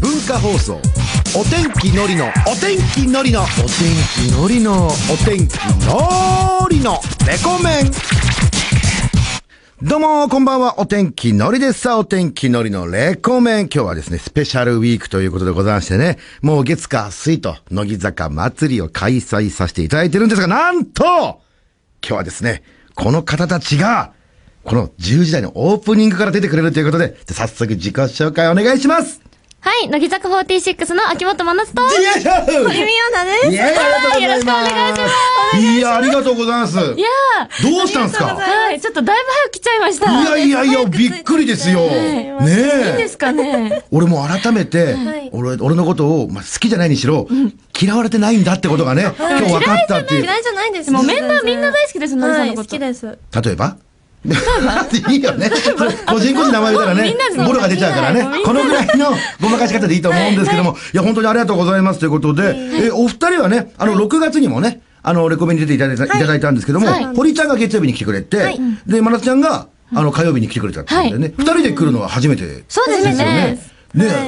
[0.00, 0.80] 文化放送
[1.38, 3.68] お天気のりのお天気のりのお天
[4.14, 4.90] 気のりのお
[5.24, 5.54] 天気
[5.86, 7.90] のりのレコメン
[9.82, 10.80] どうも、こんばんは。
[10.80, 11.98] お天気のりですさあ。
[11.98, 13.68] お天気のりのレコメン。
[13.72, 21.40] 今日はですね、スペシャルウィークということでございましてね、もう月火水と、乃木坂祭りを開催させていただいてるんですが、なんと今
[22.00, 22.62] 日はですね、
[22.94, 24.12] この方たちが、
[24.64, 29.25] この10時台のオープニングから出てくれるということで、じゃ早速自己紹介お願いします
[29.66, 33.50] はい、乃木坂46の秋元真夏と、よいしょゆみおなです。
[33.50, 34.22] いやありがとうございます。
[34.22, 35.08] よろしくお願いしま
[35.50, 36.76] すいや、ありがとうございます。
[36.76, 36.86] いや
[37.64, 38.26] どうしたんですか？
[38.26, 40.22] ー、はい、ちょっとだいぶ早く来ちゃいました。
[40.22, 41.80] いやいやいや、びっくりですよ。
[41.80, 42.32] ね
[42.92, 43.08] いいで。
[43.08, 43.82] すかね。
[43.90, 47.26] 俺も改めて、はい俺、俺のことを、まあ、好きじゃないにしろ、
[47.76, 50.22] 嫌われてないんだってことがね、今日分かったっていう。
[50.22, 53.18] 嫌いじゃないですもうメンバーみんな大好きです乃木さんのこ好きです。
[53.44, 53.76] 例えば？
[54.24, 55.50] いいよね。
[56.08, 58.26] 個人個人名前言ったらねボロが出ちゃうからね。
[58.44, 67.04] このぐらいのごまかし方でいいと思うんですけども、いや、本当にありがとうございますということで、え、お二人はね、あの、6月にもね、あの、レコメンに出ていただいた,、い、ただいたんですけども、はい。
[67.14, 68.58] 堀ちゃんが月曜日に来てくれて、はい。
[68.86, 73.58] で、まなつちゃんが、あの、火曜日に来てくれたってことでね、二、人で来るのは初めてですよそうですね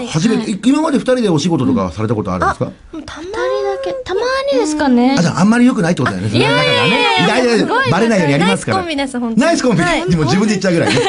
[0.08, 4.20] 初めて、今まで二人でお仕事とかされたことあるんですか、たま二人だけ、たま
[4.53, 5.22] にですかねあ、。
[5.22, 6.36] じゃああんまり良くないってことだよね。
[6.36, 8.84] いやいやいやいやいやバレないようにやりますから。
[8.84, 9.83] ナイスコンビです本当にナイスコンビ。
[9.83, 11.00] はいでも自分で言っちゃうぐらいね。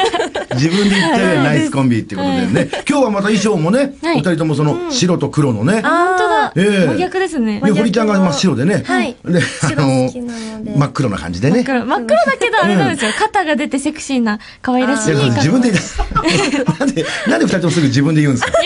[0.54, 2.68] 自分で言っちゃうぐらい ナイスコンビってことでね。
[2.88, 5.74] 今日はまた衣装もね、はいお二人ともその白と黒のね。
[5.74, 6.52] 本当だ。
[6.56, 7.60] ええ真逆ですね。
[7.64, 8.82] で、堀ちゃんが真っ白でね。
[8.86, 10.10] はいで、あ白の
[10.76, 11.62] 真っ黒な感じでね。
[11.64, 13.12] 真っ黒だけどあれなんですよ。
[13.18, 15.14] 肩が出てセクシーな、可愛らしい。
[15.14, 16.00] 自分で言った。
[16.84, 18.58] なんで、なんで二人ともすぐ自分で言うんですか？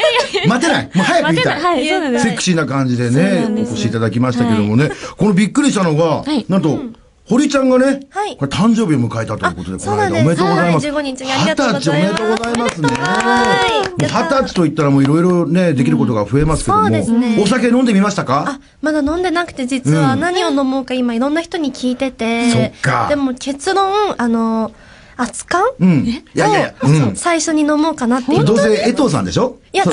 [0.48, 0.90] 待てない。
[0.94, 1.60] もう早く言いたい。
[1.60, 2.28] はい、そうなんです。
[2.28, 6.44] セクシーな感じでねお越しいただきましたけどもね、このびっくりしたのが、はい。
[6.48, 6.78] なんと、
[7.26, 8.36] 堀ちゃんがね、はい。
[8.36, 10.86] これ誕生日を迎えたということで、この間おめでとうございます。
[10.86, 12.88] はい15日にありがとうござい歳おめでとうございますね。
[13.98, 17.38] 二十歳と言ったらもういろいろね、できることが増えますけども、そうですね。
[17.42, 18.44] お酒飲んでみましたか？
[18.46, 22.50] あ、まだ飲んでなくて実は何を飲もうか今いろんな人に聞いてて。
[22.50, 23.06] そっか。
[23.08, 24.72] でも結論、あの、
[25.16, 26.04] 熱燗うん。
[26.04, 26.74] いやいや。
[27.14, 28.44] 最初に飲もうかなっていう。
[28.44, 29.58] どうせ江藤さんでしょ？
[29.72, 29.90] いや、違う。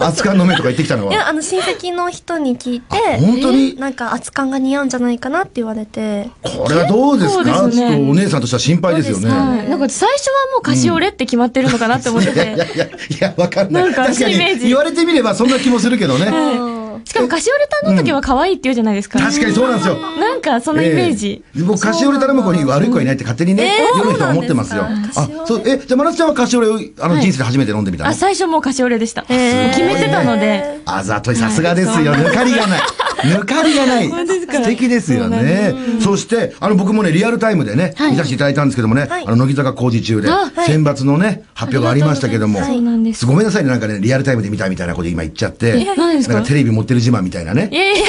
[0.00, 1.28] 熱燗飲めとか言ってきたのいや、は。
[1.28, 3.76] あの、親戚の人に聞いて、あ本当に？
[3.76, 7.44] なんか、熱燗が似合うんじゃないかなって言われて、これはどうですか？
[7.44, 7.76] ちょっと
[8.10, 9.28] お姉さんとしては心配ですよね。
[9.28, 12.36] なんか最初はもうカシオレって決まってるのかなって思ってて。
[12.36, 12.90] いやいやいや、い
[13.20, 13.84] や、わかんない。
[13.84, 16.26] なんか確かに言われてみればそんな気もするけどね。
[17.04, 19.18] しかもカシオレ頼んだ時は可愛いって言うじゃないですか。
[19.18, 19.96] 確かにそうなんですよ。
[20.38, 21.42] なんかそのイメージ。
[21.56, 24.84] ええ僕、カシオレ頼む子に悪い子はいないって勝手にね、世の人は思ってますよ。
[24.84, 28.10] あ、そう、え、じゃあ、まなつちゃんはカシオレを、あの、はい人生で初めて飲んでみたの？
[28.10, 29.22] あ、最初もうカシオレでした。
[29.22, 30.78] もうー決めてたので。
[30.86, 32.12] あざとい、さすがですよ。
[32.14, 32.80] 抜かりがない。
[33.24, 34.08] 抜かりがない。
[34.08, 35.74] 素敵ですよね。
[36.00, 40.28] そして、あの、僕もね、リアルタイムでね、はい見させていただいたんですけどもね、はいあの、乃木坂工事中で
[40.66, 43.26] 選抜のね、発表がありましたけども、そうなんです。
[43.26, 46.42] ごめんなさいね、なんかね、リアルタイムで見たみたいなこと今言っちゃって、なんか？
[46.42, 47.74] テレビ持ってる自慢みたいなねい。
[47.74, 48.04] やいや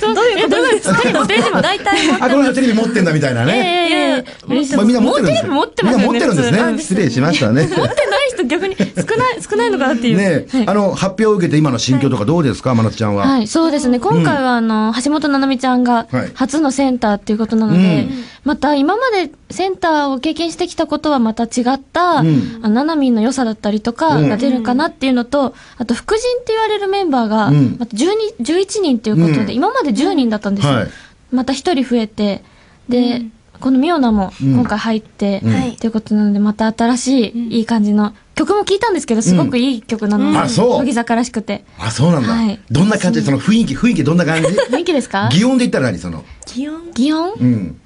[0.00, 1.26] どういうことですか？
[1.36, 1.62] 持ってる自慢。
[1.62, 3.90] 大体持ってあ、この人テレビ持ってんだみたいなね。
[3.90, 4.24] やいや。
[4.48, 6.04] 嬉しいまあ、みんな持ってるんです持ってますよね。
[6.04, 6.78] みんな持ってるんですね。
[6.78, 7.62] 失礼しましたね。
[7.62, 7.94] 持ってない
[8.30, 10.16] 人逆に少ない、少ないのかなっていう。
[10.16, 13.26] ねえ、あの、発表を受けて今の心境とかどうですか、真夏ちゃんは。
[13.26, 14.00] はい、そうですね。
[14.00, 22.60] 今回は、あの、橋本七海ちゃんがはい初のセンターっていうことなので、うんまた今までセンターを経験してきたことはまた違った、ん。
[22.62, 24.28] あのナナミンの良さだったりとかうん。
[24.28, 27.76] が出るかなっていうのと、あと、副陣って言われるメンバーが、うん。
[27.78, 29.50] また12 11人ということで、うん。
[29.50, 30.74] 今まで10人だったんですよ。
[30.74, 30.88] はい。
[31.32, 32.42] また1人増えて、
[32.88, 33.22] で、
[33.60, 35.52] このミオナも今回入って、うん。
[35.52, 35.76] はい。
[35.76, 40.78] ということなので、また新しい、いい感じの、曲も聴いたんですけど、すごくいい曲なので、あそう。
[40.78, 41.64] 乃木坂らしくて。
[41.78, 42.28] あ、そうなんだ。
[42.30, 42.58] はい。
[42.70, 43.20] どんな感じ？
[43.20, 44.48] その雰囲気、雰囲気どんな感じ？
[44.72, 45.28] 雰囲気ですか？
[45.30, 45.98] 擬音で言ったら何？
[45.98, 46.24] その。
[46.46, 47.32] 気温擬音？
[47.34, 47.80] うん。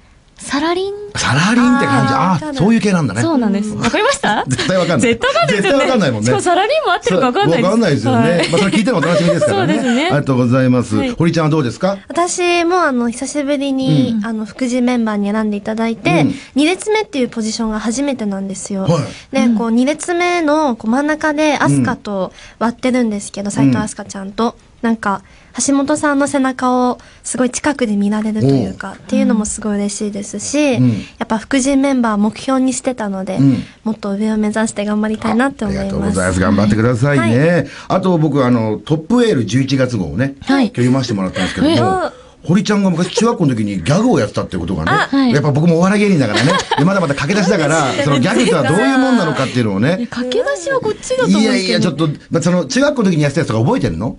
[0.45, 0.93] サラリン？
[1.15, 2.13] サラリンって感じ。
[2.13, 3.21] ああ、そういう系なんだね。
[3.21, 3.73] そうなんです。
[3.73, 4.45] わかりました？
[4.47, 5.09] 絶対わかんない。
[5.09, 5.55] 絶対わかんない。
[5.55, 6.25] 絶対わかんないもんね。
[6.25, 7.65] しかもサラリーも合ってるかわかんないです。
[7.65, 8.19] わかんないですよね。
[8.19, 9.73] はいまあ、それ聞いてのお楽しみですからね。
[9.73, 10.95] そうですねありがとうございます。
[10.97, 11.97] はい堀ちゃんはどうですか？
[12.07, 18.83] 私もあの、久しぶりに、あの、副次メンバーに選んでいただいて、うん二列目っていうポジションが初めてなんですよ。
[18.83, 18.89] は
[19.33, 24.55] いで、こう、二列目のこう真ん中でアスカと割ってるんですけど、斎藤アスカちゃんと。
[24.81, 25.23] なんか、
[25.65, 30.89] 橋本さんの背中をすごい近くで見られるというか、っていうのもすごい嬉しいですし、うん。
[30.91, 33.63] やっぱ副陣メンバー目標にしてたので、うん。
[33.83, 35.91] もっと上を目指して頑張りたいなってあり思います。
[35.91, 36.39] がとうございます。
[36.41, 37.67] 頑張ってくださいね。
[37.87, 40.65] あと僕、あの、トップエール11月号をね、はい。
[40.65, 42.11] 今日読ませてもらったんですけどえも、
[42.43, 45.31] 堀ちゃんが昔中学校の時にギャグをやってたってことがね、はい。
[45.33, 51.69] やっぱ僕もお笑い芸人だからね、 でまだまだ駆け出しだから、そのギャグとはどういうもんなのかっていうのをね、駆け出しはこっちだと思うんいやですけど。
[51.69, 54.17] いや、ちょっと、まあ、その中学校の時にやってたやつとか覚えてるの？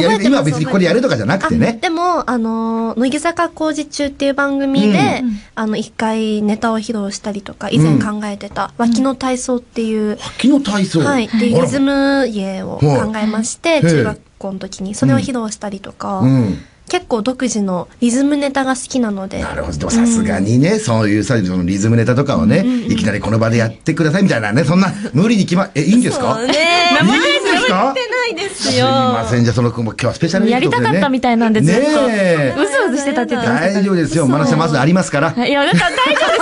[0.00, 1.78] やり今は別にここでやるとかじゃなくてあね。
[1.80, 5.22] でも、あのー、乃木坂工事中っていう番組で、
[5.54, 11.00] あの、一回ネタを披露したりとか、以前考えてた、脇の体操っていう、昨日体操。
[11.00, 11.64] はい、で、あら。
[11.64, 13.82] リズム芸を考えまして、はい。
[13.82, 16.58] 中学校の時に、それを披露したりとか、うん。
[16.88, 19.78] 結構独自のリズムネタが好きなので、なるほど。
[19.78, 26.36] でもさすがにね、そういうさ、そのリズムネタとかをね、いきなりこの場でやってくださいみたいなね、そんな無理に決ま、え、いいんですか？
[26.36, 26.52] そうね。
[26.52, 28.86] いいんですか言ってないですすいよ。
[28.86, 31.80] ません、じゃあその、今日はスペシャルやりたかったみたいなんでずっと。
[31.80, 34.26] ねえうずうずしてたって言ってました大丈夫ですよ。
[34.26, 35.46] まなちゃんまずありますから。
[35.46, 36.40] いや、だから大丈夫です。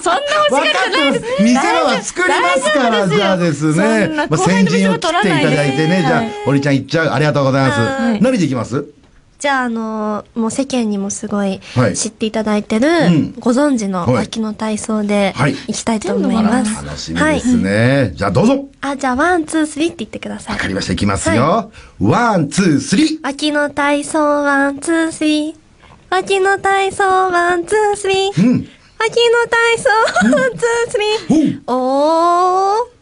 [0.00, 0.20] 私、そんな
[0.50, 1.42] 欲しがりじゃないです。
[1.42, 4.08] 店は作りますから、じゃあですそね。
[4.16, 7.08] まあ、先陣を切っていただいてね、じゃあ、堀ちゃん行っちゃう。
[7.12, 7.80] ありがとうございます。
[7.80, 8.84] はい何で行きます？
[9.40, 16.84] じゃあ、あのーもう世間にもすごいはい知っていただいてる、んご存知のはい脇の体操ではい行きたいと思います。
[16.84, 18.12] 楽しみですね。
[18.14, 18.68] じゃあどうぞ。
[18.82, 20.54] あ、じゃあ、ワン、ツー、スリーって言ってください。
[20.56, 20.92] わかりました。
[20.92, 21.72] いきますよ。
[22.00, 23.18] ワン、ツー、スリー。
[23.22, 25.54] 脇の体操、ワン、ツー、スリー。
[26.10, 28.46] 脇の体操、ワン、ツー、スリー。
[28.46, 28.68] うん。
[28.98, 29.88] 脇の体操、
[30.36, 30.98] ワン、ツー、ス
[31.28, 31.60] リー。
[31.66, 33.00] おー。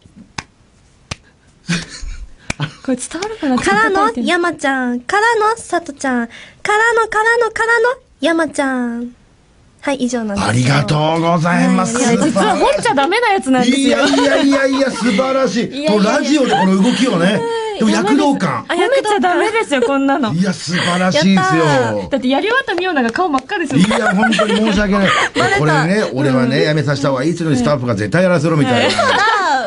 [2.84, 3.56] これ伝わるかな？
[3.58, 5.00] からの、や山ちゃん。
[5.00, 6.26] からの、さとちゃん。
[6.26, 6.32] か
[6.76, 7.88] らの、からの、からの、
[8.20, 9.14] 山ちゃん。
[9.81, 11.96] はい、以上なんですありがとうございます。
[11.96, 13.87] はい実は掘っちゃダメなやつなんですよ。
[13.87, 15.66] いやいやいやいや、素晴らしい。
[15.69, 17.40] いやいやこのラジオでこの動きをね。
[17.78, 18.64] でも躍動感。
[18.64, 20.34] 褒めちゃダメですよ、こんなの。
[20.34, 22.08] いや、素晴らしいですよ。
[22.11, 23.81] だってやり終わったミオナが顔真っ赤ですよ。
[23.81, 25.08] いや、本当に申し訳ない。
[25.58, 28.94] これね、俺はね、やめさせた方がいいっていうのにスタッフが絶対やらせろみたいな。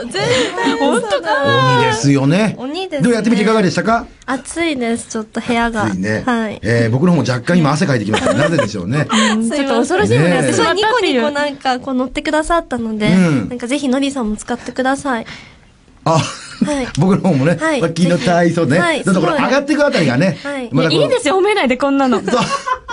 [0.01, 0.77] あー、全然。
[0.77, 1.75] 本当か？
[1.77, 2.55] 鬼ですよね。
[2.57, 4.05] 鬼ですねでもやってみていかがでしたか？
[4.25, 5.89] 暑いです、ちょっと部屋が。
[5.91, 6.23] ついね。
[6.25, 6.59] はい。
[6.63, 8.33] えー僕の方も若干今汗かいてきました。
[8.33, 9.07] なぜでしょうね。
[9.33, 10.99] うんちょっと恐ろしいものやってしまそう、ニコ。
[10.99, 15.25] ニコなんか、こう乗ってくださったので、うんなんかぜひのりさんも使ってください。
[16.03, 16.19] あ、は
[16.81, 18.79] い 僕の方もね、はい脇の体操ね。
[18.79, 20.37] はいだからこれすごい上がっていくあたりがね。
[20.43, 22.21] はいまいいですよ、褒めないでこんなの。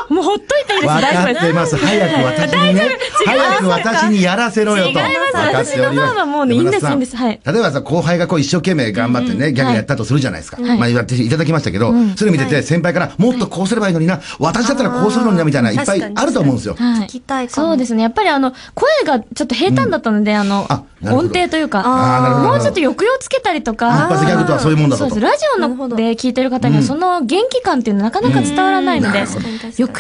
[0.09, 1.77] もうほっといていいです、わかってます。
[1.77, 2.99] 早く私にね。
[3.27, 4.91] 早く私にやらせろよと。
[4.91, 5.09] 違います。
[5.33, 6.09] 分かっております。
[6.09, 7.17] 私の方はもうねいいんですいいんです。
[7.17, 7.41] はい。
[7.45, 10.63] 例えばさ、後輩がこう一生懸命頑張ってね、ギャグやったとするじゃないですか。
[10.63, 10.79] はい。
[10.79, 16.75] まあ言っていただきましたけど、それ見てて先輩からもっとこうすればいいのにな、私だったらこうするのにな、みたいな、いっぱいあると思うんですよ。
[16.79, 17.01] はい。
[17.03, 18.03] 聞きたいそうですね。
[18.03, 20.67] やっぱりあの、声がちょっと平坦だったので、あの
[21.03, 22.49] 音程というか、あーなるほど。
[22.49, 25.05] もうちょっと抑揚つけたりと一か、発ギャグとはそういうもんだと。
[25.05, 25.21] そうです。。
[25.21, 29.25] ラジオので聞いてる方には、その元気感っていうのはなかなか伝わらないので、うん。
[29.25, 29.49] なるほど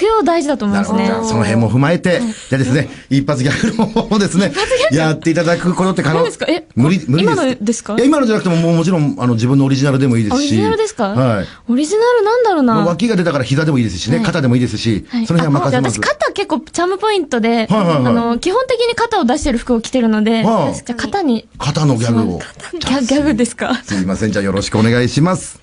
[0.01, 1.09] 抑揚大事だと思いますね。
[1.25, 4.53] その辺も踏まえて、じゃあですね、一発ギャグの方をですね、
[4.93, 6.47] やっていただくことって可能何ですか？
[6.49, 7.35] え無理、無理です。
[7.35, 7.95] 今のですか？
[7.95, 10.39] いや、今のじゃなくても、もうもちろん、あの、自分のオリジナルでもいいですし。
[10.39, 11.09] オリジナルですか？
[11.09, 11.47] はい。
[11.69, 12.75] オリジナルなんだろうな。
[12.75, 15.27] まあ脇が出たから膝でもいいですしね、肩でもいいですし、はい。
[15.27, 15.99] その辺は任せます。
[15.99, 22.39] あ私、肩結構チャームポイントで、あの、基本的に肩を出してる服を着てるので、はあじゃあ肩に、肩のギャグを。
[22.39, 23.75] ギャギャグですか？
[23.83, 25.61] すいません、じゃあよろしくお願いします。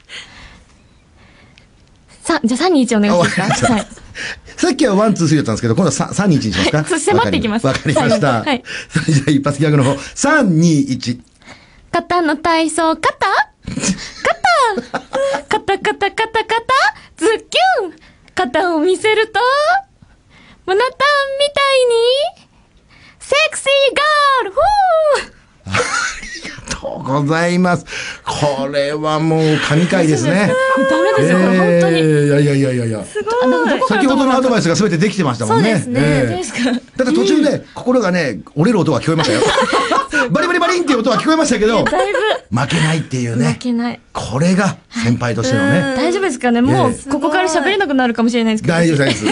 [2.22, 3.88] さ、じゃあ3、2、1お願いしていいですかはい。
[4.58, 6.78] さっきはワン、ツー、スリーだったんですけど、今度は3、3 2、1にしますか？
[6.78, 7.68] は いそう迫っていきます。
[7.68, 8.44] わかりわかりました。
[8.44, 8.64] はい。
[8.90, 11.20] それじゃあ一発ギャグの方、3、2、1。
[11.92, 13.18] 肩の体操、肩？
[13.26, 13.76] 肩。
[15.50, 16.64] 肩肩肩肩？
[17.18, 17.94] ズッキュン。
[18.36, 19.40] 肩を見せると、
[20.66, 20.90] モナタン
[21.40, 22.46] みたいに、
[23.20, 25.32] sexy girl
[25.66, 27.86] フーとうございます。
[28.24, 30.52] これはもう神回ですね。
[30.90, 32.00] ダメですよ、これ本当に。
[32.00, 33.06] えーいやいやいやいやいや。
[33.88, 35.70] 先ほどのアドバイスが全てできてましたもんね。
[35.70, 39.42] そうですねええどうですかだって途中で心がね、折れる音が聞こえましたよ。
[40.32, 43.58] バリバリバリンっていう音は聞こえましたけど、だいぶ、負けないっていう負ね。
[43.60, 44.00] けない。
[44.14, 45.96] これが先輩としてのね。
[45.96, 46.62] 大丈夫ですかね？
[46.62, 48.74] もうええ、ここから喋れなくなるかもしれないですけど。
[48.74, 49.26] 大丈夫です。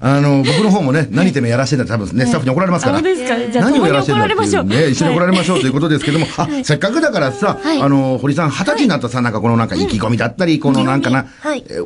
[0.00, 3.00] あの、僕の方もね、 何てめえやらしてんだ多分ね、スタッフに怒られますから。
[3.00, 4.34] 何をやらしてんだって
[4.64, 6.64] ね、一緒に怒られましょうということですけども、 あは、い。
[6.64, 7.80] せっかくだからさ、はい。
[7.80, 11.26] あの、堀さん、二十歳になったさ、なんかこのなんか意気込みだったり、このなんかな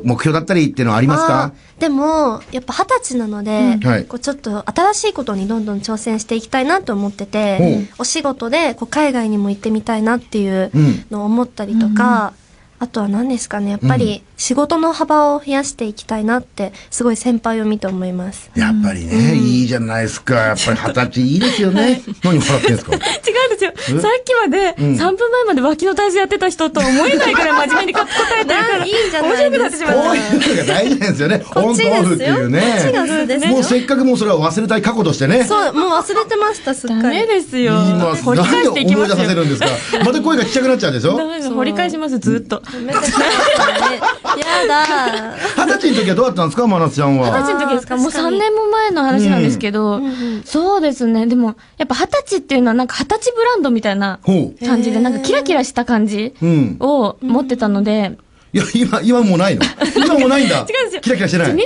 [0.03, 1.51] 目標だったりっていうのはありますか？
[1.79, 4.05] でも、やっぱ二十歳なので、はい。
[4.05, 11.03] こうちょっと新しいことにどんどん挑戦していきたいなと思ってて、お仕事でこう海外にも行ってみたいなっていううん。
[11.11, 12.33] のを思ったりとか、
[12.81, 18.49] あとは何ですかね、やっぱり仕事の幅を増やしていきたいなって、すごい先輩を見て思います。
[18.55, 20.33] やっぱりね、いいじゃないですか。
[20.33, 22.01] やっぱり二十歳いいですよね。
[22.25, 22.93] 何笑ってんですか？
[22.93, 24.01] 違うんですよ。
[24.01, 28.07] さっきまで、3分前まで脇の体操やってた人とは思えないくらい真面目に答
[28.41, 31.43] えてるから、いいじゃない面白くなってしまっこういうのが大事なんですよね。
[31.55, 32.15] オンとオフ。
[32.15, 32.61] っていうね。
[32.61, 33.51] こっちが素ですよ。
[33.51, 35.43] もうせっかくもうそれは忘れたい過去としてね。
[35.43, 37.11] そう、もう忘れてました、すっかた。
[37.11, 37.19] り。
[37.19, 37.73] ダメですよ。
[37.73, 38.23] 言います。
[38.23, 39.15] 掘り返していきますよ。
[39.17, 39.61] なんで思い出させるんです
[39.99, 40.03] か？
[40.03, 41.19] また声がちっちゃくなっちゃうでしょ？
[41.55, 42.63] 掘り返します、ずっと。
[42.77, 43.99] やめてくださいね。
[44.37, 45.35] やだ。
[45.57, 47.27] 二十歳の時はどうだったんですか、真夏ちゃんは？
[47.41, 47.97] 二十歳の時ですか？
[47.97, 51.25] もう3あー確かに年も前の話なんですけど、んうんそうですね。
[51.27, 54.19] でも、やっぱ二十歳っていうのはなんか二十歳ブランドみたいな。
[54.65, 56.77] 感じで、なんかキラキラした感じうん。
[56.79, 58.17] を持ってたので、
[58.53, 59.61] いや、今、今もうないの？
[59.95, 60.57] 今もうないんだ。
[60.57, 61.01] 違うんですよ。
[61.01, 61.57] キラキラしてない？23に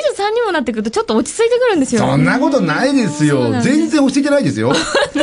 [0.46, 2.02] もなってくるとちょっと落ち着いてくるんですよ。
[2.02, 3.52] そんなことないですよ。
[3.62, 4.72] 全然落ち着いてないですよ。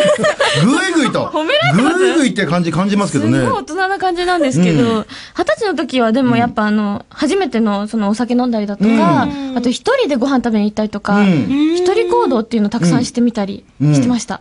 [0.64, 1.26] ぐいぐいと。
[1.26, 3.38] 褒められてますぐいぐいって感じ感じますけどね。
[3.38, 14.40] すごい大人な感じなんですけうど、二十歳の時はでもやっぱあの、初めてのそのお酒飲んだりだとか、あと一人でご飯食べに行ったりとか、うん一人行動っていうのをたくさんしてみたりうんしてました。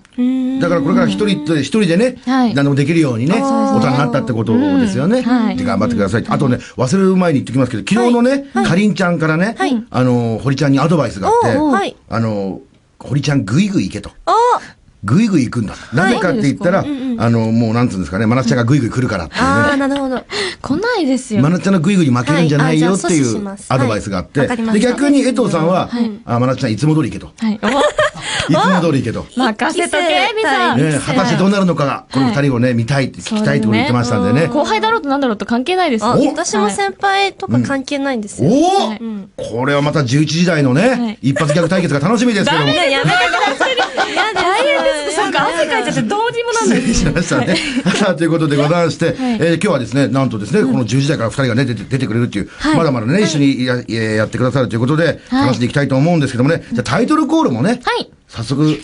[0.60, 5.20] だからこれから一人って、一人でね、はい何でもできるようにね、大人になったってことですよね。
[5.20, 6.26] うんはいで頑張ってください。
[6.28, 9.56] あとね、忘れる前に言ってきますけど、昨日のね、かりんちゃんからね、
[9.90, 11.58] あの、堀ちゃんにアドバイスがあって。
[12.10, 12.62] あの、
[13.00, 14.12] 堀ちゃんぐいぐい行けと。
[15.04, 15.76] あぐいぐい行くんだ。
[15.94, 19.78] なぜかって言ったら、あの、もうなんつうんですかね、まなっちゃんがぐいぐい来るからっていうあー、ね。
[19.78, 20.24] なるほど。
[20.62, 21.50] 来ないですよま。
[21.50, 25.90] なっちゃんのぐいぐいに負けるんじゃないよっていうアドバイスがあって、で、逆に江藤さんは、
[26.26, 27.32] あ、まなっちゃんいつも通り行けと。
[27.38, 27.60] はい。
[28.50, 29.26] いつも通り行けと。
[29.38, 30.78] お任せとけ、みさん。
[30.78, 34.48] ね、果たしてどうなるのかが、この二人をね、見たいって聞きたいって言ってましたんでね。
[34.48, 36.06] 後輩だろうとなんだろうと関係ないです。
[36.06, 38.50] 私も先輩とか関係ないんですよ。
[38.52, 42.68] おこれはまた11時台のね、い一発ギャグ対決が楽しみですけども。
[42.68, 43.72] いや、やめてください。
[45.32, 47.00] か、汗かいちゃって同時もなん失礼です。
[47.02, 47.56] しましたね。
[47.96, 52.78] さあ、ということでございまして、えー今日はですね、なんとですね、この10時台から2人がね、出て出てくれるっていう、はい。
[52.78, 55.48] まだまだね、一緒にやややってくださるということで、はい。
[55.48, 58.10] 話していきたいと思うんですけどもね、じゃあタイトルコールもね、はい。
[58.28, 58.76] 早速、い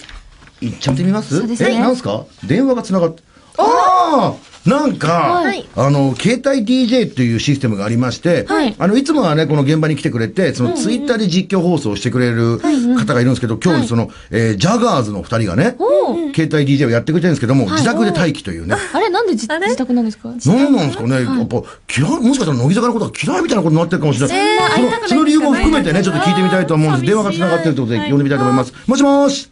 [0.70, 1.38] っちゃってみます？
[1.40, 1.74] そうですね。
[1.74, 2.26] え、なんすか？
[2.46, 3.24] 電話が繋がって、
[3.58, 4.34] ああ
[4.68, 5.08] なんか、
[5.44, 5.66] はい。
[5.76, 8.76] あの、携帯 DJ っていうシステムがありまして、はい。
[8.78, 12.60] あの、いつもはね、この現場に来てくれて、そのツイッターで実況放送してくれる
[12.98, 18.76] 方がいるんですけど、今日その、えージャガーズの二人がね、お携帯 DJ をやってくれてるんですけども、自宅で待機というね。
[18.94, 20.30] あれなんで自宅なんですか？
[20.46, 21.62] 何なんですかね、やっぱ
[21.98, 24.38] 嫌い、もしかしたら乃木坂のことが嫌いみたいなことになってるかもしれない。
[24.38, 27.06] えーそのその理由も含めてね、ちょっと聞いてみたいと思うんです。
[27.06, 28.74] 電話が繋がってるということで呼んでみたいと思います。
[28.88, 29.50] もしもし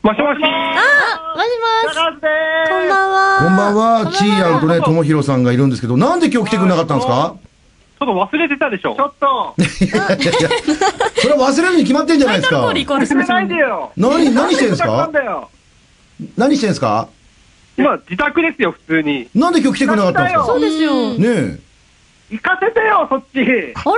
[0.00, 0.38] もしもし。
[0.38, 0.46] もしもし。
[2.68, 3.38] こんばんは。
[3.40, 3.74] こんばん
[4.04, 7.34] は、ちーやんとね、ともひろさんがいるんですけど、なんで今日来てくれなかったんですか？
[7.98, 8.94] ちょっと忘れてたでしょ。
[8.94, 9.56] ちょっと。
[9.84, 10.48] いやいやいや、
[11.16, 12.84] それは忘れるに決まってんじゃないですか忘れ
[13.24, 13.48] ない。
[13.48, 13.92] でよ。
[13.96, 15.50] 何、何してんですなかんだよ。
[16.36, 17.08] 何してんですか？
[17.76, 19.28] 今、自宅ですよ、普通に。
[19.34, 20.46] なんで今日来てくれなかったんですか？
[20.46, 21.14] そうですよ。
[21.14, 21.58] ねえ。
[22.30, 23.40] 行かせてよ、そっち。
[23.40, 23.52] あれ？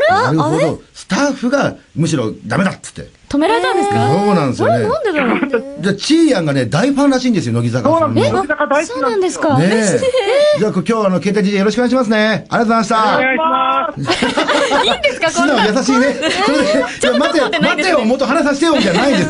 [0.09, 0.83] なるほど。
[0.95, 3.20] スタッフがむしろダメだっつって。
[3.31, 3.95] 止められたんですか？
[4.09, 4.89] そうなんですよね。
[4.89, 8.01] なんでだろうじゃあ、ちーやんがね、大ファンらしいんですよ、乃木坂さの。
[8.01, 8.27] そうなんんです。
[8.27, 9.59] ね乃木坂大好きそうなんですか？
[9.63, 10.01] え。
[10.59, 12.45] じゃあ、今日はあの、携帯 DJ よろしくお願いしますね。
[12.49, 12.97] ありがとうございました。
[12.97, 14.85] お願いします。
[14.85, 15.67] いいんですかこ素直んな。
[15.67, 16.07] 優しいね。
[16.45, 19.29] それで、いや待てよ、ってないですね待てよ、もっと話させてよ、じゃないんです。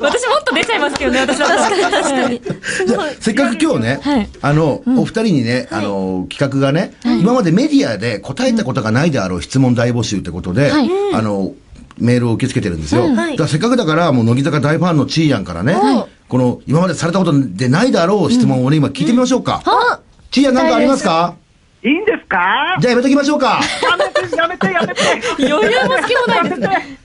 [0.00, 1.60] 私もっと出ちゃいますけどね、私だったら。
[1.60, 2.40] 確かに、確かに。
[2.88, 11.52] じゃあせっかく今日ね、はいあの、お二人にね、あの、企画がね、今までメディアで答えたことがないであろう質問大募集ってことで、はいあの、
[11.98, 13.02] メールを受け付けてるんですよ。
[13.14, 15.76] はいだせっかくだから、もう乃木坂大ファンのちーやんからね、
[16.28, 19.62] この、今までされたことでないであろう質問をね、今聞いてみましょうか。
[19.64, 21.34] あちーやんなんかありますか？
[21.82, 22.76] いいんですか？
[22.80, 23.60] じゃあやめときましょうか。
[23.82, 25.52] やめて、やめて、やめて。
[25.52, 26.98] 余裕も隙もないですね。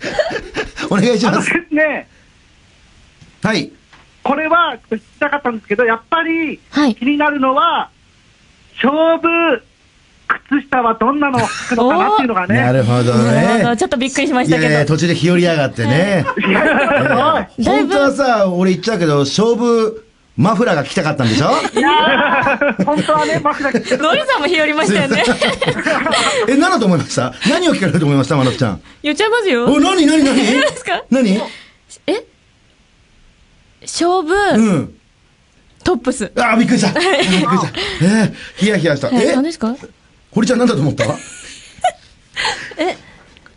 [0.90, 1.32] お願いしま。
[1.32, 2.08] ですすね、
[3.42, 3.72] はい。
[4.24, 7.90] これは聞きたかったんですけど、やっぱりはい気になるのは、
[8.76, 9.64] 勝負
[10.50, 12.56] 靴下はどんなのを履くのかなっていうのがね。
[12.58, 13.32] なるほどね。
[13.34, 14.68] なるほどちょっとびっくりしましたけど。
[14.70, 16.26] いやいや、途中で日和やがってね。
[16.48, 20.04] いやだい本ぶ当はさ、俺言っちゃうけど、勝負
[20.36, 21.48] マフラーが着たかったんでしょ？
[21.48, 25.24] いやー本当はね、 マフラーノリさんも日和ましたよね。
[26.48, 27.34] え、何だと思いました？
[27.50, 28.82] 何を聞かれると思いましたまなつちゃん？
[29.02, 29.66] 言っちゃいますよ。
[29.66, 30.36] お、何何何？
[30.36, 31.04] 何ですか？
[31.10, 31.42] 何？
[32.06, 32.24] え？
[33.82, 34.94] 勝負、うん。
[35.84, 36.32] トップス。
[36.36, 36.94] あー、びっくりした。
[37.00, 37.48] びっくりした。
[38.02, 39.08] えー、ヒヤヒヤした。
[39.10, 39.36] え、え？
[39.36, 39.76] 何ですか？
[40.38, 41.04] 堀ちゃん何だと思った？
[42.78, 42.96] え、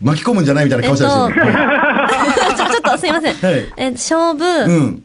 [0.01, 1.45] 巻き込むんじゃないみたいな顔したりしてる。
[2.57, 3.35] ちょ、ちょっとすいません。
[3.35, 5.03] はいえ、勝負、うん。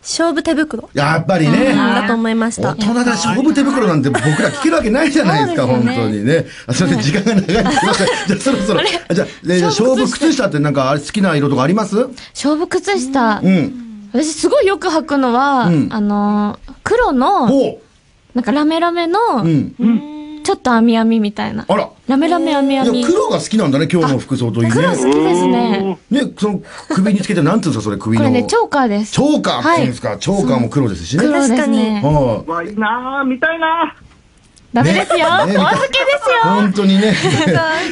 [0.00, 1.74] 勝負手袋やっぱりね。
[1.74, 2.74] だと思いました。
[2.74, 6.46] 大人で勝負手袋なんて僕ら聞けるわけないじゃないですか、すよね当にね。
[6.66, 7.64] あ、すいません、時間が長い。
[8.26, 8.80] じゃあそろそろ。
[9.08, 12.08] あじゃあ、で勝負靴下ってなんかあれ好きな色とかあります？
[12.34, 13.40] 勝負靴下。
[13.42, 14.08] うん。
[14.14, 17.80] 私すごいよく履くのは、うんあのー、黒の、ほ
[18.34, 19.46] なんかラメラメの、う。
[19.46, 19.74] うん。
[20.44, 21.64] ちょっと網網みたいな。
[21.66, 21.90] あら。
[22.06, 23.04] ラメラメ網いや、網。
[23.04, 24.70] 黒が好きなんだね、今日の服装といいね。
[24.72, 25.98] 黒好きですね。
[26.10, 26.60] ね、その
[26.90, 28.24] 首につけてなんていうんですか、それ首の。
[28.24, 29.12] これね、チョーカーです。
[29.12, 31.24] チョーカーって言うんですか、チョーカーも黒ですしね。
[31.24, 32.00] 黒ですね。
[32.04, 33.96] はわ、いいなー、見たいな
[34.74, 35.46] ダメですよ。
[35.46, 36.52] ねねお預けですよ。
[36.52, 37.14] 本当にね。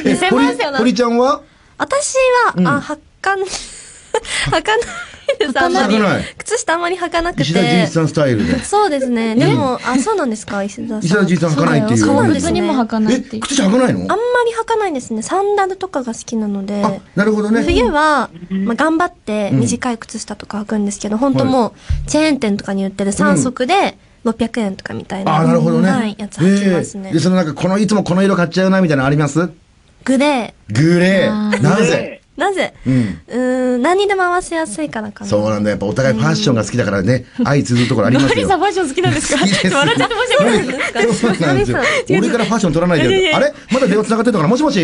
[0.05, 1.41] 見せますよ堀堀ちゃんは？
[1.79, 3.39] 私は、うんあ、履かん、
[4.53, 4.63] 履
[5.51, 6.35] かないです、あんまり履かない。
[6.37, 7.87] 靴下あんまり履かなく石田純一て。
[7.87, 8.63] さんスタイルで。
[8.63, 9.35] そうですね。
[9.35, 10.99] でも、あ、そうなんですか、石田さん。
[10.99, 11.97] 石田純一さん履かないっていう。
[11.97, 13.41] そうなんですね靴にも履かないっえていう、。
[13.41, 13.99] 靴下履かないの？
[14.01, 14.19] あんまり
[14.61, 15.21] 履かないんですね。
[15.23, 16.83] サンダルとかが好きなので。
[16.83, 17.63] あ、なるほどね。
[17.63, 21.73] 冬は、まあ、頑張って短い靴下とか履くんですけど、本当も
[22.05, 25.33] う、チェーン店とかに売ってる3足で、600円とかみたいな。
[25.33, 25.89] ああ、なるほどね。
[25.89, 27.19] はい、やつ履きますねええで、。
[27.19, 29.49] そのなんか、この、いつもこの色買っちゃうな、みたいなのあります？
[30.05, 31.61] グレグレあー。
[31.61, 32.21] なぜ？
[32.21, 32.22] ー。
[32.35, 32.73] なぜ？
[32.87, 33.21] うん。
[33.27, 35.29] うーん、何にでも合わせやすいからかな。
[35.29, 35.69] そうなんだ。
[35.69, 38.47] やっぱお互いファッションが好きだからね、愛通ずるところありますよ。
[38.49, 39.39] さんファッション好きなんですか？
[39.39, 41.21] 好きですよ笑っちゃって申し訳ないです。
[41.21, 42.17] そうなんですよ ノリ。
[42.19, 43.53] 俺からファッション取らないであれ？
[43.71, 44.47] まだ電話繋がってるのかな？
[44.49, 44.79] もしもし？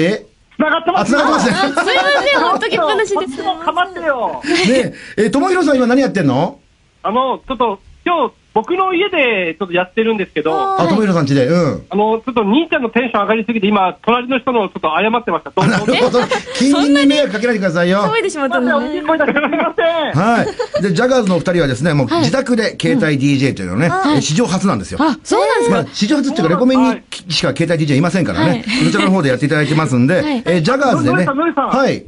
[0.58, 1.56] 繋がってます繋がってますね。
[1.56, 3.38] すいません、 ほっときっぱなしこっです。
[3.38, 4.42] ちもかまってよ。
[4.46, 6.60] ねえ、え、ともひろさん今何やってんの？
[7.02, 11.46] あの、ちょっと、今日、僕の家でちょっとやってるんですけど、ああ、ともひろさん家で。
[11.48, 11.86] うん。
[11.92, 15.52] の、ちょっと兄ちゃんのテンション上がりすぎて、今、隣の人のちょっと謝ってました。
[15.52, 15.86] どあうぞ。
[15.94, 16.20] なるほど。
[16.56, 18.00] 近隣に迷惑かけないでくださいよ。
[18.00, 19.02] 騒いでしまったん、のねい。
[19.02, 19.26] ません。
[19.28, 20.46] は
[20.80, 20.82] い。
[20.82, 25.00] で、ジャガーズのお二人はですね、もうはい自宅で携帯 DJ というのをね、え史上初なんですよ。
[25.02, 25.76] あ、そうなんですか？
[25.84, 26.80] まあ、史上初っていうか、レコメン
[27.28, 28.50] にしか携帯 DJ いませんからね。
[28.50, 31.16] はいこちらの方でやっていただいてますんで、はいえージャガーズでね。
[31.18, 32.04] ノリさんノリさんはい。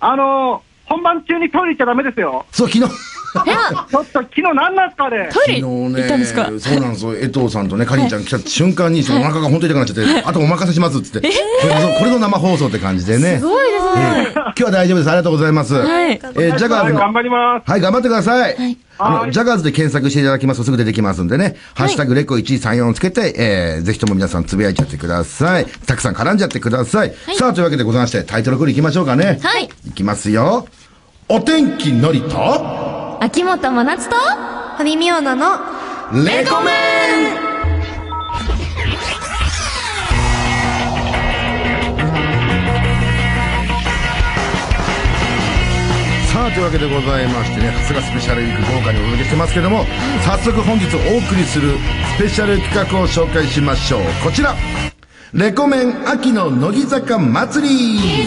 [0.00, 2.44] あの、本番中にトイレ行っちゃダメですよ。
[2.52, 2.92] そう、昨日。
[3.32, 5.28] ちょっと、昨日何なんですか、あれ。
[5.32, 6.44] トイレ昨日行ったんですか？
[6.58, 7.14] そうなんですよ。
[7.16, 11.28] 江藤さんとね、かりんちゃん来た瞬間に、そのお腹が本当に痛くなっちゃって、あとお任せしますっつって。
[11.28, 13.38] これのこれの生放送って感じでね。
[13.38, 14.26] すごいですね。
[14.34, 15.08] えー今日は大丈夫です。
[15.08, 15.74] ありがとうございます。
[15.74, 16.98] はいえージャガーズの。
[16.98, 17.70] 頑張ります。
[17.70, 18.56] はい、頑張ってください。
[18.56, 25.66] はいあの、はいジャガーズで検索していただきますとすぐ出てきますんでね、ハッシュタグレコ134をつけて、えー、ぜひとも皆さんつぶやいちゃってください。
[25.86, 27.14] たくさん絡んじゃってください。
[27.38, 29.38] さあ、というわけでございまして、タイトルコールいきましょうかね。
[29.42, 29.70] はい。
[29.86, 30.66] いきますよ。
[31.28, 32.89] お天気のりと、
[33.22, 34.16] 秋元真夏と、
[34.78, 35.58] 堀美央奈の、
[36.24, 37.50] レコメン。
[46.32, 49.84] さあというわけでございましてね、さすがスペシャルウィーク豪華にお届けしてますけども、
[50.24, 51.76] 早速本日お送りする
[52.16, 54.02] スペシャル企画を紹介しましょう。
[54.24, 54.54] こちら。
[55.34, 58.26] レコメン秋の乃木坂祭り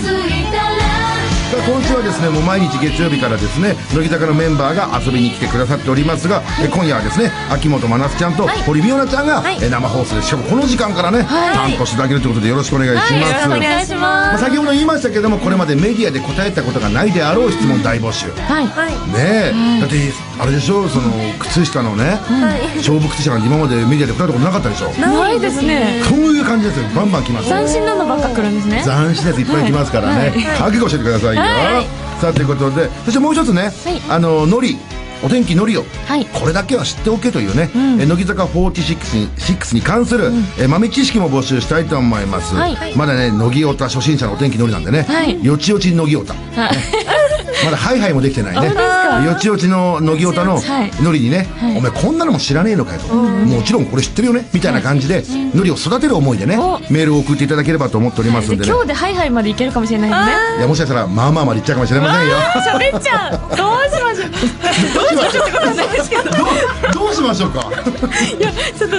[1.53, 9.61] さあ今週はですねもう毎日月曜日からですね乃木坂のメンバーが遊びに来てくださっておりますが、え今夜はですね秋元真夏ちゃんと堀美央奈ちゃんが、はい。
[9.61, 11.77] え生放送でしかもこの時間からね、はい。
[11.77, 14.43] 担当していただけるということでよろしくお願いします、お願いしまあます。
[14.43, 18.33] 先ほど言いましたけどもこれまでメディアで答えたことがないであろう質問大募集。
[18.33, 18.65] ねはい。
[18.65, 18.93] はい。
[19.15, 19.95] え、だって
[20.39, 20.87] あれでしょ？
[20.89, 22.19] その靴下のね、
[22.77, 24.89] 勝負靴下なんて今までメディアで答えたことなかったでしょ？
[24.99, 26.01] ないですね。
[26.05, 26.87] そういう感じですよ。
[26.95, 27.49] バンバン来ます。
[27.49, 28.83] 斬新なのばっか来るんですね。
[28.83, 32.21] 斬新なやついっぱい来ますからね、覚悟しててくださいよ、はい。
[32.21, 34.11] さあということでそしてもう一つね、い。
[34.11, 34.77] あののり。
[35.25, 36.25] お天気のりを、はい。
[36.25, 42.93] これだけは知っておけというね、え乃木坂46に6に関する、え豆知識も募集したいと思います、はい。
[42.97, 45.41] まだね乃木オタ初心者のお天気のりなんでね、はい。
[45.41, 46.33] よちよち乃木オタ。
[46.33, 46.75] はい。
[47.65, 48.73] まだハイハイもできてないね。
[49.25, 50.91] よちよちの乃木オタのはい。
[51.01, 51.77] のりにね、はい。
[51.77, 56.79] お前こんなのも知らねえのかよと、もちろんこれ知ってるよねみたいな感じで、のりを育てる思いでねお。
[56.91, 58.63] メールを送っていただければと思っておりますんで。
[58.63, 60.15] ね、今日でハイハイまでいけるかもしれないで。
[60.15, 60.57] すね。
[60.59, 62.35] いやもしかしたらまあまあまでいっちゃうかもしれませんよ。
[62.35, 63.55] 喋っちゃう。
[63.55, 64.29] どうしましょう？
[64.93, 65.43] どうしましょう？
[65.43, 66.23] ってことはないですけど。
[66.23, 67.51] どうしましょう？
[67.51, 67.71] か
[68.39, 68.97] いや、ちょっと、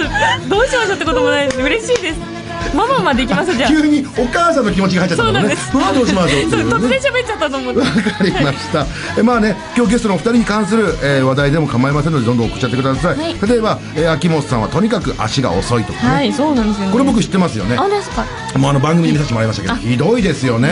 [0.49, 1.61] どうしましょうってこともないです。
[1.61, 2.44] 嬉しいです。
[2.75, 3.69] ママまで行きますじゃあ。
[3.69, 5.39] 急にお母さんの気持ちが入っちゃったのね。
[5.39, 5.75] そうなんです。
[5.75, 6.41] まあどうしましょう？
[6.43, 7.79] うね突然喋っちゃったと思って。
[7.79, 8.85] わかりました。
[9.17, 13.49] えまあね今日ゲストのお二人に関する、えー話題でも構いませんのでどんどん送っちゃってください、はい。
[13.49, 16.91] 例えば、えー秋元さんはとにかく足が遅いとかね、はい、そうなんですよね。
[16.91, 17.77] これ僕知ってますよね。
[17.77, 18.25] あ、ですか。
[18.57, 20.69] もうあの番組で見させてもらいましたけどひどいですよね。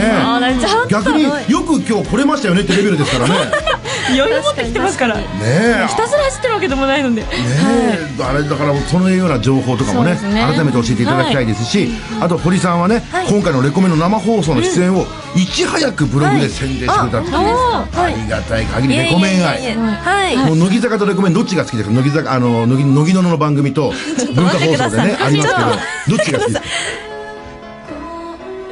[0.90, 1.30] 逆によ
[1.62, 3.34] く今日来れましたよねってレベルですからね。
[3.34, 3.52] ね
[4.20, 5.16] 余裕持ってきてますから。
[5.18, 5.88] ひえ。
[5.98, 7.22] たすら走ってるわけでもないので。
[7.22, 10.46] ねえ、あれだからそのような情報とかもねね。
[10.56, 11.90] 改めて教えていただきたいですし、
[12.22, 20.38] あと堀さんはね、今回のレコメの生放送の出演をいち早くブログで宣伝してくれたっていう、あありがたい限りレコメン愛はい。
[20.38, 21.96] もう乃木坂とレコメンどっちが好きですか？
[21.96, 23.92] 乃木坂あの乃木乃木のの番組と
[24.36, 26.18] 文化放送でねありますけど。
[26.18, 26.62] どっちが好きですか？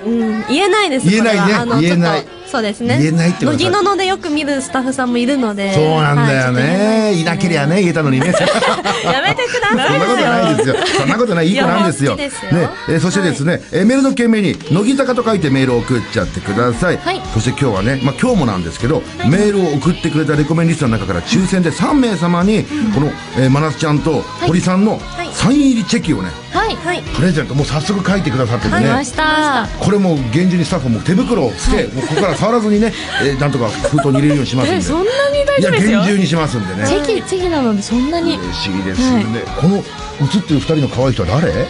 [0.05, 1.07] うん、言えないです。
[1.09, 1.81] 言えないね。
[1.81, 2.99] 言えないそうですね。
[2.99, 5.73] 言えないってこと乃木ののでよく見るスタッフさんもいるので。
[5.73, 8.27] そうなんだよはいいなけりゃね言えたのにね
[9.03, 9.99] やめてください。
[9.99, 10.75] そんなことないですよ。
[10.99, 12.15] そんなことない、いい子なんですよ。
[12.17, 16.99] ですよね、えーそしてですね、えーメールの件名に、乃木坂と書いてメールを送っちゃってください。
[17.01, 26.75] はいそして今日はね、まあ今日もなんですけど、メールを送ってくれたレコメンリストの中から抽選で3名様に、この、えー、真夏ちゃんと堀さんのいサイン入りチェキをね、はい。
[26.75, 27.01] はい。
[27.15, 29.03] プレゼント、もう早速書いてくださっててね来ま。
[29.03, 29.67] した。
[29.79, 34.77] これもう厳重にスタッフも手袋をして、もうここから触らずにね、えーなんとか封筒に入れるようにしますんで。
[34.77, 35.99] え、そんなに大いや、丈夫ですよ。
[36.01, 36.87] 厳重にしますんでね。
[36.87, 38.37] チェキ、チェキなのでそんなに。
[38.37, 39.25] 嬉しいですね、
[39.59, 39.83] この
[40.27, 41.51] 写ってる二人の可愛い人は誰？
[41.51, 41.67] え？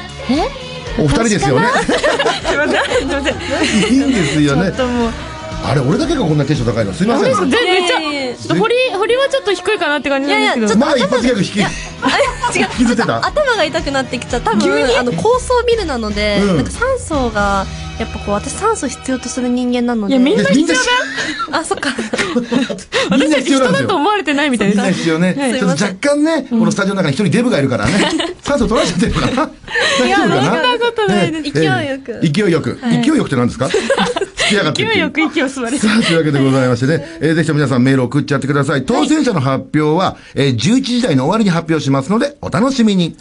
[0.99, 1.67] お二人ですよね
[2.45, 2.83] すいません。
[2.83, 3.93] すいません。
[3.93, 4.73] いいんですよね。
[5.63, 6.93] あれ俺だけがこんなテンション高いの？
[6.93, 7.33] すいません。
[7.33, 7.65] 全いやい
[8.01, 10.87] めっちゃ堀堀はちょっと低いかなって感じなんですけど。
[10.87, 11.67] いやいやちょっとまあ一発ギャグ引き違う。
[12.71, 13.25] 引きずってた？
[13.25, 14.41] 頭が痛くなってきちゃう。
[14.41, 16.55] 多分、あの、高層ビルなので、うん。
[16.57, 17.65] なんか酸素が
[17.99, 20.15] やっぱこう、私酸素必要とする人間なので。
[20.15, 20.73] いや、みんなでみんな
[21.51, 21.89] あ、そっか。
[23.11, 23.87] みんな私たち人必要なんですよ。
[23.87, 24.87] だと思われてないみたいみんです。
[24.87, 25.35] な必要ね。
[25.37, 25.51] はい。
[25.59, 27.93] ちょっと若干ね、このスタジオの中に一人デブがいるからね。
[28.41, 29.51] 酸素取らせてるかな
[29.99, 30.43] 大丈夫かな？
[30.43, 31.43] そんなことないです。
[31.43, 32.11] ね勢いよく。
[32.11, 32.29] ええ。
[32.29, 32.79] 勢いよく。
[32.81, 33.69] 勢いよくって何ですか？
[33.69, 33.71] 好
[34.51, 35.85] きやがって勢いよく息を吸われて。
[35.85, 38.85] さあ、というわけでございましてね、えーぜひと皆さんメールを送っちゃってください。
[38.85, 43.15] 当選者の発表は、えー11時台の終わりに発表しますので、お楽しみに。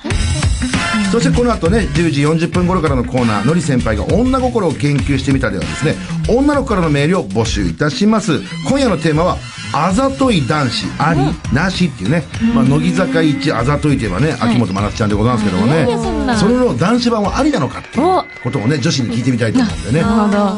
[1.10, 5.96] そしてこの後ね、10時40分頃からのコーナー、のり先輩が女心を研究してみたではですね、
[6.28, 8.40] 女の子からのメールを募集いたします。
[8.68, 9.36] 今夜のテーマは、
[9.72, 11.20] あざとい男子、あり、
[11.54, 20.04] なしっていうね、まあ、乃木坂一あざといといえばね、秋元真夏ちゃんでございますけどもね、いやそれの男子版はありなのかっていうおことをね、女子に聞いてみたいと思うんでね。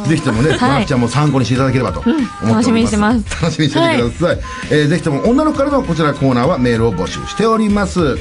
[0.09, 2.49] ぜひともね、はい真夏ちゃんも参考にしていただければと思っております。
[2.51, 4.39] 楽しみにしてます楽しみにしててください。
[4.71, 8.19] えーぜひとも女の子からのこちらコーナーはメールを募集しております。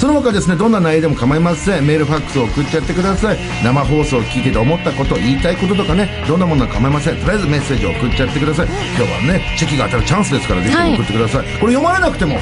[0.00, 1.86] その他ですね、どんな内容でも構いません。
[1.86, 3.38] メール、ファックスを送っちゃってください。
[3.62, 7.18] 生放送を聞いてて思ったこと、言いたいこととかね、どんなものは構いません。
[7.18, 8.68] とりあえずメッセージを送っちゃってください。
[8.96, 11.44] 今日はね、チェキが当たるチャンスですから、ぜひ送ってください。
[11.60, 12.38] これ読まれなくても、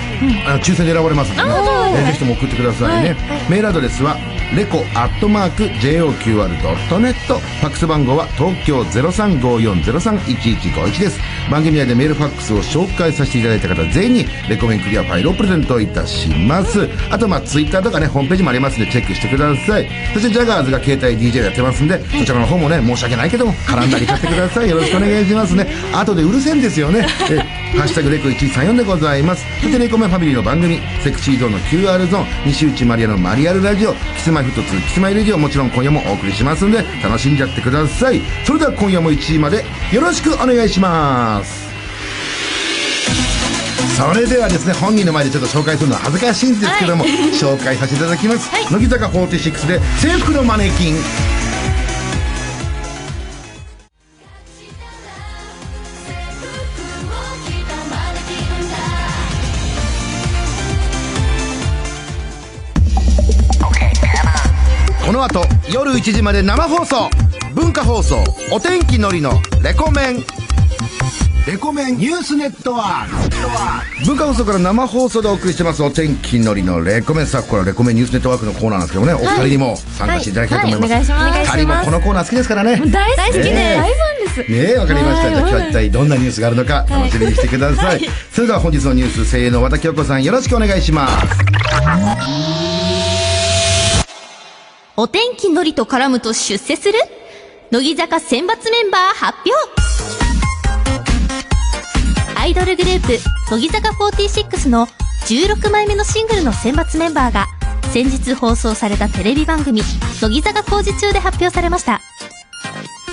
[0.46, 3.16] あの抽選で選ばれますんでね、えーぜひとも送ってくださいね。
[3.50, 4.16] メールアドレスは、
[4.54, 19.88] レコアットマーク JOQR.net ファックス番号は東京0354031151です番組内でメールファックスを紹介させていただいた方全員にレコメンクリアファイルをプレゼントいたしますあとまあツイッターとかねホームページもありますんでチェックしてください。
[20.12, 24.70] そしてジャガーズが携帯 DJ やってますんでそちらの方もね申し訳ないけども絡んだり買ってください。
[24.70, 25.66] よろしくお願いしますね。
[25.94, 27.06] あとでうるせえんですよね。
[27.30, 27.38] え
[27.76, 29.44] ハッシュタグレコ1134でございます。
[29.60, 38.20] そしてレコメンファミリーの番組 Sexy Zone の QR ゾーン西内マリアのマリアルラジオキスマイフットツーキスマイレディオもちろん今夜もお送りしますんで楽しんじゃってください。
[38.44, 41.67] それでは今夜も1時までよろしくお願いします
[43.98, 50.94] それではですね本人の前でちょっと紹介するのは恥ずかしいんですけども、紹介させていただきます、乃木坂46で制服のマネキン。
[65.04, 67.10] この後夜1時まで生放送。
[67.52, 68.22] 文化放送。
[68.52, 69.32] お天気のりの
[69.64, 70.37] レコメン
[71.48, 73.30] レコメンニュースネットワー
[74.02, 74.04] ク。
[74.04, 75.82] 文化放送から生放送でお送りしてます。
[75.82, 81.22] お天気のりのレコメンさあこれはレコメンニュースネットワークのコーナーなんですけどもね、お二人にも参加していただきたいと思います、はい。
[81.22, 81.56] はいお願いします。
[81.56, 82.82] 二人もこのコーナー好きですからね。
[82.90, 84.52] 大好きで、ね大ファンです。
[84.52, 85.28] ねえ、わかりました。
[85.28, 85.30] はい。
[85.30, 88.06] じゃあ今日は一体どんなニュースがあるのか楽しみにしてください。
[88.30, 91.14] それでは本日のニュース、声優の和田京子さんよろしくお願いします。
[94.98, 96.98] お天気のりと絡むと出世する？
[97.70, 100.17] 乃木坂選抜メンバー発表
[102.38, 103.18] アイドルグループ、
[103.50, 104.86] 乃木坂46の
[105.26, 107.46] 16枚目のシングルの選抜メンバーが
[107.92, 109.82] 先日放送されたテレビ番組、
[110.22, 112.00] 乃木坂工事中で発表されました。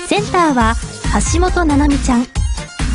[0.08, 0.76] センターは
[1.34, 2.28] 橋本七海ちゃん。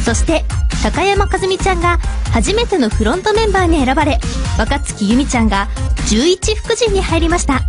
[0.04, 0.44] そして、
[0.84, 1.98] 高山和美ちゃんが
[2.32, 4.20] 初めてのフロントメンバーに選ばれ、
[4.56, 5.66] 若月由美ちゃんが
[6.08, 7.60] 11副陣に入りました。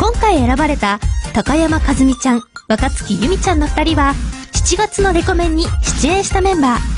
[0.00, 0.98] 今回選ばれた
[1.34, 4.14] 高山和美ちゃん、若月由美ちゃんの二人は
[4.54, 5.66] 7月のレコメンに
[6.02, 6.97] 出演したメンバー。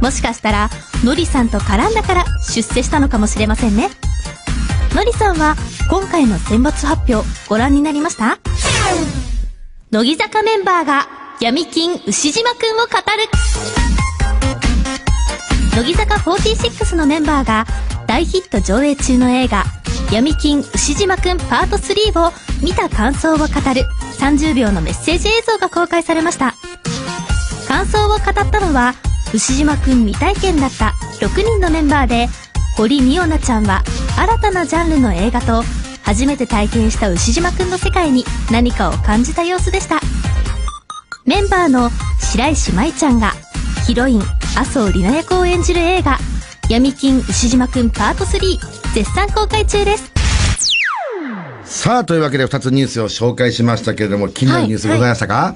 [0.00, 0.70] もしかしたら、
[1.04, 3.90] のりさんと絡んだから出世したのかもしれませんね。
[4.94, 5.56] のりさんは
[5.90, 8.38] 今回の選抜発表ご覧になりました？
[9.90, 11.06] 乃木坂メンバーが
[11.40, 13.26] 闇金牛島くんを語る。
[15.76, 17.66] 乃木坂46のメンバーが
[18.06, 19.64] 大ヒット上映中の映画
[20.10, 22.32] 闇金牛島くんパート3を
[22.62, 23.50] 見た感想を語る。
[24.18, 26.54] 30秒のメッセージ映像が公開されました。
[27.68, 28.94] 感想を語ったのは
[29.32, 32.28] 牛島くん未体験だった6人のメンバーで
[32.76, 33.82] 堀美央奈ちゃんは
[34.16, 35.62] 新たなジャンルの映画と
[36.02, 40.00] 初めて体験した牛島くんの世界に何かを感じた様子でした。
[41.24, 43.32] メンバーの白石舞ちゃんが
[43.86, 44.20] ヒロイン
[44.56, 46.18] 麻生里奈役を演じる映画
[46.68, 50.12] 闇金牛島くんパート3絶賛公開中です。
[51.64, 55.54] さあ、というわけで2つニュースを紹介しましたけれども、気になるニュースございましたか、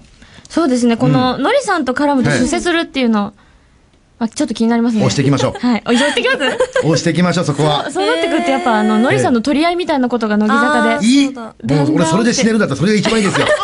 [0.49, 3.35] そうですね、この、のりさんと絡むと出世するっていうの、
[4.25, 5.01] あ、ちょっと気になりますね。
[5.01, 5.53] 押していきましょう。
[5.67, 5.83] はい。
[5.85, 6.39] 押していきます？
[6.85, 7.91] 押していきましょう、そこは。
[7.91, 11.07] そうなってくると、やっぱ、あの、のりさんの取り合いみたいなことが乃木坂で。
[11.07, 11.31] いい。
[11.31, 13.47] もう俺それで死ねるんだったらそれが一番いいですよ。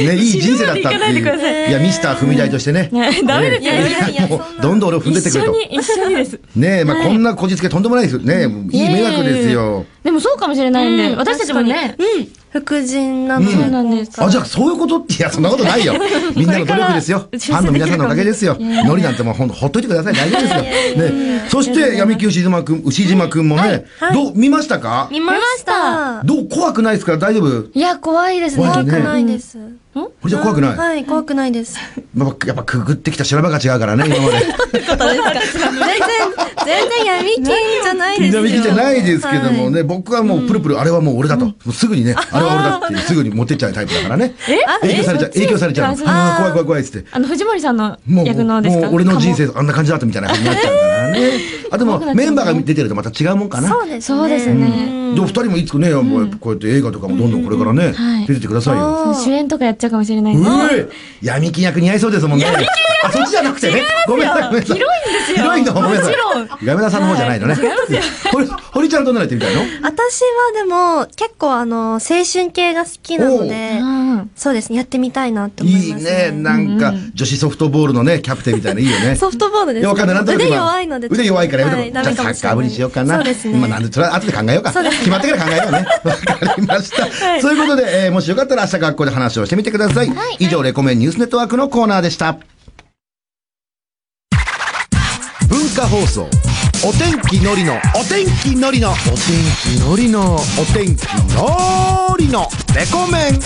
[0.00, 1.68] ね、いい人生だったっていう。
[1.68, 2.88] いや、ミスター踏み台としてね。
[2.92, 5.52] ねダメですよねいやもうそんなどんどん俺を踏んでってくれと。
[5.52, 6.40] 一緒に、一緒にです。
[6.56, 8.20] ねえ、まあはいこんなこじつけとんでもないですよ。
[8.20, 9.84] ねいい迷惑ですよ。
[10.02, 14.98] でもそうかもしれないんで、うん私たちもね、うん、副陣なのうなんですあ、じゃあそういうこと？
[14.98, 15.94] って、いや、そんなことないよ。
[16.36, 17.26] みんなの努力ですよ。
[17.30, 18.56] ファンの皆さんのおかげですよ。
[18.60, 20.14] ノリなんてもうほんとほっといてください。
[20.14, 20.54] 大丈夫です
[20.98, 21.08] よ。
[21.08, 21.44] ね。
[21.48, 25.08] そして、闇木牛島くん、牛島くんもね、どう、見ましたか？
[25.10, 26.22] 見ました。
[26.24, 27.70] どう、怖くないですか大丈夫？
[27.72, 28.64] いや、怖いですね。
[28.66, 29.56] 怖くないです。
[29.94, 30.76] これじゃ怖くない？
[30.76, 31.76] はい、怖くないです。
[32.16, 34.38] やっぱやっぱくぐってきた修羅場が違うからね、今まで。
[34.40, 35.08] 全然、
[36.64, 38.42] 全然闇金じゃないですよ。
[38.42, 41.46] 南木じゃないですけどもはいね、僕はもうプルプル、あれはもう俺だと。
[41.46, 44.34] もうすぐにね、あれは俺だって、すぐに持ってっちゃうタイプだからね。
[44.80, 46.08] 影響されちゃう、影響されちゃうの。
[46.08, 47.08] ああ、怖い怖い怖いっつって。
[47.12, 48.86] あの、藤森さんのもう、役のですか？
[48.86, 51.30] もう俺の人生あんな感じだったみたいな感じになっちゃうからね。
[51.72, 53.68] あ、でもメンバーが出てるとまた違うもんかな。
[53.68, 54.18] そうですね。
[54.18, 55.02] そうですね。
[55.14, 59.14] でも二人もいつかね、もうこうやって映画とかもどんどんこれからねはい、出てってくださいよ。
[59.14, 60.48] 主演とかやっちゃうかもしれないです。
[60.48, 60.88] うえ
[61.22, 62.46] 闇金役似合いそうですもんね。
[63.04, 63.82] あ、そっちじゃなくてね。
[64.06, 64.76] ごめんなさい、ごめんなさい。
[64.76, 65.01] 広い。
[65.42, 66.14] 広いの、ごめんなさい。
[66.64, 67.56] ガメラさんの方じゃないのね。
[68.32, 69.62] 堀、堀ちゃんと何やってみたいの？
[69.82, 76.30] 私はでも、結構あの、青春系が好きなので、うんそうですね、やってみたいなって思います、いいね。
[76.32, 79.16] なんか、女子ソフトボールのね、キャプテンみたいないいよね。
[79.16, 80.16] ソフトボールです、いや、わかんない。
[80.16, 81.08] なんとなく腕今弱いので。
[81.10, 83.16] 腕弱いからやめとこうはい、じゃあサッカー部にしようかな。
[83.16, 83.58] そうですね。
[83.58, 84.72] まあ、なんで、それは後で考えようか。
[84.72, 85.86] 決まってから考えようね。
[86.04, 87.06] わかりました。
[87.40, 90.12] そういうことで、えーもしよかったら明日学校で話をしてみてください。
[90.38, 92.36] 以上、レコメンニュースネットワークのコーナーでした。
[95.74, 96.28] 化放送。
[96.84, 99.16] お天気のりの、お天気のりの、お天
[99.62, 100.38] 気のりの、お
[100.74, 101.04] 天気
[101.34, 103.40] のりの、レコメン。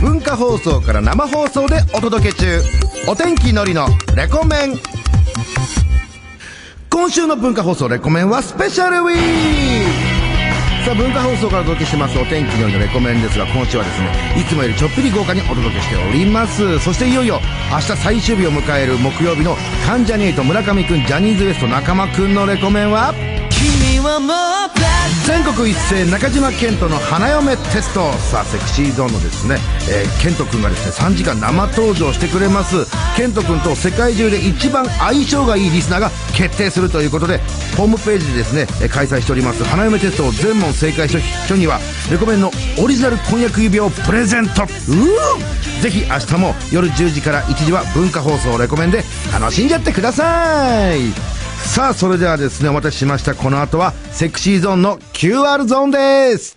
[0.00, 2.62] 文化放送から生放送でお届け中
[3.08, 4.78] お天気のりのレコメン
[6.90, 10.17] 今週の文化放送レコメンはスペシャルウィーク
[10.84, 14.10] さあ文化放送からお届けしてますお天気のりのレコメンですが今週はですね
[14.40, 16.78] いつもよりちょっぴり豪華にお届けしております。
[16.78, 23.12] そしていよいよ明日最終日を迎える木曜日の関ジャニーと村上くんジャニーズ WEST 仲間くんのレコメンは？
[25.26, 28.12] 全国一斉中島健人の花嫁テスト。
[28.12, 29.58] さあセクシーゾーンのですね、
[29.90, 32.86] えー、健人君がですね3時間生登場してくれます。
[33.16, 37.38] 健人君と世界中で一番相性がいいリスナーが決定するということで
[37.76, 39.64] ホームページでですねえー開催しております。
[39.64, 41.78] 花嫁テストを全問正解した人には
[42.10, 44.62] レコメンのオリジナル婚約指輪をプレゼント。
[44.62, 53.34] うーぜひ明日も夜10時から1時は文化放送レコメンで楽しんじゃってくださいさあそれではですねお待たせしました。
[53.34, 56.56] この後はセクシーゾーンの QR ゾーンです。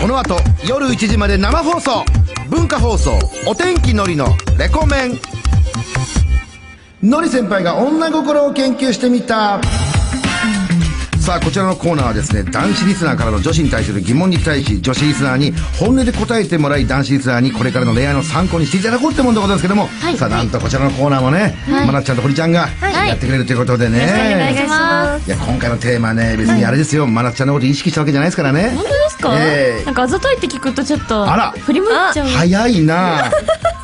[0.00, 2.04] この後夜1時まで生放送。
[2.48, 3.18] 文化放送。
[3.48, 5.35] お天気のりのレコメン。
[7.02, 9.60] のり先輩が女心を研究してみた。
[11.20, 20.16] さあこちらのコーナーはですね男子リスナーからの女子に対する疑問に対し女子リスナーに本音で答えてもらい男子リスナーにこれからの恋愛の参考にしていただこうってもんでございますけども、い。
[20.16, 24.06] さあなんとこちらのコーナーもね、まなっちゃんと堀ちゃんがいやってくれるということでね、
[24.36, 25.26] お願いします。
[25.26, 28.70] いや今回のテーマね別にあれですよ、まなっちゃんのこと意識したわけじゃないですからね。
[28.76, 29.84] 本当ですか、ええ。
[29.84, 31.50] なんかあざといって聞くとちょっと、あら。
[31.50, 32.28] 振り向いちゃう。
[32.28, 33.26] 早いな。
[33.26, 33.30] あ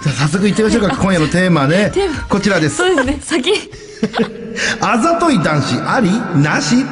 [0.02, 0.96] じゃあ早速いってみましょうか。
[1.00, 1.90] 今夜のテーマね。
[1.94, 2.22] テーマ。
[2.24, 2.76] こちらです。
[2.76, 3.52] そうですね、先。
[4.80, 6.10] あざとい男子あり？
[6.42, 6.84] なし？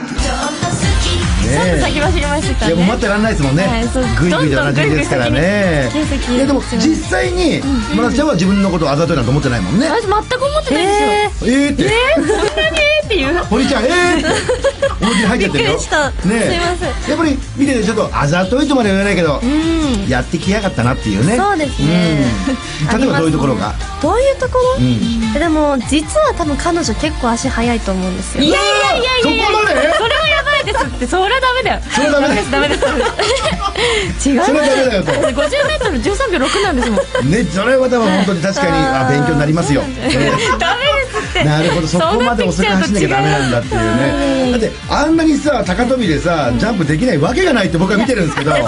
[1.56, 2.74] っと先走りましたね。
[2.74, 3.80] いやもう待ってらんないですもんね、はい
[4.20, 5.90] グイグイなじみですからね。
[6.30, 7.60] いやでも実際に
[7.96, 9.88] まなちゃんは自分のことをあざといなんて思ってないもんね。
[9.88, 11.52] 私全く思ってないですよ。
[11.52, 11.90] えーって。
[12.14, 13.38] そんなにっていう。
[13.44, 14.28] 堀ちゃんえーって。
[15.00, 17.10] 思いっきり入っちゃってるよびっくりしたねすいません。
[17.10, 19.40] やっぱり見ててちょっとあざといとまでは言わないけど、
[20.08, 21.36] やってきやがったなっていうね。
[21.36, 22.24] そうですね。
[22.92, 23.00] うん。
[23.00, 25.32] 例えばどういうところがどういうところ、ん。
[25.32, 28.44] でも実は多分彼女結構足早いと思うんですよ。
[28.44, 29.46] いやいやいやいやいや。
[29.46, 29.74] そこまで？
[29.96, 30.39] それはや
[30.72, 31.80] ですって、それはダメだよ。
[31.90, 34.28] それはダメです、ダメです。
[34.28, 34.44] 違う。
[34.44, 35.12] それはダメだよと。
[35.12, 37.30] 50メートル13秒6なんですもん。
[37.30, 41.44] ねそれは本当に確かにあ勉強になりますよ、えーダメですって。
[41.44, 44.52] なるほどそこまで遅く走んなきゃダメなんだっていうね。
[44.52, 48.50] だってあんなにさ高跳びでさジャンプできないわけがないって僕は見てるんですけど。
[48.50, 48.59] な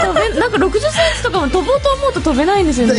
[0.49, 2.95] んか60センチとかも飛ぼうと思うと飛べないんですよね。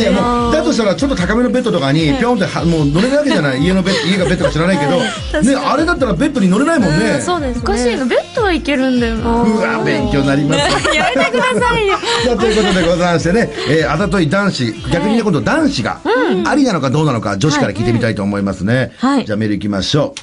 [0.52, 3.62] だとしたらちょっと高めのベッドとかにピョンってはもう乗れるわけじゃない。
[3.64, 7.62] 家のベッド家がベッドか知らないけど、ね、あれだったらベッドに乗れないもんね、そうですね。
[7.62, 9.42] おかしいの、ベッドはいけるんだよな。
[9.42, 10.60] うわ勉強になります。
[10.94, 11.96] やめてくださいよ。
[12.26, 16.00] さあということでございましてね、えーあざとい男子逆にね今度男子が
[16.46, 19.24] ありなのかどうなのか女子から聞いてみたいと思いますね、はい。
[19.24, 20.20] じゃあメールいきましょう。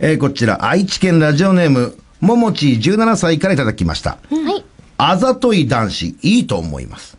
[0.00, 4.18] えーこちら愛知県ラジオネームももち17歳からいただきました。
[4.30, 4.64] はい。
[4.98, 7.16] あざとい男子いいと思います。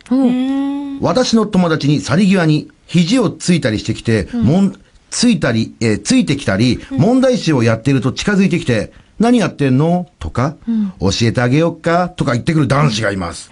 [1.00, 4.74] 私の友達に去り際に肘をついたりしてきて、もん、
[5.10, 10.08] ついたり、えーついてきたり、問題集をやっていると近づいてきて、何やってんの？
[10.18, 10.56] とか、
[11.00, 12.08] 教えてあげよっか？
[12.08, 13.50] とか言ってくる男子がいます。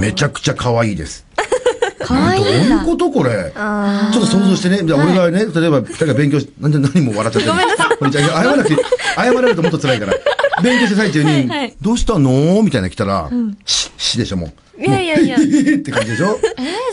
[0.00, 1.24] めちゃくちゃ可愛いです。
[2.04, 2.84] かわいどういう。
[2.86, 3.30] ことこれ？
[3.32, 4.82] ちょっと想像してね。
[4.84, 7.60] じゃあ俺がね、例えば二人が勉強し、なんで何も笑っちゃってるの？
[7.98, 8.28] ごめんなさい。
[8.28, 8.82] 謝らなくて、
[9.16, 10.14] 謝られるともっと辛いから。
[10.62, 12.62] 勉強してる最中に、はいどうしたの？
[12.62, 13.30] みたいなの来たら、
[13.64, 14.46] し、しでしょ、も
[14.78, 14.82] う。
[14.82, 15.40] いやいやいやっ
[15.82, 16.38] て感じでしょ？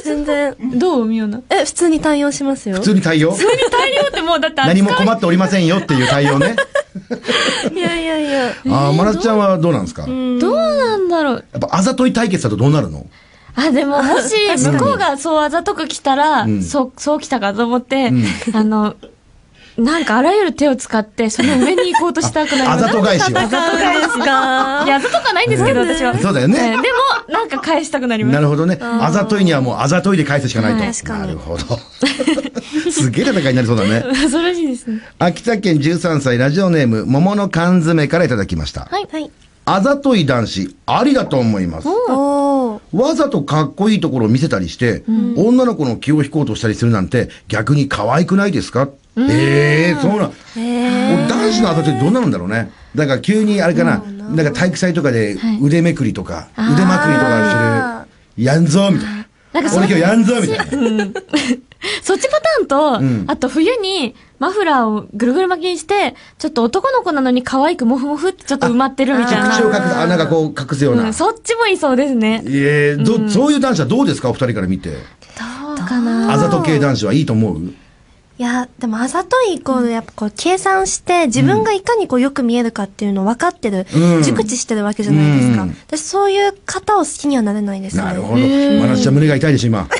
[0.03, 0.55] 全然。
[0.77, 1.41] どうみよな？
[1.49, 2.81] え、普通に対応しますよ普。
[2.81, 3.31] 通に対応？
[3.31, 6.55] 普通に大量ってもうだって何も困っておりませんよっていう対応ね。
[7.73, 8.53] いやいやいや。
[8.69, 10.01] ああ、まなっちゃんはどうなんですか？
[10.03, 11.45] やどうなんだろう。
[11.57, 13.05] っぱあざとい対決だとどうなるの？
[13.55, 16.61] あ、でも、もし、向こうがそうあざとく来たら、ん。
[16.61, 18.23] そう、そう来たかと思って、ん。
[18.53, 18.95] あの、
[19.77, 22.85] なんかあらゆる手を使って、その上に行こうとしたくなります。
[22.85, 23.25] あざと返しを。
[23.29, 24.23] 戦うんですか
[24.85, 26.17] いや、あざとかないんですけど、私は。
[26.17, 26.87] そうだよねえーで
[27.27, 28.33] も、なんか返したくなります。
[28.33, 28.79] なるほどね。
[28.81, 30.79] あざといにはもうあざといで返すしかないと。
[30.79, 31.79] はい確かになるほど。
[32.91, 34.03] すげえ戦いになりそうだね。
[34.09, 34.99] 恐ろしいですね。
[35.19, 38.87] 秋田県13歳ラジオネーム桃の缶詰からいただきました。
[38.89, 39.07] はい。
[39.11, 39.29] はい。
[39.65, 41.87] あざとい男子、ありだと思います。
[42.93, 45.03] わざとかっこいいところを見せたりして、
[45.35, 48.87] 女の子の気を引こうとしたりするなんて逆に可愛くないですか？
[49.19, 50.31] ええそうなん。
[50.55, 52.71] 俺男子のあざといってどんななんだろうね。
[52.95, 59.27] だから急にあれかな、なんか体育祭とかで腕めくりとか、腕まくりとかする、やんぞみたいな。
[59.53, 60.65] なんかそ俺今日やんぞみたいな。
[62.01, 69.49] そっちパターンと、んあと冬にマフラーをぐるぐる巻きにして、ちょっと男の子なのに可愛くモフモフってちょっと埋まってるみたいな。
[69.51, 71.03] 口を隠す、あ、なんかこう隠すような。
[71.03, 72.41] うん、そっちもいそうですね。
[72.45, 74.29] いえ、ど、そういう男子はどうですか？
[74.29, 74.89] お二人から見て。
[74.89, 74.95] ど
[75.73, 77.73] うかなあざと系男子はいいと思う？
[78.39, 85.63] いや、でもあざといイコールやっぱこう計算して自分がいかにこうよく見えるかっていうのを分かってる、うん熟知してるわけじゃないですか。
[85.63, 88.03] うん私そういう方を好きにはなれないですね。
[88.03, 88.41] なるほど。
[88.79, 89.87] まなっちゃん胸が痛いでしょ、今。
[89.89, 89.97] ちょ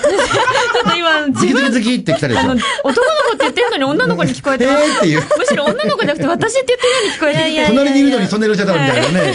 [0.88, 2.42] っと今、自分、ズキってきたでしょ。
[2.42, 4.84] 男の子って言ってるのに女の子に聞こええてます。
[4.84, 5.24] ーっていう。
[5.38, 7.52] むしろ女の子じゃなくて私って言ってるように聞こえてきて。
[7.52, 9.34] いやいや隣にいるのにそんな色しちゃったみたいなね。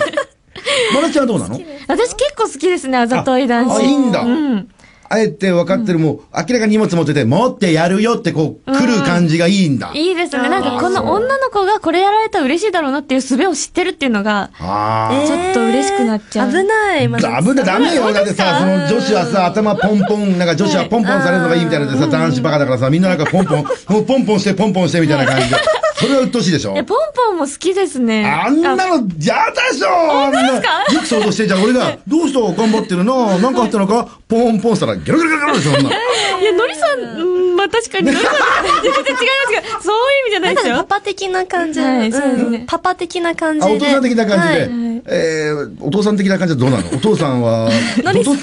[0.95, 1.61] まなっちゃんはどうなの？
[1.89, 3.79] 私結構好きですね、あざとい男子。
[3.79, 4.21] あ、いいんだ。
[4.21, 4.69] うん。
[5.13, 9.91] あえて分かってる、もう、明らかに荷物持ってて、持ってやるよってこう、来る感じがいいんだ。
[9.95, 10.49] いいですね。
[10.49, 15.27] なんかこの女の子がこれやられたら嬉しいだろうなっていう術を知ってるっていうのが、ああ。
[15.27, 17.09] ちょっと嬉しくなっちゃう危ない。
[17.09, 18.11] まダメだ、ダメよ。
[18.13, 25.57] だってさ、その女子はさ、頭ポンポン、 なんか女子はポンポンされるのがいいみたいなのでさ、男子バカだからさ、みんななんかポンポン、もうポンポンしてポンポンしてみたいな感じで。
[26.03, 26.75] それは鬱陶しいでしょ？
[26.77, 28.27] え、ポンポンも好きですね。
[28.29, 30.61] あんなの、やだでしょあんな、よ
[31.01, 31.63] く想像してんじゃん。
[31.63, 32.41] 俺が、どうした？
[32.41, 34.09] 頑張ってるななんかあったのか？
[34.33, 35.91] ポンポンしたら、ギョロギョロギョロでしょ、そんな。
[35.91, 38.35] いや、のりさん、うん、まあ確かに のりさん、
[38.83, 39.17] 全然違います
[39.51, 40.77] けど、そういう意味じゃないですよ。
[40.77, 41.81] パパ的な感じ。
[41.81, 43.77] はいそうですねんパパ的な感じあ、で。
[43.77, 44.61] お父さん的な感じで。
[44.61, 44.71] はい
[45.07, 46.85] えー、お父さん的な感じはどうなの？
[46.95, 47.71] お父さんは、
[48.03, 48.37] のりお父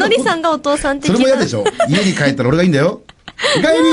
[0.00, 1.16] のりさんがお父さん的な。
[1.16, 3.02] それも嫌でしょ家に帰ったら俺がいいんだよ。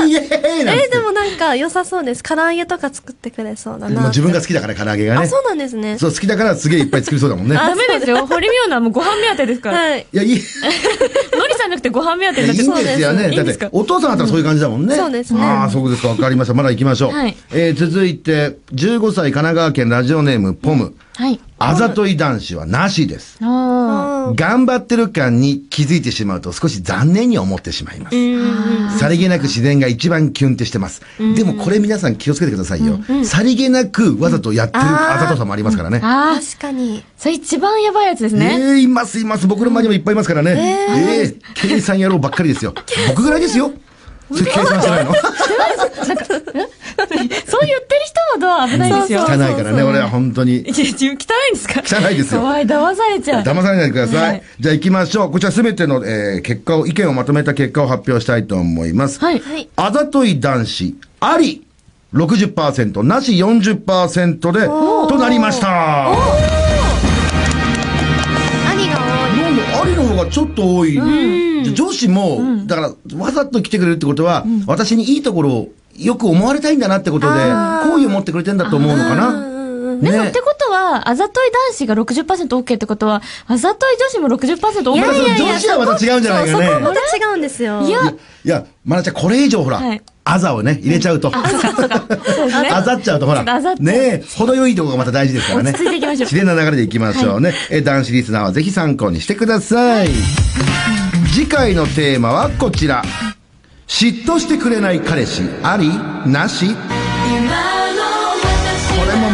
[0.08, 2.22] イエーイなんえー、でもなんか良さそうです。
[2.22, 4.00] 唐揚げとか作ってくれそうだな。
[4.00, 5.26] もう自分が好きだから、唐揚げがあ、ね。
[5.26, 5.98] そうなんですね。
[5.98, 7.54] そう、好きだからすげえいっぱい作りそうだもんね。
[7.54, 8.26] ダメですよ。
[8.26, 9.78] 堀美央奈はもうご飯目当てですから。
[9.78, 10.06] はい。
[10.12, 10.40] いや、いい、いのり
[11.54, 12.84] さんじゃなくてご飯目当てになっちゃう。
[12.84, 13.30] ですよね。
[13.30, 14.94] だってお父さんだったらそういう感じだもんね。
[14.94, 16.08] そうですねああ、そうですか。
[16.08, 16.54] わかりました。
[16.54, 17.12] まだ行きましょう。
[17.12, 20.94] はいえー、続いて、15歳神奈川県ラジオネーム、ポム。
[21.16, 21.40] はい。
[21.58, 23.38] あざとい男子はなしです。
[23.40, 28.98] あ頑張ってる感に気づいてしまうと少し残念に思ってしまいます。
[28.98, 31.02] さりげなく自然が一番キュンってしてます。
[31.34, 32.98] でもこれ皆さん気をつけてくださいよ。
[33.24, 36.00] さりげなくわざとやってるあざとさもありますからね。
[36.02, 36.06] あ。
[36.06, 37.02] ああ、確かに。
[37.16, 38.76] それ一番やばいやつですえね。
[38.76, 39.46] えいますいます。
[39.46, 40.50] 僕の周りもいっぱいいますからね。
[40.90, 42.74] ええ計算野郎ばっかりですよ。
[43.08, 43.72] 僕ぐらいですよ。
[44.32, 45.12] それ計算してないの？
[46.16, 49.20] そう言ってる人ほど危ないですよ。
[49.28, 50.56] 汚いからね、俺は本当に。
[50.62, 51.16] いや、自分汚いん
[51.54, 51.82] ですか？
[51.84, 53.42] 汚いですよ怖い、騙されちゃう。
[53.42, 54.28] 騙されないでください。
[54.30, 55.30] はいじゃあ行きましょう。
[55.30, 59.18] こちらすべての、えー結果を、意見をまとめた結果を発表したいと思います。
[59.20, 59.38] はい。
[59.38, 59.68] はい。
[59.76, 61.64] あざとい男子、あり
[62.14, 66.55] 60%、なし40%で、となりました。
[70.16, 70.98] がちょっと多い。
[71.74, 77.38] 女子も、だから、わざと来てくれるってことは、私にいいところをよく思われたいんだなってことで、
[77.84, 79.55] 好意を持ってくれてんだと思うのかな。
[80.00, 86.96] でも、ねってことは、あざとい男子が 60%OK ってことは、あざとい女子も 60%OK いやいやいや女子はまた違うんじゃないかそうそこまね。
[87.10, 87.82] た違うんですよ。
[87.82, 88.00] いや
[88.44, 91.30] いや、まなちゃん、これ以上ほら、はいあざをね、入れちゃうと。
[91.32, 95.70] あざっちゃうとほら、ちょっとあざっちゃうねえ、程よいとこがまた大事ですからね。
[95.70, 97.54] 落ち着いていきましょう自然な流れでいきましょうね。
[97.70, 100.08] え、男子リスナーはぜひ参考にしてください。
[101.32, 103.04] 次回のテーマはこちら。
[103.86, 105.88] 嫉妬してくれない彼氏、あり？
[106.28, 106.74] なし？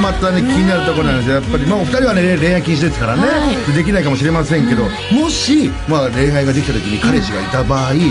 [0.03, 1.37] またね、気になるところなんですよ。
[1.37, 3.73] やっぱり、まあ、お二人はね、恋愛禁止ですからね、はい。
[3.73, 8.11] できないかもしれませんけど、もし、まあ、恋愛ができた時に彼氏がいた場合、嫉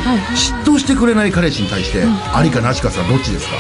[0.64, 3.56] 妬してくれない彼氏に対して、ありかなしかさ、どっちですか？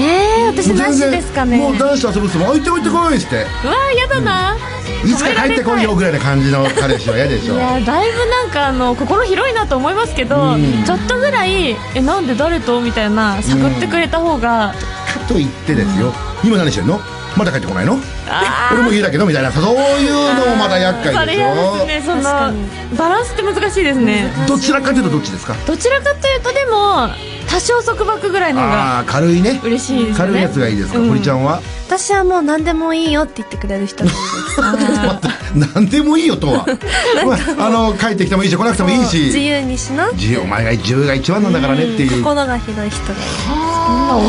[0.00, 1.58] えー、私なしですかね。
[1.58, 3.36] もう男子と遊ぶ人も置いて置いてこいっつって。
[3.64, 4.56] うわーやだな、
[5.04, 7.54] いつか帰ってこいよぐらいな感じの彼氏は嫌でしょ。
[7.54, 10.84] いやだいぶなんかあの心広いなと思いますけど、うん。
[10.84, 12.80] ちょっとぐらいえなんで誰と？
[12.80, 14.72] みたいな探ってくれた方が、
[15.12, 16.12] かと言ってですよ。
[16.44, 17.00] 今何してんの？
[17.36, 17.98] まだ帰ってこないの？
[18.28, 19.52] あ俺も家だけどみたいな。
[19.52, 19.64] そう
[20.00, 21.86] いうのもまだ厄そ介でしょ？
[21.86, 22.02] ね。
[22.04, 24.32] そのバランスって難しいですね。
[24.48, 25.54] どちらかというとどっちですか？
[25.66, 27.08] どちらかというとでも
[27.48, 29.60] 多少束縛ぐらいの方がああ軽いね。
[29.62, 30.32] 嬉しいですよね。
[30.32, 31.08] 軽いやつがいいですか、うん。
[31.08, 31.60] 堀ちゃんは？
[31.86, 34.16] 私はもう何でもいいよって言ってくれる人です。
[35.74, 36.66] 何でもいいよとは？
[37.24, 42.22] まあ あの帰ってきてもいいし来なくてもいい自し由にしな自由お前が自由が一番なんだからねっていう。
[42.22, 43.26] 心が広い人がいい。
[43.48, 43.77] まあ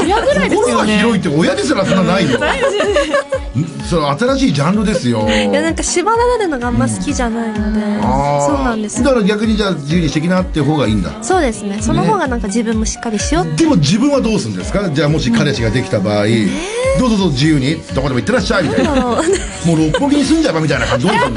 [0.02, 2.40] 親ぐらいです心がよね広いって親ですらそんなないよ。
[3.90, 5.28] そう新しいジャンルですよ。
[5.28, 7.82] いやなんか縛られるのがあんま好きじゃないので、
[8.46, 9.06] そうなんですよ。
[9.06, 11.12] だから逆にじゃあ自由にしてきなって方がいいんだ。
[11.24, 11.82] そうですね。
[11.82, 13.46] その方がなんか自分もしっかりしよう。
[13.46, 14.88] ってでも自分はどうするんですか？
[14.92, 16.26] じゃあもし彼氏ができた場合、
[17.00, 17.78] どうぞどうぞ自由に。
[17.96, 18.94] どこでも行ってらっしゃいみたいな。
[19.02, 19.22] もう
[19.88, 21.36] 六本木に住んじゃえばみたいな感じどうするの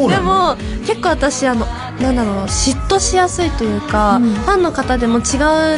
[0.00, 0.56] どうなでのも
[0.86, 1.66] 結構私あの
[2.00, 5.24] なんだろう嫉妬しやすいというか、ファンの方でも違う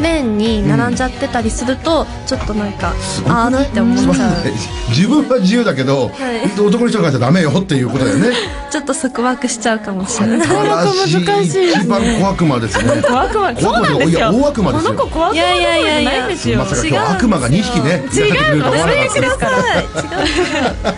[0.02, 2.92] レーンに並んじゃってたりすると、ちょっとなんか
[3.26, 4.02] あーって思っちゃう。
[4.02, 4.52] すごくない
[4.90, 6.60] 自分は自由だけど、はい。
[6.60, 8.30] 男の人がじゃダメよっていうことだよね。
[8.70, 10.38] ちょっと束縛しちゃうかもしれない。
[10.48, 11.70] 難しい。
[11.70, 13.02] 一番小悪魔ですね。
[13.02, 14.32] 小悪魔そうなんですいやよ。
[14.32, 14.94] 大悪魔ですよ。
[14.94, 16.04] この子小悪魔いやいやいやい
[16.50, 19.22] やまさか今日悪魔が2匹ね違いらっしゃってくれるとは思わなかったう。
[19.22, 20.92] ですから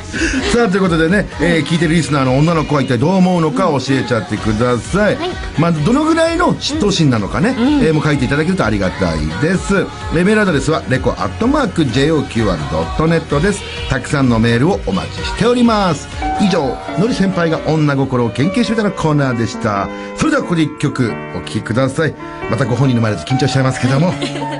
[0.53, 5.19] さあということでね、えー聞いてるリスナーの女の子は一体どう思うのか教えちゃってください、
[5.59, 9.75] まあ、どのぐらいの嫉妬心なのかね、えーもう書いていただけるとありがたいです。
[10.13, 13.63] メールアドレスはレコアットマーク JOQR.net です。
[13.89, 16.09] たくさんのメールをお待ちしております。
[16.41, 19.89] 以上のり先輩が女心を研究してみたのコーナーでした。
[20.17, 22.15] それではここで一曲お聴きください。
[22.51, 24.13] またご本人の前で緊張しちゃいますけども。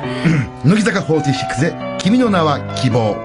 [0.65, 3.17] 乃木坂46で「君の名は希望」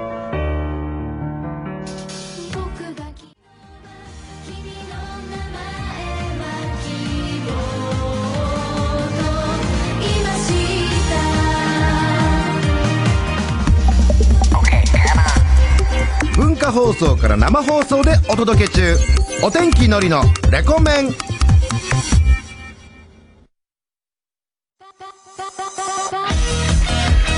[16.90, 18.98] 放送から生放送でお届け中。
[19.44, 21.10] お天気のりのレコメン。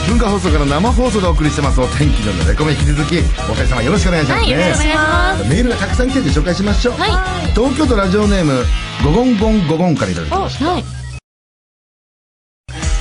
[0.08, 5.50] 文化放送から生放送でお送りしてますお天気のりのレコメン引き続きお二人様よろしくお願いしますね、はいよろしくお願いします。
[5.50, 7.52] メールがたくさん来てるんで紹介しましょう、はい。
[7.52, 8.64] 東京都ラジオネーム
[9.04, 10.66] ゴゴンゴンゴゴンからいただきました。
[10.66, 10.84] はい。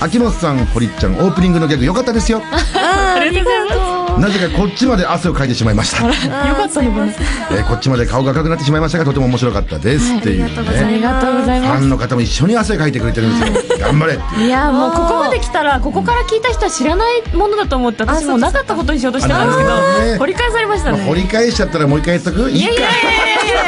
[0.02, 2.42] 秋元さん堀っちゃんオープニングのギャグ良かったですよ。
[2.74, 6.06] ありがとうございますなぜかこっちまで汗をかいてしまいました。
[6.06, 6.12] よ
[6.54, 7.06] かったのかな。
[7.06, 11.72] えーこっちまで顔が赤くなってしまいましたがとても面白かったです、っていうあねりがとうございます。
[11.78, 13.78] ファンの方も一緒に汗かいてくれてるんですよ。
[13.78, 14.46] 頑張れっていう。
[14.46, 22.50] いやもうここまで来たらここから聞いた人は知らないものだと思って私もうなかったことにしようとしてたんですけど掘り返されましたまあ、掘ねり返しちゃったらもう一回言っとく？
[22.50, 22.90] いいやいやいや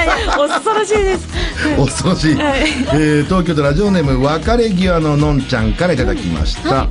[0.05, 1.29] いやいや恐ろしいです。
[1.77, 2.61] 恐ろしい、はい。
[2.95, 6.89] えー東京都ラジオネーム別れ際ののんちゃんからいただきました、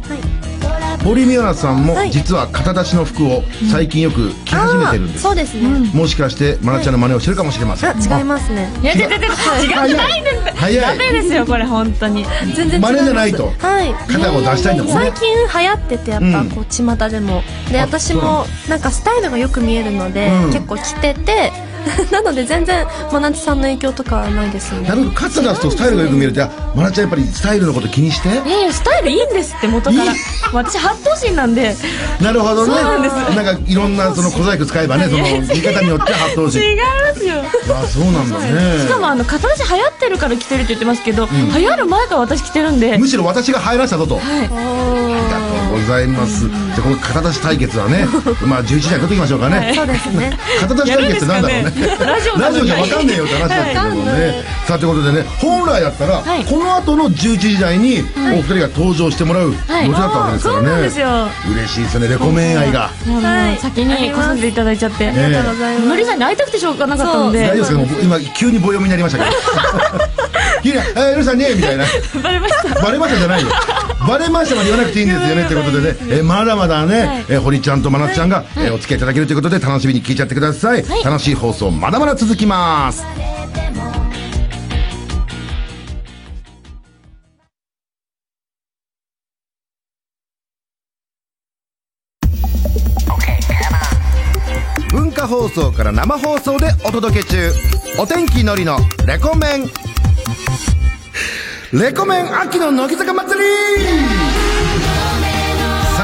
[1.04, 2.12] 堀美央奈さんもはい。
[2.12, 8.70] 実は肩出しの服を最近よく着始めてるんです、そうですね、もしかして愛菜ちゃんの真似をしてるかもしれません、あ違いますね。
[8.82, 10.98] いや違う違う違う違ないです早い。
[10.98, 12.26] ダメですよこれ本当に。
[12.56, 13.52] 全然真似じゃないと。
[13.58, 13.94] はい。
[14.08, 15.12] 肩を出したいんだもんね。
[15.12, 20.52] 最近流行っててやっぱこう巷でも、であ私もなんかスタイルがよく見えるので、うん。
[20.52, 21.52] 結構着てて
[22.12, 24.88] なので全然真夏さんの影響とかはないですね。
[24.88, 28.30] なるほど肩出すとスタイルがよく見えるってあ愛菜ちゃんやっぱりスタイルのこと気にして？
[28.30, 30.04] いやいやスタイルいいんですって元から。
[30.06, 30.10] いい？
[30.54, 31.76] 私八頭身なんで。
[32.22, 32.74] なるほどね。
[32.74, 33.16] そうなんです。
[33.36, 36.60] なんかいろんなその小細工使えばねその見方によって八頭身。
[36.60, 37.36] 違いますよ。
[37.74, 38.80] あそうなんだね。
[38.80, 42.98] しかもあの片足流行ってるから着てるって言ってますけど、流行る前から私着てるんで。
[42.98, 48.06] むしろ私が入らしたぞと、ありがとうございます、じゃあこの肩出し対決はね
[48.46, 50.38] まあ11時台取っていきましょうかね、そうですね。
[50.60, 51.71] 肩出し対決ってなんだろうね
[52.06, 56.46] ラジオラジオじゃ分かんねえよって話だけどもね、さあということでね本来だったら、はい。
[56.46, 59.86] この後の11時台にお二人が登場してもらう予はい。
[59.88, 60.70] 定だったわけですからね、
[61.54, 67.48] 嬉しいですねレコメン愛が、はい先に来させていただいちゃって、ありがとうございます、のりさんに会いたくてしょうがなかったので。
[67.48, 69.38] 大丈夫です今急に棒読みになりましたけど。
[70.64, 71.86] 急に「えー、ルさんね」みたいな。
[72.22, 72.82] バレました。
[72.82, 73.48] バレましたじゃないよ。
[74.08, 81.04] バレましたまで言わなくていいんですよねということでね、えーまだまだね、えー堀ちゃんと真夏ちゃんが、えーお付き合いいただけるということで楽しみに聞いちゃってください、はい。
[81.04, 83.06] 楽しい放送まだまだ続きます。
[94.92, 97.52] 文化放送から生放送でお届け中。
[98.00, 99.70] お天気のりのレコメン。
[101.78, 104.31] レコメン秋の乃木坂祭り。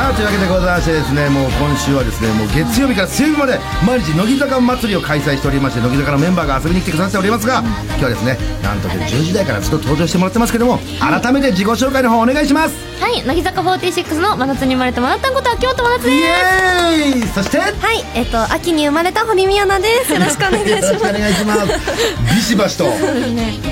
[0.08, 12.88] ささあというわけでございましてですねもう今週はですねもう月曜日から水曜日まで毎日乃木坂祭りを開催しておりまして乃木坂のメンバーが遊びに来てくださっておりますが今日はですねなんとで10時台からずっと登場してもらってますけども改めて自己紹介の方お願いします。
[12.98, 16.28] はい乃木坂46の真夏に生まれた真夏こと秋元真夏イです。
[16.28, 17.28] エーイ。
[17.28, 17.60] そして？
[17.60, 20.14] はい、えっと、秋に生まれた堀美央奈です。
[20.14, 21.14] よろしくお願いしよろしくおます。
[21.20, 22.90] 願いしますビシバシとお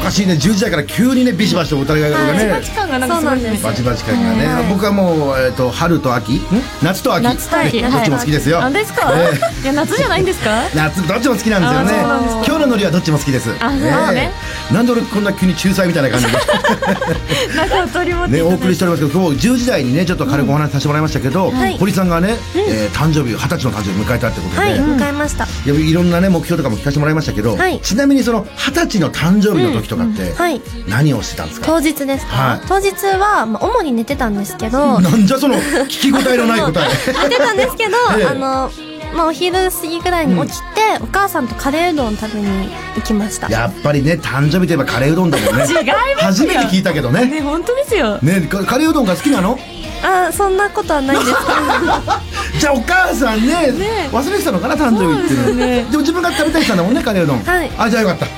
[0.04, 0.34] かしいね。
[0.34, 6.40] 10時台から急にねビシバシとお互いがね、価値観がなんかすごいですバチバチ感がね、はい僕はもう、えっと春と秋ん？
[6.84, 7.24] 夏と秋。
[7.24, 7.82] 夏と秋。
[7.82, 10.64] ねどっちも好きですよ、あですか、えいや夏じゃないんですか？
[10.76, 12.04] 夏どっちも好きなんですよね。
[12.46, 13.50] 今日のノリはどっちも好きです。
[13.60, 14.32] あね。
[14.72, 16.34] なんで俺こんな急に仲裁みたいな感じで。
[17.56, 18.42] なんかお取り持ね。
[18.42, 21.78] お送りしておりますけど今日10時台にねちょっと軽くお話しさせてもらいましたけど、はい。
[21.78, 25.46] 堀さんがね、えー誕生日二十歳の誕生日を迎えたってことで、はい、迎えました。
[25.46, 27.80] いやいろんなね目標とかも聞かせてもらいましたけど、はい。
[27.82, 30.62] ちなみにその二十歳の誕生日の時とかってはい。
[30.88, 32.62] 何をしてたんですか、当日ですか、はい。
[32.68, 36.90] 当日は、まあ、主に寝てたんですけど、なんじゃその聞き応えのない答え。
[37.24, 38.26] 寝てたんですけど、ええ。
[38.26, 38.72] あの、
[39.16, 40.66] まあ、お昼過ぎぐらいに起きて、
[41.02, 43.50] お母さんとカレーうどん食べに行きました。
[43.50, 45.64] やっぱりね誕生日といえばカレーうどんだもんね。
[45.64, 45.94] 違いますよ。
[46.18, 47.26] 初めて聞いたけどね。
[47.26, 48.18] ね本当ですよ。
[48.22, 49.58] ねかカレーうどんが好きなの？
[50.04, 51.32] あ、そんなことはないです。
[52.60, 53.74] じゃあお母さんね
[54.12, 55.60] 忘れてたのかな誕生日っていうの。
[55.60, 55.84] でね。
[55.90, 57.44] でも自分が食べたいしたんだもんねカレーうどん。
[57.44, 57.72] はい。
[57.78, 58.26] あじゃあよかった。
[58.26, 58.32] は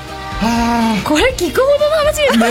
[1.04, 2.34] これ聞くほどの話です。
[2.34, 2.44] あね。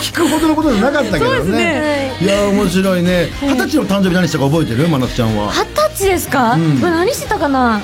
[0.00, 1.52] 聞くほどのことじゃなかったけどね。
[1.52, 2.16] ね。
[2.20, 2.26] い。
[2.26, 3.28] や面白いね。
[3.40, 4.88] 二十歳の誕生日何したか覚えてる？
[4.88, 5.52] 真夏ちゃんは。
[5.52, 6.78] 二十歳ですか、ん。
[6.80, 7.80] これ何してたかな？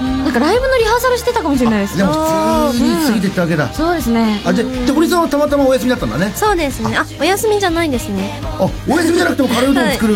[0.00, 1.96] なんかライブのリハーサルしてたかもしれないです。
[1.96, 3.72] でも普通に過ぎてったわけだ。
[3.72, 4.40] そうですね。
[4.44, 6.32] あじゃあじゃあ堀さんはたまたまお休みだったんだね。
[6.34, 6.96] そうですね。
[6.96, 8.40] あ、お休みじゃないんですね。
[8.42, 10.14] あお休みじゃなくてもカレーうどん作る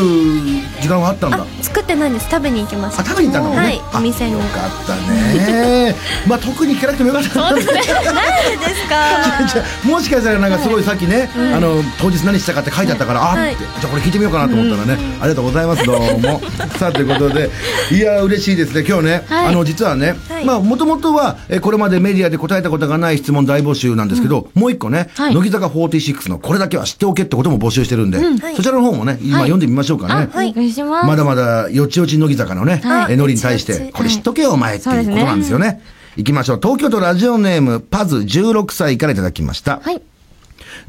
[0.80, 1.38] 時間があったんだ。
[1.38, 2.30] あ、作ってないんです。
[2.30, 3.02] 食べに行きました。
[3.02, 4.32] あ食べに行ったんだもんね、はいあお店に。
[4.32, 5.94] よかったね。
[6.28, 9.62] まあ特に聞かなくてもよかったななんでですか。
[9.84, 13.54] もしかしたらなんかすごいさっきね、あの当日何したかって書いてあったから、あはい。
[13.54, 13.64] って。
[13.64, 16.40] じゃあこれ聞いてみようかなと思ったらね、ありがとうございますどうも。
[16.78, 17.50] さあということで。
[17.90, 18.84] いや嬉しいですね。
[18.86, 19.46] 今日ね、はい。
[19.48, 20.44] あの実はね、はい。
[20.44, 25.34] まあもともとはえこれまでメディアで答えたことがない質問大募集なんですけど、もう一個ね、はい。
[25.34, 28.56] 乃木坂46のこれだけは知っておけってことも募集してるんで、はい。
[28.56, 29.48] そちらの方もね今はい。
[29.48, 31.06] 読んでみましょうかね、あ、お願いします。
[31.06, 33.14] まだまだよちよち乃木坂のね、はい。
[33.14, 35.80] えノリに対して、これ知っとけよ、お前っていうことなんですよね。
[36.16, 36.60] 行きましょう。
[36.62, 39.80] 東京都ラジオネーム、パズ16歳からいただきました。
[39.82, 40.02] はい。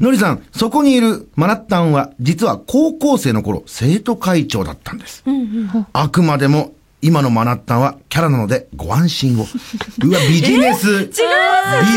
[0.00, 5.24] のりさん、そこにいるマナッタンは、実は高校生の頃、生徒会長だったんです。
[5.92, 6.74] あくまでも、
[7.04, 9.42] 今のマナッタンはキャラなのでご安心を。
[10.04, 11.04] うわ、ビジネス。
[11.04, 11.12] ビ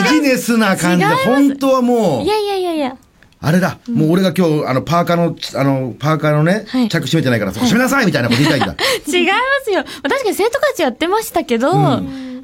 [0.10, 2.24] ジネスな感じで、本当はもう。
[2.24, 2.97] い、やいやいやいや。
[3.39, 6.89] あれだ、もう俺が今日、あの、パーカーの、あの、パーカーのね、はい。
[6.89, 8.76] 着閉めてないから、そこ閉めなさいみたいなこと言いたいんだ。
[9.08, 9.34] 違いま
[9.64, 9.78] すよ。
[9.78, 12.01] まあ確かに生徒会長やってましたけど、あ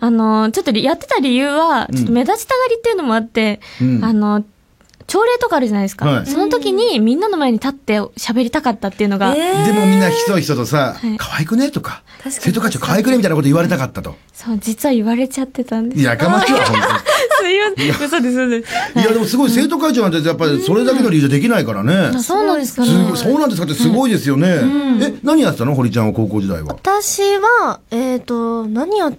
[0.09, 4.05] の、ちょっとりやってた理由は、ちょっと目立ちたがりっていうのもあって、うん。
[4.05, 4.43] あの、
[5.07, 6.05] 朝礼とかあるじゃないですか。
[6.05, 14.15] はいその時にみんなの前に立って喋りたかったっていうのが、えでもみんなひそひそとさはい、可愛くねとか、確かに生徒会長可愛くねみたいなこと言われたかったと。
[14.33, 16.01] そう、実は言われちゃってたんです。
[16.01, 18.05] やかましいわ、 本すいません。
[18.05, 18.99] 嘘です、嘘です。
[18.99, 22.19] いや、でもすごい生徒会長なんてやっぱりそれだけの理由じゃできないからねあ。
[22.19, 22.87] そうなんですかね。
[22.87, 24.47] すごいそうなんですかってすごいですよね。
[25.01, 26.67] え、何やってたの堀ちゃんは高校時代は？
[26.69, 29.13] 私は、えっ、と、何やっ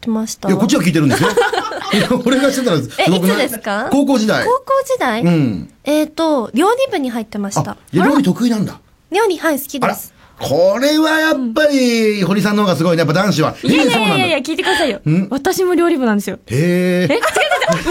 [0.00, 0.48] てました？
[0.48, 1.28] いや、こっちは聞いてるんですよ。
[2.24, 3.88] 俺がしてたらすえ、いつですか？
[3.90, 4.50] 高校時代高。
[4.60, 5.70] 校時代、うん。
[5.84, 8.80] えっ、と、料理部に入ってましあた。、料理得意なんだ。
[9.10, 10.14] 料理、はい、好きです。。
[10.38, 13.00] これはやっぱり、堀さんの方がすごいね。
[13.00, 13.54] やっぱ男子は。
[13.62, 15.28] いやいやいやいや、聞いてくださいよん。
[15.30, 16.38] 私も料理部なんですよ。
[16.46, 17.20] へええ、違う違う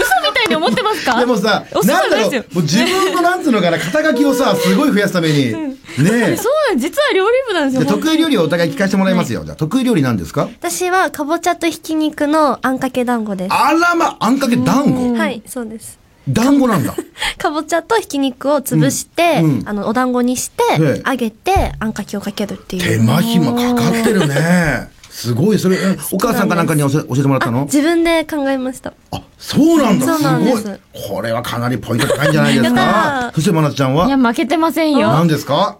[0.46, 1.18] いに思ってますか？
[1.20, 6.36] でもさ、嘘なんだろうもう自分のなんつうのかな、肩書きをさ、すごい増やすために、ねえ。
[6.36, 7.86] そう実は料理部なんですよ。
[7.88, 9.44] 得意料理をお互い聞かせてもらいますよ。
[9.44, 10.48] じゃあ得意料理なんですか？
[10.58, 13.52] 私は、かぼちゃとひき肉のあんかけ団子です。
[13.52, 15.98] あらま、あんかけ団子はい、そうです。
[16.28, 16.92] 団子なんだ。
[17.38, 22.82] かぼちゃとひき肉を潰して、うんうんあの、お団子にしてええ、揚げて、あんかけをかけるっていう。
[22.82, 24.90] 手間暇かかってるね。
[25.16, 28.92] すごい、それ、えお母さんかなんかに教え教えてもらったあの自分で考えました。
[29.12, 30.04] あ、そうなんだ。
[30.06, 30.78] そうなんですすごい。
[31.16, 33.34] これはかなりポイント高いんじゃないですやったかー。
[33.34, 35.08] そして、まなちゃんいや、は負けてませんよ。
[35.08, 35.78] 何ですか？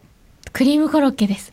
[0.57, 1.53] クリームコロッケです。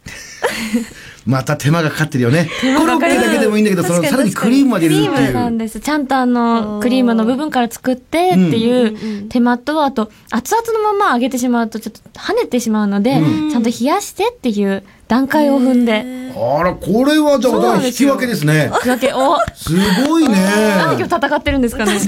[1.25, 2.49] また手間がかかってるよね。
[2.79, 5.33] コロッケだけでもいいんだけど、そのさらにクリームまで入れるってクリームいう。
[5.33, 5.81] なんです。
[5.81, 18.71] ちゃんとあの、クリームの部分から作ってっていう手間と、あと、熱々のまま揚げてしまうとちょっと跳ねてしまうので、ちゃんと冷やしてっていう段階を踏んで、あら、これはじゃあ、引き分けですね。
[18.85, 19.75] だけ、お、す
[20.07, 20.35] ごいね。
[20.77, 21.99] なんで今日戦ってるんですかね。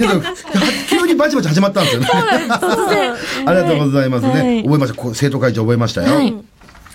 [0.89, 2.07] 急にバチバチ始まったんですよね。
[3.45, 4.31] ありがとうございますね。
[4.31, 5.15] はい覚えました。
[5.15, 6.15] 生徒会長覚えましたよ。
[6.15, 6.35] はい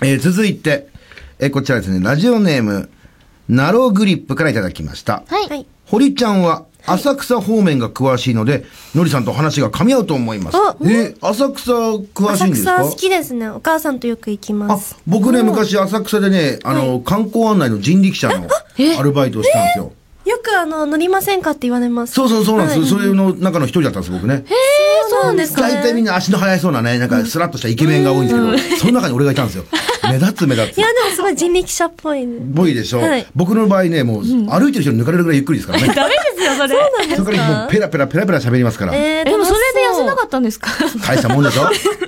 [0.03, 0.89] えー続いて、
[1.39, 2.89] えーこちらですね、ラジオネーム、
[3.49, 5.23] ナローグリップからいただきました。
[5.29, 5.49] はい。
[5.49, 5.67] はい。
[5.87, 10.77] 堀ちゃんは浅草方面が詳しいので、のりさんと話が噛み合うと思いますあ。
[10.85, 12.77] え、浅草詳しいん浅ですか？
[12.81, 13.49] 草好きですね。
[13.51, 18.47] お母さんとよく行きまあす。、僕ね、昔浅草でね、あの、観光案内の人力車の
[18.99, 19.93] アルバイトをしたんですよ。
[20.27, 22.13] よくあの、乗りませんかって言われます。
[22.15, 22.81] そうそうそうなんです。
[22.81, 24.45] はいそれの中の一人だったんです、僕ね。
[25.09, 29.65] そうなんですか大体みんな足の速いそうなね、なんかスラッとしたイケメンが多いんですけど、その中に俺がいたんですよ。
[30.05, 30.81] 目立つ目立つい。
[30.81, 32.27] や、でもすごい人力車っぽい。
[32.27, 35.89] ボイでしょ、はい僕の場合ね、もう歩いてる人に抜かれるぐらいゆっくりですからね。
[35.95, 36.77] ダメですよ、それ。
[37.17, 38.95] そこからもうペラペラペラペラ喋りますから。
[38.95, 40.69] えー、でもそれで痩せなっかったんですか？
[41.07, 41.63] 大したもんでしょ？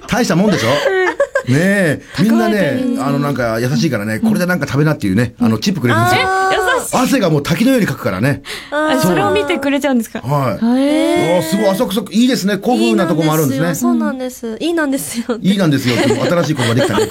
[0.06, 0.68] 大したもんでしょ？
[1.50, 6.22] ねえ、みんなね、あのなんか優しいからね、これでなんか食べなっていうね、あのチップくれるんですよ。
[6.98, 8.42] 汗がもう滝のようにかくからね。
[8.70, 10.20] あそれを見てくれちゃうんですか？
[10.20, 10.82] はい。
[10.82, 12.54] へおーすごい、浅草、いいですね。
[12.56, 13.74] 古風なとこもあるんですね。
[13.74, 14.56] そうなんです。
[14.60, 15.38] いいなんですよ。
[15.40, 15.96] いいなんですよ。
[15.96, 17.08] 新しい言葉できたね。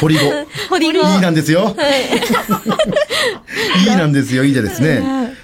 [0.00, 0.20] 掘り語。
[0.70, 0.98] ホリゴ。
[0.98, 1.74] いいなんですよ。
[3.86, 4.44] いいなんですよ。
[4.44, 5.02] いいでですね。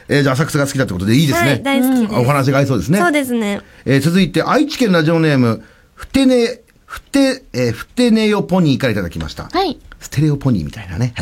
[0.09, 1.61] えーじゃあ浅草が好きだってことでいいですはい、ね。
[1.65, 2.15] 大好きです。
[2.15, 2.99] お話が合いそうですね。
[3.01, 3.61] そうですね。
[3.85, 5.63] えー続いて、愛知県ラジオネーム、
[5.95, 9.49] ふてね、ふて、えーふてねよポニーからいただきました。
[9.53, 9.79] はい。
[10.01, 11.13] ステレオポニーみたいなね。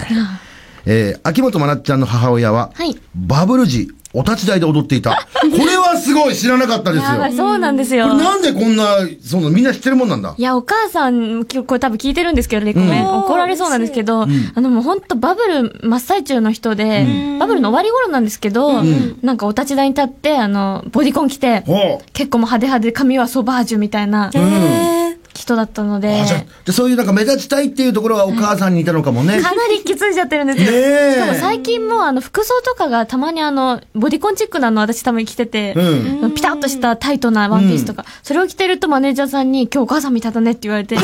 [0.87, 2.97] えー秋元真夏ちゃんの母親は、はい。
[3.14, 5.26] バブル時、お立ち台で踊っていた。
[5.41, 7.37] これはすごい知らなかったですよ。
[7.37, 8.09] そうなんですよ。
[8.09, 8.85] これなんでこんな、
[9.22, 10.35] そのみんな知ってるもんなんだ？
[10.37, 14.22] いや、お母さん、今日これ多分聞いてるんですけど、レコメン、うん怒られそうなんですけど、
[14.55, 17.07] あのもう本当バブル真っ最中の人で、
[17.41, 18.82] バブルの終わり頃なんですけど、
[19.22, 21.64] なんかお立ち台に立って、あの、ボディコン着て。
[22.12, 24.30] 結構もう派手派手、髪はソバージュみたいな。
[24.35, 25.03] へー
[25.35, 29.41] 人だったので、あじゃそういうなんか目立ちたいっていうところがお母さんにいたのかもね。
[29.43, 30.70] かなり引き継いじゃってるんですよ。
[30.70, 31.12] ねえ。
[31.14, 40.97] しかも最近もあの服装とかがたまにあの、ボディコンチックなの私たまに着てて、うピタッとしたタイトなワンピースとか、それを着てるとマネージャーさんに今日お母さんみたいだねって言われて、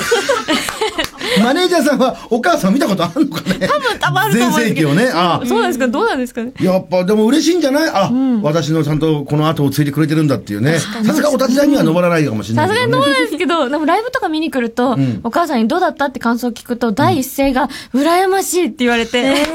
[1.43, 3.69] マネージャーさんはお母さん見たことあるのかね？
[3.69, 4.95] 多分多分あると思うんですけど。
[4.95, 5.11] ね。
[5.15, 5.89] あそうなんですか？
[5.89, 6.53] どうなんですかね？
[6.61, 7.91] やっぱでも嬉しいんじゃない？
[7.93, 8.11] あ、
[8.43, 10.79] 私のちゃんとこの後をついてくれてるんだっていうね。
[10.79, 12.69] さすがお立ち台には登らないかもしれない。
[12.69, 15.21] さすがにどうなんですけど、でもライブとか見に来ると、ん。
[15.25, 19.55] お母さんにどうだったって感想を聞くと、第一声が、羨ましいって言われて、 私も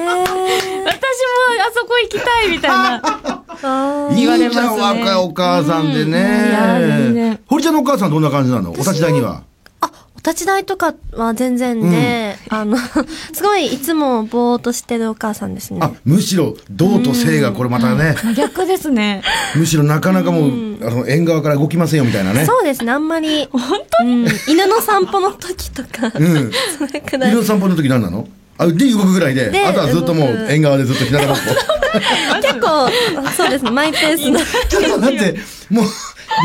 [0.85, 3.01] あそこ行きたいみたいな。
[3.63, 6.09] あいい言われじゃん、ますね若いお母さんでうん。
[6.09, 7.39] いや全ね然。
[7.47, 8.71] 堀ちゃんのお母さんどんな感じなの？
[8.71, 9.43] お立ち台には。
[10.25, 12.77] 立ち台とかは全然で、あの、
[13.31, 15.79] すごいいつもぼーっとしてるお母さんですね。
[15.83, 19.21] あ、むしろ、道と性がこれまたね、真逆ですね。
[19.55, 20.51] むしろなかなかもう、
[20.81, 22.43] あの、縁側から動きませんよみたいなね。
[22.45, 23.47] そうですね、あんまり。
[23.51, 23.61] 本
[23.99, 26.51] 当に、犬の散歩の時とか、うん。
[26.79, 27.41] それくらい犬。
[27.41, 28.27] の散歩の時何なの？
[28.57, 31.35] あ、で動くぐらいで、であとはずっともう縁側でずっとひながら。
[32.41, 32.89] 結構、
[33.37, 34.39] そうですね、マイペースな。
[34.39, 35.85] いちょっと待って、もう、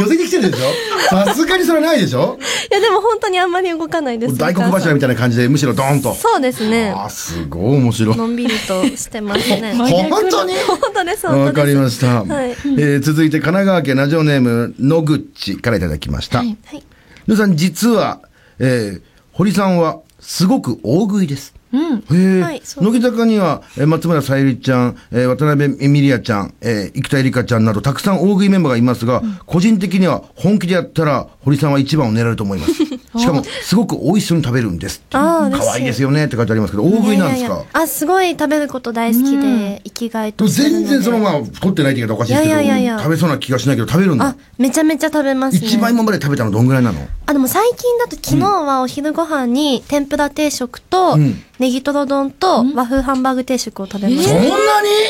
[0.00, 1.24] 寄せてきてるでしょ？
[1.24, 2.38] さすがにそれはないでしょ？
[2.70, 4.36] や、でも本当にあんまり動かないです。
[4.36, 6.14] 大黒柱みたいな感じで、むしろドーンと。
[6.14, 6.90] そうですね。
[6.96, 8.16] あ、すごい面白い。
[8.16, 9.74] のんびりとしてますね。
[9.76, 9.88] 本
[10.30, 10.54] 当に？
[10.66, 11.64] 本当です、本わか。
[11.64, 12.22] りました。
[12.24, 16.38] はいえー続いて神奈川県ラジオネーム野口からいただきました。
[16.38, 16.82] はいはい。
[17.26, 18.20] 皆さん実は、
[18.58, 19.02] えー
[19.32, 21.54] 堀さんはすごく大食いです。
[21.72, 21.98] うん。
[21.98, 32.72] へえ、はい乃木坂には、えー松村さゆりちゃん、えー渡辺エミリアちゃん、えー生田絵梨花ちゃんなどたくさん大食いメンバーがいますが、個人的には本気でやったら堀さんは一番を狙えると思います。
[33.18, 35.02] しかも、すごく美味しそうに食べるんです。
[35.10, 37.64] 可愛いですよねって書いてありますけど、大食いなんですか？
[37.72, 40.46] あ、すごい食べること大好きで、生きがいと。
[40.46, 45.66] 全然そのまあ、太ってないって言い方おかしいですけど、食べそうな気がしないけど食べるんだあ。、めちゃめちゃ食べますね。
[45.66, 47.00] 一番今まで食べたのどんぐらいなの？
[47.26, 54.30] あ、でも最近だと昨日はお昼ご飯に天ぷら定食と、うんネギトロ丼と和風ハンバーグ定食を食べました。
[54.30, 54.58] そんなに？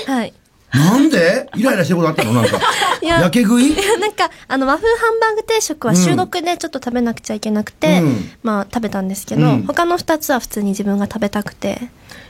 [0.07, 0.34] はい。
[0.72, 1.48] なんで？
[1.57, 2.32] イライラしてることあったの？
[2.32, 2.59] なんか。
[3.01, 3.20] いや。
[3.20, 3.72] やけ食い？
[3.72, 8.30] いや、なんか、あの、和風ハンバーグ定食は収録でちょっと食べなくちゃいけなくて、うん。
[8.42, 9.62] まあ、食べたんですけど、うん。
[9.62, 11.80] 他の二つは普通に自分が食べたくて。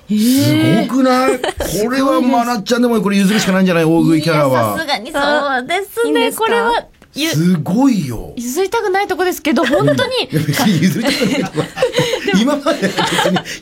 [0.09, 1.39] すごくない？
[1.39, 3.85] これはまなっちゃんでもこれ譲るしかないんじゃない？
[3.85, 4.77] 大食いキャラは。
[4.85, 6.05] がにそうですね。
[6.05, 6.45] いいんですか？
[6.45, 8.33] これは、ゆすごいよ。
[8.37, 11.67] 譲りたくないとこですけど、本当に、いや別に譲りたくないとか。
[12.41, 12.93] 今まで別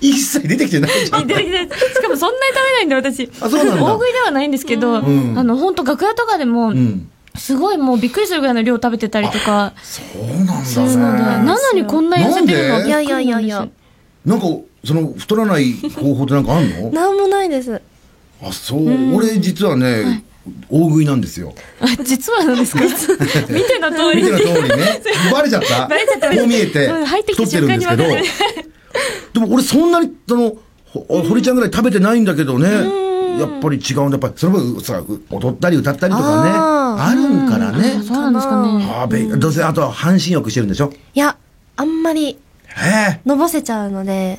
[0.01, 1.27] に一切出てきてないじゃん。
[1.27, 3.31] 出てきてしかもそんなに食べないんで、私。
[3.41, 7.09] あそうなんだ大食いではないんですけど、んあの、本当楽屋とかでも、うん。
[7.37, 10.03] すごいもうびっくりするぐらいの量食べてたりとか、そ
[10.83, 11.45] うなんだなね。
[11.45, 13.69] のにこんな痩せてるのいやいやいやいや。
[14.27, 14.47] なんか、
[14.85, 16.91] その太らない方法ってなんかあんの？
[16.93, 17.81] なんもないです。
[18.43, 19.15] あ、そう。
[19.15, 20.25] 俺実はね、
[20.71, 21.55] 大食いなんですよ。
[21.81, 22.83] あ、実はなんですか？
[23.49, 25.03] 見ての通り見ての通りね。
[25.33, 25.87] バレちゃった？
[25.89, 28.05] バレちゃったこう見えて太ってるんですけど。
[29.35, 32.69] でも俺そんなに、その、ほ堀ちゃんぐらい食べてないんだけどね。
[33.39, 34.13] やっぱり違うんだ。
[34.13, 36.51] やっぱりその分さ、う踊ったり歌ったりとかね。
[36.53, 38.03] あるんからね。
[38.05, 38.85] そうなんですかね。
[38.91, 40.93] ああ、べ、どうせあとは半身浴してるんでしょ？
[41.15, 41.37] いや、
[41.77, 42.39] あんまり、
[43.25, 44.39] のぼせちゃうので、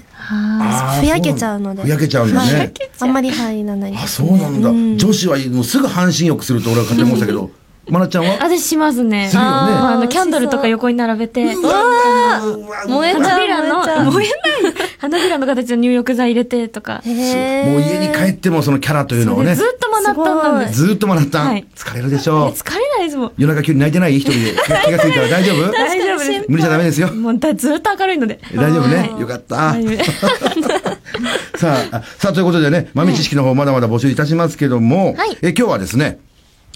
[0.99, 1.83] ふやけちゃうので。
[1.83, 2.73] ふやけちゃうんだはいね。
[2.99, 4.69] あんまり入らないですあ、そうなんだ。
[4.69, 7.51] 女子はもうすぐ半身浴すると俺は勝手に思ってたけど、
[7.89, 8.33] まなちゃんは？
[8.41, 9.29] 私しますね。
[9.29, 11.43] するよねあの、キャンドルとか横に並べて。
[11.43, 17.01] 燃えちゃう花びらの、燃えちゃう燃えない花びらの形の入浴剤入れてとか。
[17.05, 20.71] もう家に帰ってもそのキャラというのをねず、っとマナッタンなん。
[20.73, 21.43] ずーっとまなった？
[21.45, 21.65] んはい。
[21.75, 22.51] 疲れるでしょう。
[22.51, 23.31] 疲れないですもん。
[23.37, 24.17] 夜中急に泣いてない？
[24.17, 24.51] 一人で。
[24.85, 25.71] 気がついたら大丈夫？
[25.71, 26.45] 大丈夫です。
[26.49, 27.13] 無理しちゃダメですよ。
[27.13, 28.39] もうだずっと明るいので。
[28.55, 28.97] 大丈夫ね？
[28.97, 29.17] は。
[29.17, 29.75] いよかった。
[31.57, 36.19] さあ、あさあ、ということでね、豆知識の方まだまだ募集いたしますけども、はいえ今日はですね、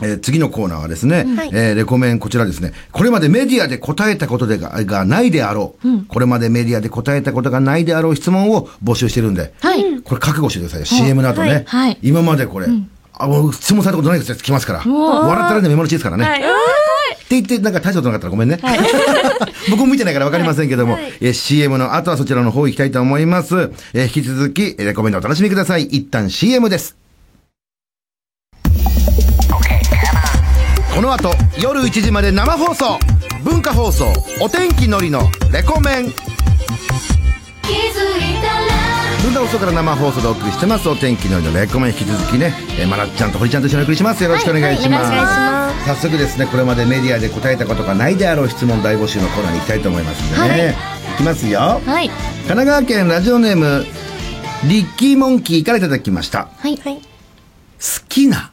[0.01, 10.01] えー次のコーナーはですね、はいえーレコメンこちらですね、これまでメディアで答えたことでががないであろう、これまでメディアで答えたことがないであろう質問を募集してるんで、はい。
[10.01, 10.85] これ覚悟してくださいよ。
[10.85, 11.47] CM の後ね。
[11.49, 12.67] はいはい今までこれ、
[13.13, 14.79] あもう質問されたことないです来ますから。
[14.79, 16.23] 笑ったらね、メモリチですからね。
[16.25, 16.41] はい。
[16.41, 16.45] っ
[17.27, 18.59] て言って、なんか大したことなかったらごめんね。
[19.69, 23.71] 僕も見てないからわかりませんけども、えー CM の後はそちらの方行きたいと思います。
[23.93, 25.83] えー引き続き、えーレコメンドお楽しみください。
[25.83, 27.02] 一旦 CM です。
[30.95, 32.99] この後、夜1時まで生放送。
[33.43, 35.21] 文化放送、お天気のりの
[35.51, 36.13] レコメン。
[39.23, 41.91] 文化放送から生放送でお送りしてますお天気のりのレコメン。
[41.91, 44.23] 引き続きね、えー、まなっちゃんと堀ちゃんと一緒にお送りします。
[44.23, 50.75] よろしくお願いします,、はい早速ですねこれまでメディアで答えたことがないであろう質問大募集のコーナーに行きたいと思いますんでね、
[51.15, 51.59] い、きますよ。
[51.59, 52.07] はい。
[52.07, 53.83] 神奈川県ラジオネーム
[54.65, 56.49] リッキーモンキーからいただきました。
[56.59, 56.77] はい。
[56.77, 56.97] はい。
[56.97, 57.01] 好
[58.07, 58.52] きな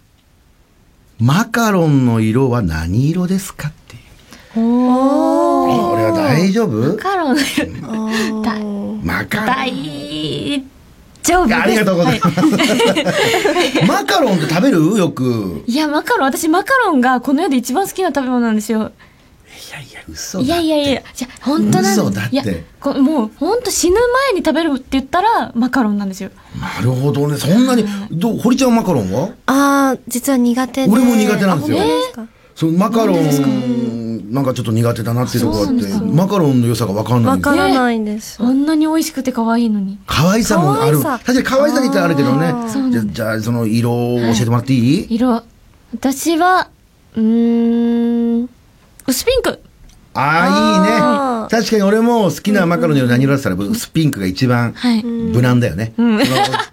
[1.21, 4.64] マカロンの色は何色ですかっていう。
[4.64, 5.91] おー。
[5.91, 6.97] これは大丈夫？
[6.97, 8.59] カロン、だ
[9.05, 9.47] マカロン。
[9.47, 10.64] 大
[11.23, 11.55] 丈夫。
[11.55, 12.37] ありがとうございます、
[13.87, 14.79] マカロンって食べる？
[14.97, 15.62] よく。
[15.66, 18.93] いや、マカロン、私マカロンがこの世で一番好きな食べ物なんですよ。
[19.71, 22.35] いやいや嘘だいやいやいや、じゃあ本当なん嘘だって。
[22.35, 22.45] いや、
[22.81, 23.97] こもう本当死ぬ
[24.33, 26.31] 前に食べるって言ったらマカロンなんですよ。
[26.61, 27.37] なるほどね。
[27.37, 29.31] そんなにどう堀ちゃんはマカロンは？
[29.47, 30.93] あー、実は苦手で。
[30.93, 31.79] 俺も苦手なんですよ。
[32.57, 37.49] そうマカロンなんかちょっと苦手だなっていうところがあってマカロンの良さが分かんないわんです。
[37.49, 38.43] よからないんです。
[38.43, 39.99] あんなに美味しくて可愛いのに。
[40.07, 41.01] 可愛さもある。
[41.01, 42.53] 確かに可愛さにってあるけどね。
[42.91, 45.43] じゃじゃあその色を教えてもらっていい、色。
[45.95, 46.68] 私は、
[47.16, 48.51] うーん、
[49.11, 49.61] 薄ピンク。
[50.15, 51.61] ああいいね。
[51.63, 55.03] 確かに俺も好きなマカロンの色何色だったら薄ピンクが一番はい。
[55.05, 55.93] 無難だよね。
[55.97, 56.19] その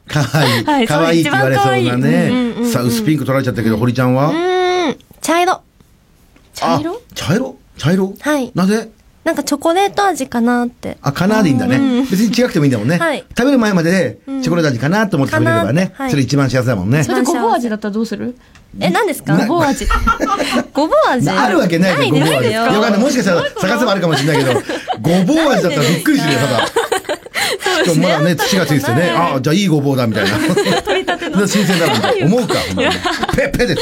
[0.08, 2.54] 可愛い はい可愛いって言われそうなね。
[2.72, 4.30] さあ、薄ピンク取られちゃったけど、堀ちゃんは？
[4.30, 5.62] うーん、茶色。
[6.54, 7.56] 茶色あ茶色？
[7.78, 8.14] 茶色？
[8.20, 8.52] はい。
[8.56, 8.90] なぜ
[9.28, 10.98] なんかチョコレート味かなって。
[11.02, 12.06] あ、かなでいいんだね。
[12.10, 12.98] 別に違くてもいいんだもんね。
[12.98, 17.12] はい食べる前までで、チョコレート味かなと思って食べれればねそれ一番幸せだもんねそ。
[17.12, 18.38] れでごぼう味だったらどうする？
[18.80, 19.36] え、何ですか？
[19.36, 19.86] なごぼう味。
[20.74, 22.54] ごぼう味あるわけないで、ごぼう味。
[22.54, 22.64] よ。
[22.68, 23.02] かんない。
[23.02, 24.62] もしかしたら探せばあるかもしれないけど、
[25.02, 26.66] ごぼう味だったらびっくりするよ、ただ。
[27.84, 30.38] しかもまだね、土がついててね、ああ、じゃあいいごぼうだ、みたいな。
[30.82, 31.48] 取り立ての。
[31.48, 32.26] 新鮮だもんね。
[32.26, 32.90] 思うか、ほんまに
[33.36, 33.82] ペッペッて。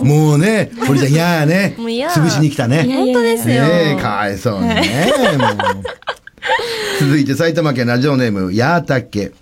[0.04, 1.74] もうね、堀ちゃん嫌やね。
[1.78, 2.84] 潰しに来たね。
[2.88, 3.62] 本当ですよ。
[3.62, 5.12] ねえ、かわいそうにね。
[5.38, 5.46] も
[5.80, 5.82] う
[7.00, 9.32] 続いて埼玉県ラジオネーム、やーたけ。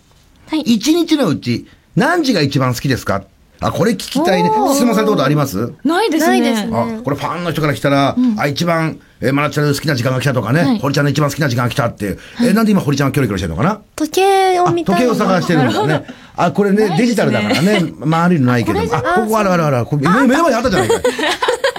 [0.48, 3.22] はい一日のうち、何時が一番好きですか？
[3.66, 4.50] あ、これ聞きたいね。
[4.50, 5.72] 質問されたことあります？
[5.84, 6.40] ないですね。
[6.40, 6.98] ないですね。
[6.98, 10.78] あ、これファンの人から来たら、あ、一番、えー、まなちゃんの好きな時間が来たとかね、はい。
[10.78, 13.80] 堀ちゃんの一番好きな時間が来たって、え、なんで今堀ちゃんはキョロキョロしてるのかな？
[13.96, 16.06] 時計をあ、見たい時計を探してるんだね。
[16.36, 18.84] あ、これね、デジタルだからね、周りのないけど。
[18.84, 18.94] も。
[18.94, 19.86] あ、ここあるあるある。
[19.90, 20.94] 目目の前にあったじゃないか。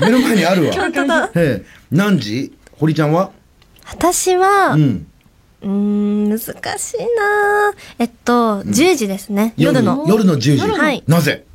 [0.02, 1.32] 目の前にあるわ。
[1.36, 2.54] ええ、何時？
[2.74, 3.32] 堀ちゃんは？
[3.90, 4.80] 私は、う。
[4.80, 6.44] うんーん、難し
[6.94, 9.56] いなえっと、10時ですね。
[9.58, 10.06] 夜の。
[10.08, 10.36] 夜の。
[10.36, 10.60] 10時。
[10.60, 11.04] はい。
[11.08, 11.47] なぜ？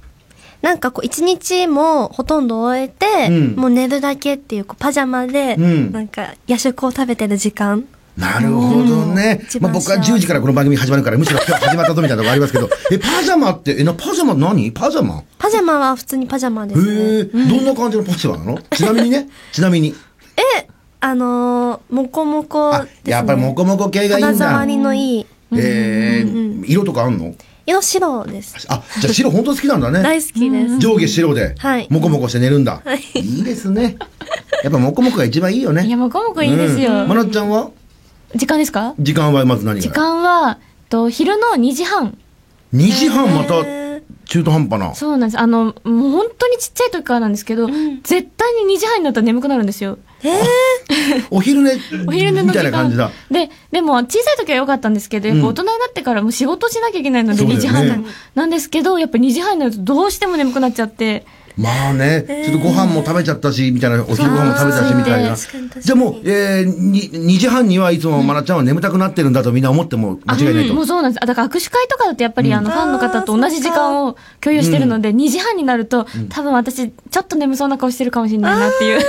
[0.63, 3.57] なんかこう、一日もほとんど終えて、うん。
[3.57, 5.93] もう寝るだけっていう、こう、パジャマで、うん。
[5.93, 7.85] なんか、夜食を食べてる時間。
[8.17, 9.41] なるほどね。
[9.45, 10.13] 一番まあ僕は幸せ。
[10.13, 14.71] 10時からこの番組始まるから、むしろ今日始まったぞみたいなとこありますけど、 え、パジャマって、え、な、パジャマ何？
[14.71, 15.23] パジャマ？
[15.39, 16.93] パジャマは普通にパジャマですね。
[16.93, 18.59] へえ、どんな感じのパジャマなの？
[18.71, 19.95] ちなみにね、 ちなみに。
[20.59, 20.69] え、
[21.01, 23.13] あのー、もこもこあです、ね。
[23.13, 24.27] やっぱりモコモコ系がいいんだ。
[24.27, 24.65] 肌触。
[24.67, 25.27] りのいい。
[25.55, 26.23] え。
[26.27, 27.35] ー、色とかあんの？
[27.67, 28.67] 色白です。
[28.69, 30.03] あ、じゃあ白本当好きなんだね。
[30.03, 30.79] 大好きです。
[30.79, 32.81] 上下白で、はいモコモコして寝るんだ。
[32.85, 33.97] はいいいですね。
[34.65, 35.87] やっぱモコモコが一番いいよね。
[35.87, 36.93] いや、もこもこいいですよ。
[36.93, 37.71] うんまなっちゃんは？
[38.35, 38.95] 時間ですか？
[38.99, 39.81] 時間はまず何が？
[39.81, 40.59] 時間は、
[40.89, 42.17] と、昼の2時半。
[42.75, 44.95] 2時半またえ中途半端な。
[44.95, 45.39] そうなんです。
[45.39, 45.75] あの、もう
[46.11, 49.99] 本当にちっちゃい時からなんですけど、絶対に2時半になったら眠くなるんですよ。
[51.31, 51.73] お昼寝
[52.07, 52.63] お昼寝のみ時間。
[52.63, 53.11] たいな感じだ。
[53.31, 57.61] で、でも小さい時は良かったんですけど、やっぱ大人になってからもう仕事しなきゃいけないので2そうだよね。
[57.61, 61.25] 時半ななんですけど、やっぱ2時半になるとどうしても眠くなっちゃって、
[61.57, 65.37] まあね、ちょっとご飯も食べちゃったし、みたいな、お昼ご飯も食べたし、みたいな。
[65.37, 70.75] じゃあもう、えー、に2時半にはいつもまなちゃんは眠たくなってるんだとみんな思っても間違いないと。
[70.75, 71.23] もうそうなんです。
[71.23, 79.01] あだから握手会とかだとやっぱりあの、ファンの方と同じ時間を共有してるので、2時半になると、多分私、ちょっと眠そうな顔してるかもしれないなっていう。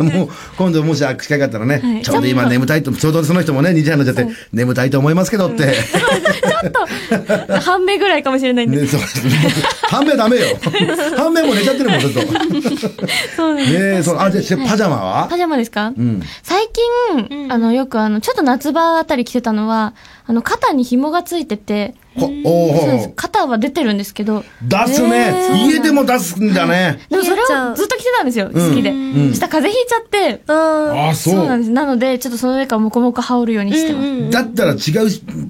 [0.00, 5.64] もう、今度もし握手会があったらね、はいちょうど今眠たいと、ちょうどその人もね、2時半になっちゃって、眠たいと思いますけどって。
[5.64, 8.82] ちょっと、半目ぐらいかもしれないんで。
[8.82, 9.00] ね、そう。
[9.90, 10.44] 半目ダメよ。
[11.18, 12.20] 半目もう寝ちゃってるもん、ちょっと。
[13.36, 13.72] そうです。
[13.72, 15.26] ねえ、そう、あ、じゃあ、パジャマは？
[15.28, 16.22] パジャマですか、ん。
[16.42, 16.68] 最
[17.28, 19.94] 近、あの、よくあの、ちょっと夏場あたり着てたのは、
[20.28, 21.94] あの、肩に紐がついてて。
[23.14, 25.32] 肩は出てるんですけど、出すね。
[25.68, 26.98] 家でも出すんだね。
[27.08, 28.90] でもそれをずっと着てたんですよ、好きで。
[28.90, 31.34] したら風邪ひいちゃって、ああ、そう。
[31.34, 31.70] そうなんです。
[31.70, 34.30] なので、ちょっとその上からモコモコ羽織るようにしてます。
[34.30, 34.78] だったら違う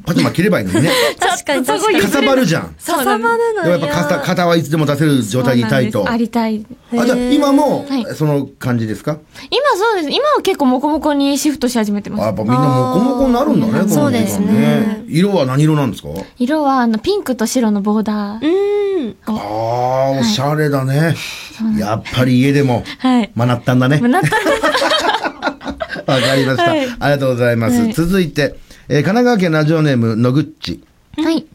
[0.05, 0.91] パジャマ着ればいいのにね。
[1.19, 2.75] 確かにちょっとすごいかさばるじゃん。
[2.79, 6.11] そうなんで挟まるのでもやっぱ肩、肩はいつでも出せる状態にいたいと。
[6.11, 6.67] ありたい。
[6.95, 9.17] あ、じゃあ今もはい、その感じですか？
[9.51, 10.11] 今そうです。
[10.11, 12.23] 今は結構モコモコにシフトし始めてあ、ます。
[12.27, 14.68] やっぱみんなモコモコになるんだね、そうですね。
[15.09, 16.09] 色は何色なんですか？
[16.39, 18.47] 色は、あの、ピンクと白のボーダー。
[18.47, 19.17] うん。
[19.27, 21.15] ああ、おしゃれだね。
[21.79, 23.31] やっぱり家でもはい。
[23.37, 24.01] 学ったんだね。
[24.01, 24.23] なっ
[26.07, 26.63] たわかりました。
[26.71, 27.81] はいありがとうございます。
[27.81, 28.57] はい続いて、
[28.89, 30.83] えー神奈川県ラジオネーム、のぐっち。
[31.17, 31.47] はい。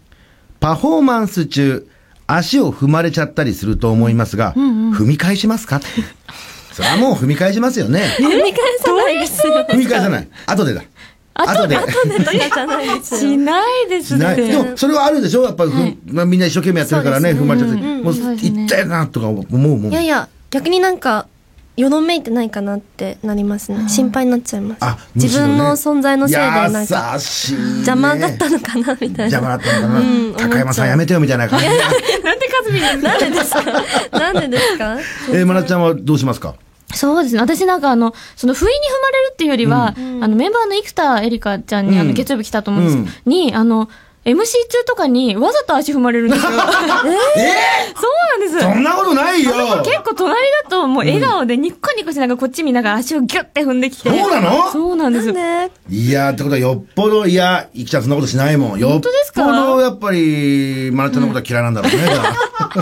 [0.60, 1.88] パフォーマンス中、
[2.28, 5.82] 足を踏まれちゃったりすると思いますが、踏み返しますか？
[6.72, 8.02] それはもう踏み返しますよね。
[8.20, 9.66] 踏み返さないですよ。
[9.70, 10.28] 踏み返さない。
[10.48, 10.82] 後でだ。
[11.34, 11.76] 後で。
[11.76, 11.92] とか
[12.32, 13.38] じゃないですしよ。
[13.38, 14.18] ないです。
[14.18, 15.44] ないでも、それはあるでしょ？
[15.44, 17.82] やっぱりまあ、みんな一生懸命やってるからね、踏まれちゃって。
[17.82, 19.92] もう、そうですねいったよな、とか思うもん。
[19.92, 21.28] いやいや、逆になんか、
[21.76, 23.90] よどめいてないかなってなりますね。
[23.90, 24.96] 心配になっちゃいますあ。
[25.16, 27.18] 自分の存在のせいでなんか。
[27.18, 29.40] 邪魔だったのかなみたいな。
[29.40, 31.72] 邪魔だったのかな、うん高山さんやめてよ、みたいな感じで。
[32.24, 34.20] なんでカズミなんでですか？
[34.20, 35.00] なんでですか？
[35.32, 36.54] えー、まなちゃんはどうしますか？
[36.94, 37.42] そうですね。
[37.42, 39.88] 私なんかあの、その不意に踏まれるっていうよりは、
[40.22, 42.08] あのメンバーの生田絵梨花ちゃんに、あうん。
[42.10, 43.16] の月曜日来たと思うんです。
[43.24, 43.90] けど、に、あの、
[44.26, 44.36] MC
[44.70, 46.50] 中とかにわざと足踏まれるんですよ。
[46.56, 48.60] そうなんです。
[48.60, 49.52] そんなことないよ
[49.84, 54.10] 結構隣だともう笑顔でニッコニコしながらこっち見ながら足をギュッて踏んできて。
[54.10, 54.72] そうなの？
[54.72, 55.34] そうなんですよ。
[55.34, 58.80] ねいやー、ってことはよっぽど、いや、いきちゃんそんなことしないもん。
[58.80, 59.44] よっぽ当ですか？
[59.46, 61.98] ど、やっぱり、まなちゃんのことは嫌いなんだろうね。
[62.74, 62.82] そ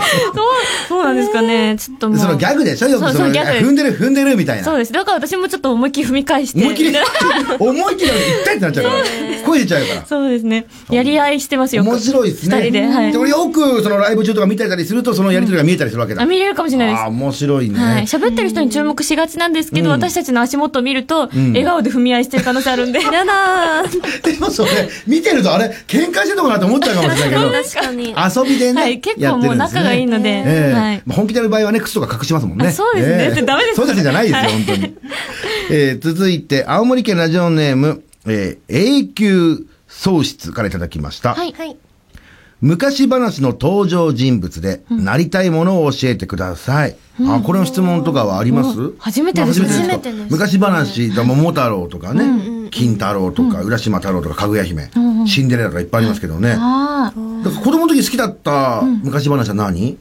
[0.88, 1.76] そうなんですかね。
[1.78, 2.18] ちょっともう。
[2.18, 2.88] そのギャグでしょ？
[2.88, 4.64] よくその、そうギャグです踏んでる、踏んでるみたいな。
[4.64, 4.92] そうです。
[4.92, 6.60] だから私もちょっと思いっきり踏み返して。
[6.62, 6.96] 思いっきり、
[7.58, 8.10] 思いっきり
[8.44, 8.96] 痛いってなっちゃうから。
[9.44, 10.06] 声出ちゃうから。
[10.06, 10.66] そうですね。
[10.90, 11.82] やり合いしてますよ。
[11.82, 12.56] 面白いですね。
[12.56, 12.86] 二人で。
[12.86, 13.18] はいで。
[13.18, 16.22] 俺よく、そのライブ中とか見てたりすると、そのやりとりが見えたりするわけだ。
[16.22, 17.08] あ、見れるかもしれないですああ、。
[17.08, 17.78] 面白いね。
[17.78, 18.02] はい。
[18.04, 23.00] 喋ってる人に注目しがちなんですけど、うん私たちの足元を見ると、ん笑顔で踏み合いしてる可能性あるんで。
[23.02, 24.22] やだー。
[24.32, 24.70] でもそれ、
[25.06, 27.50] 見てるとあれ、喧嘩してるのかなって思っちゃうかもしれないけど。
[27.50, 28.14] 確かに。
[28.44, 28.98] 遊びでね、はい。
[29.00, 30.28] 結構もう仲がいいので。
[30.30, 31.02] ええはい。
[31.06, 32.66] まあ本気でやる場合はね、靴とか隠しますもんね。
[32.68, 34.94] あそうですねええダメですそうですじゃないですよ、はい本当に。
[35.70, 39.66] えー続いて、青森県ラジオネーム、えー永久
[40.00, 41.34] 喪失からいただきました。
[41.34, 41.52] はい。
[41.52, 41.76] はい。
[42.60, 46.96] 昔話の登場人物で、なりたいものを教えてください。
[47.26, 49.88] あ、これの質問とかはあります、うん初めてですまあ初か？
[49.88, 54.90] めてです昔話、桃太郎とかね、金太郎とか、浦島太郎とか、かぐや姫、
[55.26, 56.56] シンデレラとかいっぱいありますけどね。
[56.56, 57.44] ああ。
[57.44, 59.98] だから子供の時好きだった昔話は何、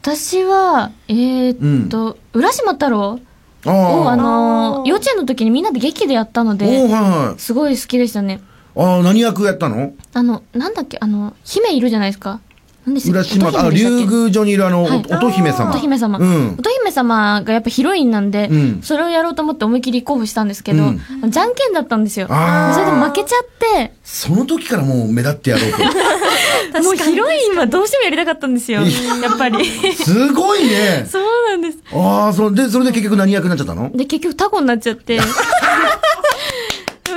[0.00, 3.20] 私は、えーっと、浦島太郎
[3.66, 4.16] あを、ああ。
[4.16, 7.40] の、幼稚園の時にみんなで劇でやったので、はいはい。
[7.40, 8.40] すごい好きでしたね。
[8.78, 9.92] ああ、何役やったの？
[10.14, 12.40] あの、なんだっけ、あの、姫いるじゃないですか。
[12.86, 15.70] 浦島、あ、竜宮城にいるあの、はいお乙姫様。
[15.70, 16.54] 乙姫様、うん。
[16.58, 22.28] 乙姫様がやっぱヒロインなんで、うんそれをやろうと思って思い切り候補したんですけど、うんじゃんけんだったんですよ。
[22.28, 22.32] そ
[22.80, 23.48] れで負けちゃっ
[23.84, 25.78] て、その時からもう目立ってやろうと。
[26.82, 28.80] もうヒロインはどうしてもやりたかったんですよ。
[28.80, 28.86] や
[29.34, 29.66] っぱり。
[29.94, 31.04] すごいね。
[31.10, 31.78] そうなんです。
[31.92, 33.90] ああ、それで、それで結局何役になっちゃったの？
[33.94, 35.18] で、結局タコになっちゃって。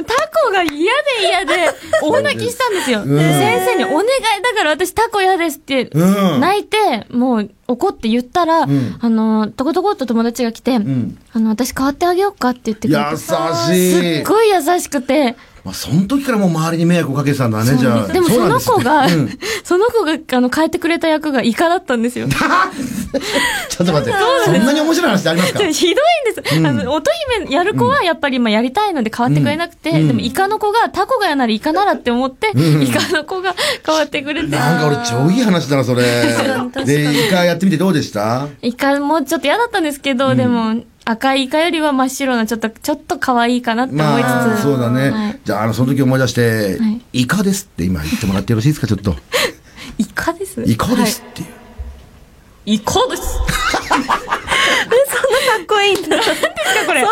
[0.02, 0.80] でもタコが嫌で
[1.22, 1.54] 嫌で
[2.02, 3.02] 大泣きしたんですよ。
[3.02, 4.06] うんで先生にお願い
[4.43, 13.10] だから私タコ嫌ですってうん泣いて、もう怒って言ったら、んあの、トコトコっと友達が来て、んあの、私変わってあげようかって言ってくれて。
[13.12, 14.22] 優すしい。
[14.22, 18.07] っごい優しくて、まあ、その時からもう周りに迷惑をかけてたんだね、じゃあ。
[18.07, 22.26] でもその子が、そね その子が、あの、変えてくれた役がイカだったんですよ。
[22.26, 25.59] う んちょっと待って、そんなに面白い話ってありますか？
[25.59, 26.68] ひどいんです。
[26.68, 30.07] あの、乙姫やる子はやっぱりまあやりたいので変わってくれなくて、うん。
[30.07, 33.53] でもイカの子がタコが嫌ならイカならって思って、イカの子が
[33.86, 34.47] 変わってくれて。
[34.47, 36.03] なんか俺超いい話だな、それ。
[36.86, 38.47] で、イカやってみてどうでした？
[38.64, 44.28] イカもちょっと嫌だったんですけど、でも、赤いイカよりは真っ白な、ちょっと、ちょっと可愛いかなって思いつつ。
[44.30, 45.10] まあ、そうだね。
[45.10, 49.16] はいじゃあ、あの、その時思い出して、はいイカですって今言ってもらってよろしいですか、ちょっと。
[49.97, 50.62] イカです？
[50.66, 51.47] イカですっていう。
[52.66, 53.24] イカです？
[55.72, 56.17] こいいんだ。
[56.86, 57.05] これ。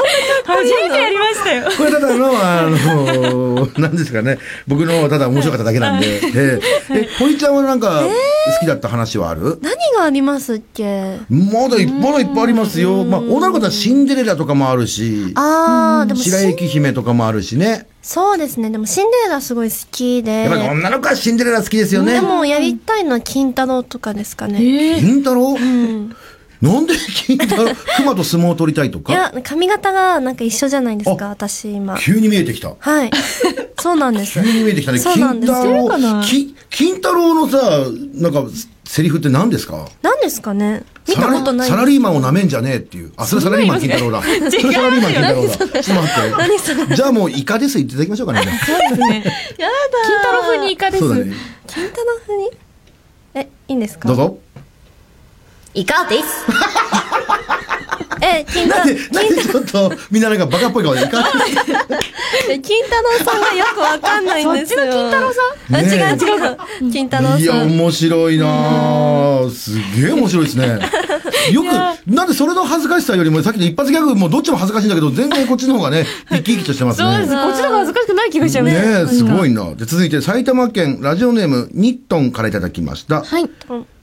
[0.45, 1.70] 初めてやりましたよ。
[1.78, 4.38] これただの、あの、 なんですかね、
[4.68, 6.60] 僕のただ面白かっただけなんで、 え
[6.91, 9.60] え、え、堀ちゃんはなんか、好きだった話はある？
[9.62, 11.18] 何がありますっけ？
[11.30, 13.03] まだい、まだいっぱいありますよ。
[13.05, 17.88] まあ、女の子だったらシンデレラとかもあるし、あー、でもし白雪姫とかもあるしね。
[18.01, 18.70] そうですね。
[18.70, 20.32] でもシンデレラすごい好きで。
[20.43, 22.22] やっぱり女の子はシンデレラ好きですよねで。
[22.22, 24.97] もやりたいのは金太郎とかですかね。
[24.99, 25.57] 金太郎？
[26.62, 29.14] なんで金太郎熊と相撲を取りたいとか？
[29.14, 31.97] いや、髪型がなんか一緒じゃないですか、私今。
[31.97, 32.74] 急に見えてきた。
[32.78, 33.12] はい。
[33.80, 34.41] そうなんです。
[34.41, 34.99] 急に見えてきたね。
[34.99, 35.53] そうなんです
[36.30, 37.86] 金金太郎のさ、
[38.16, 38.43] なんか、
[38.84, 39.88] セリフって何ですか？
[40.01, 40.84] 何ですかね？
[41.07, 43.14] 見たことないサラリーマンを舐めんじゃねえっていう。
[43.16, 44.22] あ、それサラリーマン金太郎だ。
[44.22, 45.82] それサラリーマン金太郎だ。
[45.82, 46.95] ちょっと待って。
[46.95, 48.41] じゃあもうイカです言っていただきましょうかね。
[48.66, 49.24] そうですね。
[49.57, 49.74] やだ
[50.05, 50.99] 金太郎風にイカです。
[50.99, 51.34] そうだね。
[51.68, 52.49] 金太郎風に？
[53.36, 54.07] え、いいんですか？
[54.07, 54.39] どうぞ。
[55.74, 56.26] イカです？
[58.22, 61.20] え、 金太なんで、なんでちょっと、みんななんかバカっぽい顔でイカ
[62.50, 64.80] え金太郎さんがよくわかんないんですよ。
[64.80, 65.42] そっちの金太郎さ
[65.72, 65.86] ん？
[65.86, 66.92] 違う違う。
[66.92, 67.70] 金太郎いや、さん。
[67.78, 69.52] 面白いなぁ。
[69.52, 70.80] すげえ面白いですね。
[71.54, 71.68] よく、
[72.12, 77.08] なんでそれの恥ずかしさよりも、さっきの一発ギャグもどっちも恥ずかしいんだけど、全然こっちの方がね、生き生きとしてますね。
[77.10, 77.34] そうです。
[77.34, 79.50] こっちの方が恥ずかしくない気がしちゃうねえ、すごい。
[79.50, 79.64] いな。
[79.76, 83.24] で、続いて埼玉県ラジオネームニットンからいただきました。
[83.24, 83.50] はい。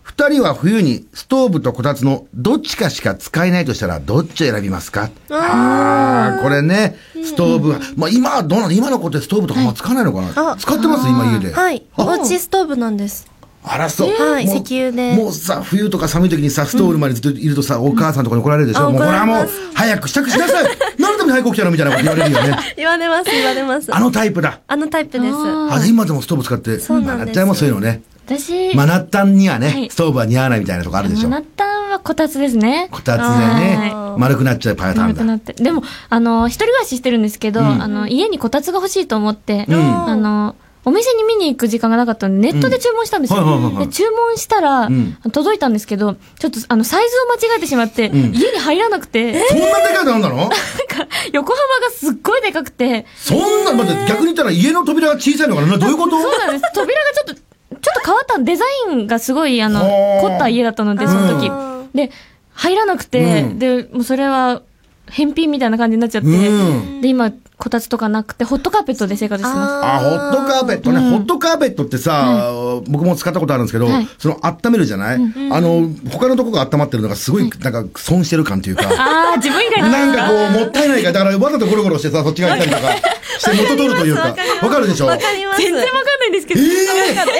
[0.06, 5.10] 二人は冬にストーブとこたつのどっちかしか使えないとしたらどっちを選びますか？
[5.30, 11.52] ああ、これね、ストーブ、まあ今はどうなの今の子ってストーブとかも使わないのかな、あ使ってます今家で。
[11.52, 11.84] はい。
[11.96, 13.26] あおうちストーブなんです。
[13.64, 14.10] あらそう。
[14.14, 18.86] はい石油でもうさ、冬とか寒い時にさ、ストーブまでずっといるとさ、お母さんとかに怒られるでしょ？
[18.86, 22.56] あもうこれはもう早く支度しなさい何のために早く起きたのみたいなこと言われるよね。
[22.78, 23.92] 言われます、言われます。
[23.92, 24.60] あのタイプだ。
[24.68, 25.34] あのタイプです。
[25.34, 26.78] あ、で今でもストーブ使って。
[26.78, 28.02] そうなんですっちゃんもそういうのね。
[28.26, 29.88] 私、マナッタンにはね、はい。
[29.88, 31.28] ストーブは似合わないみたいなとこあるでしょ。
[31.28, 32.88] マナッタンはこたつですね。
[32.90, 35.02] こたつでね丸くなっちゃうパターンだ。
[35.02, 35.52] 丸くなって。
[35.52, 37.82] でも、あの、一人暮らししてるんですけど、ん。
[37.82, 39.72] あの、家にこたつが欲しいと思って、ん。
[39.72, 43.40] あの、お店に見に行く時間がなかったので、ネットで注文したんですよ。
[43.40, 43.86] うんはいはいはいはい。
[43.86, 45.18] で注文したら、ん。
[45.32, 48.34] 届いたんですけど、ちょっと、あの、サイズを間違えてしまって、ん。
[48.34, 50.36] 家に入らなくて、そんなでかいのあんだの？
[50.36, 50.54] なんか、
[51.32, 55.76] 横幅がすっごいでかくて、そんな、待って、逆に言ったら家の扉が小さいのかな？
[55.76, 56.20] どういうこと？
[56.20, 56.72] そうなんです。
[56.72, 57.42] 扉がちょっと、
[57.80, 61.48] ちょっと変わったデザインがすごい、あの、凝った家だったので、その時。
[61.48, 61.90] うん。
[61.94, 62.10] で、
[62.54, 63.58] 入らなくて、うん。
[63.58, 64.62] で、もうそれは、
[65.08, 67.00] 返品みたいな感じになっちゃって、うん。
[67.00, 69.72] で、今、こたつとかなくて、ホットカーペットで生活してます。
[69.86, 70.98] あ、ホットカーペットね。
[71.10, 72.50] ホットカーペットってさ、
[72.88, 75.16] 僕も使ったことあるんですけどはい、その温めるじゃない？
[75.16, 82.94] あの、他のとこが温まってるのがすごい、なんか損してる感というか、ああ、自分以外になんかこう、もったいないから、だからわざとゴロゴロしてさ、そっち側行ったりとか、
[83.38, 84.22] して元取るというか、
[84.62, 85.62] わかるでしょわかります。
[85.62, 86.60] 全然わかんないんですけど。
[86.60, 87.32] えわかりますか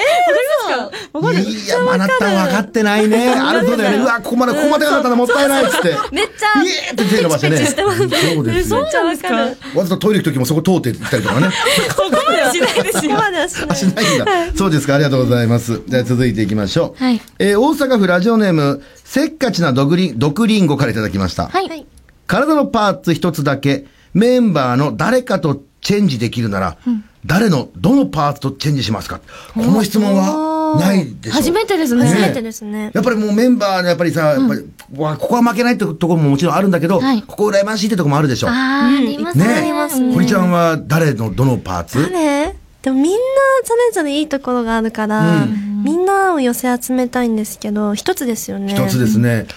[1.17, 3.29] わかるいや、マナッタン分かってないね。
[3.37, 3.97] あるそうだよね。
[4.03, 5.95] うわ、ここまで、ここまでなかったらもったいないっつって。
[6.11, 7.57] めっちゃイエーって手伸ばしてね。
[7.65, 8.87] そうですよ。
[8.91, 9.35] そうなんですか
[9.79, 11.49] わざとトイレ行く時もそこ通って行ったりとかね。
[11.95, 13.11] ここまではしないですよ。
[13.11, 13.83] ここまではしなあ、いし。
[13.83, 14.25] ないんだ。
[14.55, 14.95] そうですか。
[14.95, 15.81] ありがとうございます。
[15.87, 17.03] じゃあ続いていきましょう。
[17.03, 21.47] はいえー大阪府ラジオネーム、せっかちな毒リン、毒リンゴからいただきました。
[21.47, 21.67] はい。
[21.67, 21.85] はい
[22.27, 26.77] 体のパーツ一つだけ、メンバーの誰かとチェンジできるなら、
[27.25, 29.19] 誰のどのパーツとチェンジしますか？
[29.53, 32.07] この質問はないでしょ初めてですね。
[32.07, 32.91] 初めてですね。
[32.93, 38.47] やっぱりもうメンバーのやっぱりさ、やっぱり、わここは負けないってところももちろんあるんだけど、はいここ羨ましいってところもあるでしょ。
[38.49, 39.45] ああ、ありますね。
[39.45, 42.11] ありますね堀ちゃんは誰のどのパーツ？
[42.11, 42.55] 誰？
[42.83, 43.17] でもみんな
[43.63, 45.45] それぞれいいところがあるから、
[45.83, 48.73] みんなを寄せ集めたいんですけど、一つですよね。
[48.73, 49.47] 一つですね。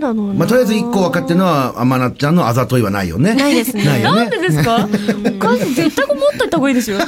[0.00, 0.34] なんだろうな。
[0.34, 3.34] まあ、とりあえず一個分かってるのは、あまなっちゃんのあざといはないよね。
[3.34, 4.38] ないですねないよねなんで。
[4.38, 4.76] ですか？
[4.76, 4.78] お
[5.38, 6.98] 母さん絶対これ持っといた方がいいですよ。
[6.98, 7.04] も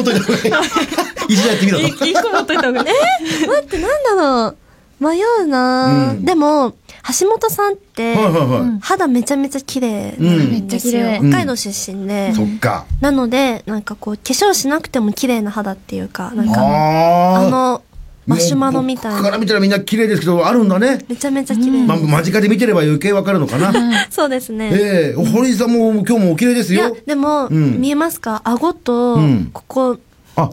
[0.00, 0.64] うといた方がい
[1.30, 1.34] い。
[1.34, 1.84] 一度やってみろと。
[2.06, 2.86] 一個持っといた方がいい。
[3.46, 4.56] 待って、なんだろう。
[5.00, 6.74] 迷うな、うんでも、
[7.20, 8.78] 橋本さんって、はいはいはい。
[8.80, 11.02] 肌めちゃめちゃ綺麗うんなんですよ。
[11.02, 12.32] めっちゃ綺麗北海道出身で。
[12.34, 12.84] そっか。
[13.00, 16.54] なので、なんかこう、化粧しなくても綺麗な肌っていうか、なんか、
[17.36, 17.82] あの、
[18.28, 19.22] マシュマロみたいな。
[19.22, 20.98] から見たらみんな綺麗ですけど、あるんだね。
[21.08, 21.86] めちゃめちゃ綺麗。
[21.86, 23.72] まあ、間近で見てれば余計わかるのかな。
[24.10, 24.70] そうですね。
[24.72, 28.42] ええ堀井さんも今日もお綺麗ですいやよ。、でも、うん見えますか？
[28.44, 29.98] 顎とうん、ここ、あ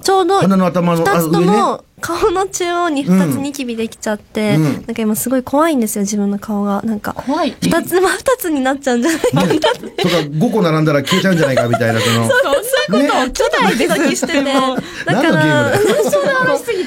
[0.02, 6.82] ちょうど、鼻の頭の二つとも、顔の中央に二つニキビできちゃって、うんなんか今すごい怖いんですよ、自分の顔が。
[6.84, 7.56] なんか、怖い？
[7.62, 9.44] 二つ、まあ二つになっちゃうんじゃないかな。
[9.44, 12.28] とか5個並んだら消えちゃうんじゃないかみたいな、その。
[12.30, 14.44] そういうこと、ちょっとドキドキしてて。
[14.44, 15.72] だから。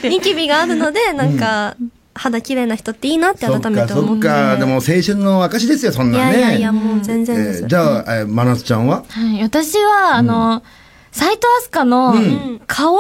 [0.05, 1.77] ニキビがあるので、なんか、
[2.15, 4.27] 肌綺麗な人っていいなって改めて思って。
[4.27, 4.57] っか。
[4.57, 6.41] でも青春の証ですよ、そんいなんね。
[6.41, 7.63] やいやいや、もう全然です。
[7.63, 9.05] えーじゃあ、えー、真夏ちゃんは？
[9.09, 9.43] はい。
[9.43, 10.63] 私は、あの、
[11.19, 12.97] 斎藤飛鳥の顔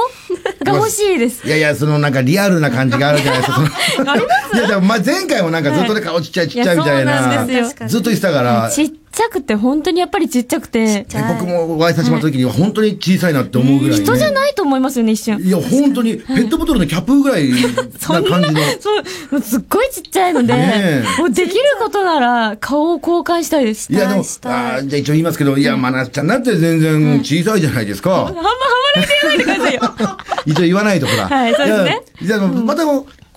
[0.64, 1.46] が欲しいです。
[1.46, 3.58] いやいや、そのなんかリアルな感じがあるじゃないですか。
[3.96, 4.56] そのあります？
[4.56, 7.46] いや、でもまあ前回もなんかずっとね、顔ちっちゃいちっちゃいみたいな
[7.86, 8.70] ずっと言ってたから。
[8.72, 14.04] ちっちゃくて、本当にやっぱりちっちゃくて、僕もお会いさせてもらった時には本当に小さいなって思うぐらい、ね。
[14.04, 15.40] 人じゃないと思いますよね、一瞬。
[15.40, 17.56] いや、本当に、 ペットボトルのキャップぐらいな
[17.98, 18.60] そんな感じの。
[18.78, 19.02] そう、
[19.32, 20.54] もうすっごいちっちゃいので、
[21.18, 23.92] もうできることなら顔を交換したいです。
[23.92, 28.28] いや、でも、あーじゃあ一応言いますけど、いや、まなっちゃんだって全然小さいじゃないですか。
[28.28, 28.48] あんまハ
[28.94, 29.80] マれてないでくださいよ。
[30.46, 31.28] 一応言わないとほら。
[31.28, 32.36] はいそうですねいや。
[32.36, 32.84] いや、また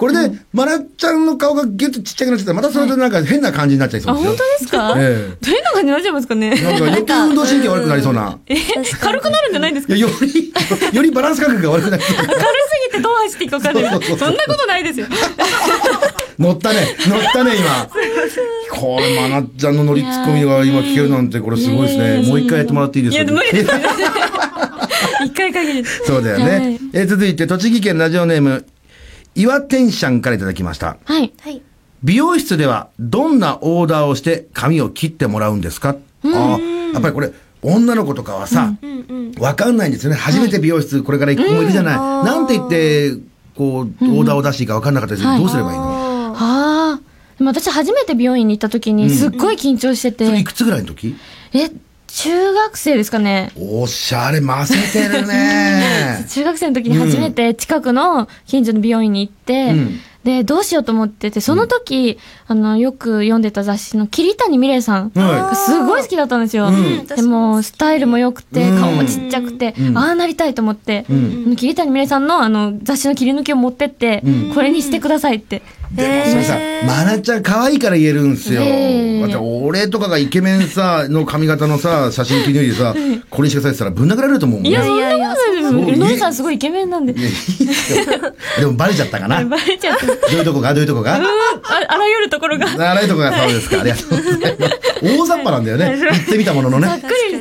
[0.01, 4.29] これで、まなっちゃんの顔がギュッとちっちゃくなっちゃったら、またそれでなんか変な感じになっちゃいそあ、うですよ。
[4.31, 4.93] 本当ですか？
[4.97, 6.49] えどういうのがになっちゃいますかね？
[6.49, 8.39] なんか余計運動神経悪くなりそうな。
[8.47, 8.55] え、
[8.99, 9.95] 軽くなるんじゃないですか？
[9.95, 10.53] より、
[10.95, 12.15] よりバランス感覚が悪くなりそう。
[12.15, 12.33] 軽す
[12.91, 14.01] ぎてどう走っていいか分かんない。
[14.03, 15.05] そんなことないですよ。
[16.39, 17.87] 乗ったね、乗ったね、今。
[18.71, 22.27] これ、まなっちゃんの乗りツッコミが今聞けるなんて、これすごいですね。
[22.27, 23.69] もう一回やってもらっていいですいや、か無理です。
[25.25, 25.85] 一回限り。
[25.85, 26.43] そうだよね。
[26.43, 28.65] はいえー続いて、栃木県ラジオネーム、
[29.35, 30.97] 岩天シャンからいただきました。
[31.05, 31.31] はい。
[31.41, 31.61] はい。
[32.03, 35.95] 美容室ではどんなオーダーをして髪を切ってもらうんですか？
[36.23, 36.59] ああ、
[36.93, 38.73] やっぱりこれ、女の子とかはさ、
[39.39, 40.17] わかんないんですよね。
[40.17, 41.95] 初めて美容室これから行く子もいるじゃない。
[41.95, 43.15] うんなんて言って、
[43.55, 45.83] こう、オーダーを出していいかわかんなかったですけど、はいどうすればいいの、
[46.37, 46.99] ああ。
[47.37, 51.15] でも私初めて美容院に行った時にすっごい緊張してて、それいくつぐらいの時？
[51.53, 51.69] え、
[52.15, 53.51] 中学生ですかね。
[53.57, 56.25] おしゃれ、ませてるね。
[56.29, 59.99] 中学生の時に初めて近くの近所の美容院に行って、うん。
[60.23, 66.67] で、どうしようと思ってて、その時、あの、よく読んでた雑誌の桐谷美玲さんすごい好きだったんですよ。
[66.67, 67.07] うん。
[67.07, 68.79] でも、スタイルも良くて、うん。
[68.79, 69.97] 顔もちっちゃくて、うん。
[69.97, 71.05] ああなりたいと思って、
[71.57, 74.51] 桐谷美玲さんのあの、雑誌の切り抜きを持ってって、うん。
[74.53, 75.63] これにしてくださいって。
[75.95, 78.61] でもそれさ、まなちゃん可愛いから言えるんすよ。
[78.61, 82.95] だって俺とかがイケメンさ、の髪型のさ、 写真切り抜いてさ、
[83.29, 84.69] これにしてくださいって言ったらぶん殴られると思うもんね。
[84.69, 84.91] いや、いで
[85.57, 85.71] すよ。
[85.71, 87.13] そううのりさんすごいイケメンなんで。
[87.13, 87.35] いやいい
[88.59, 89.43] でもバレちゃったかな。
[89.43, 90.05] ど バレちゃった。
[90.05, 90.73] ういうとこが？
[90.73, 91.17] どういうとこが？
[91.17, 91.27] うん、あ
[91.87, 92.67] あらゆるところが。
[92.71, 93.81] あらゆるとこがそうですか。
[93.81, 94.79] ありがとうございます。
[95.01, 95.85] 大雑把なんだよね。
[95.85, 96.87] はい行ってみたもののね。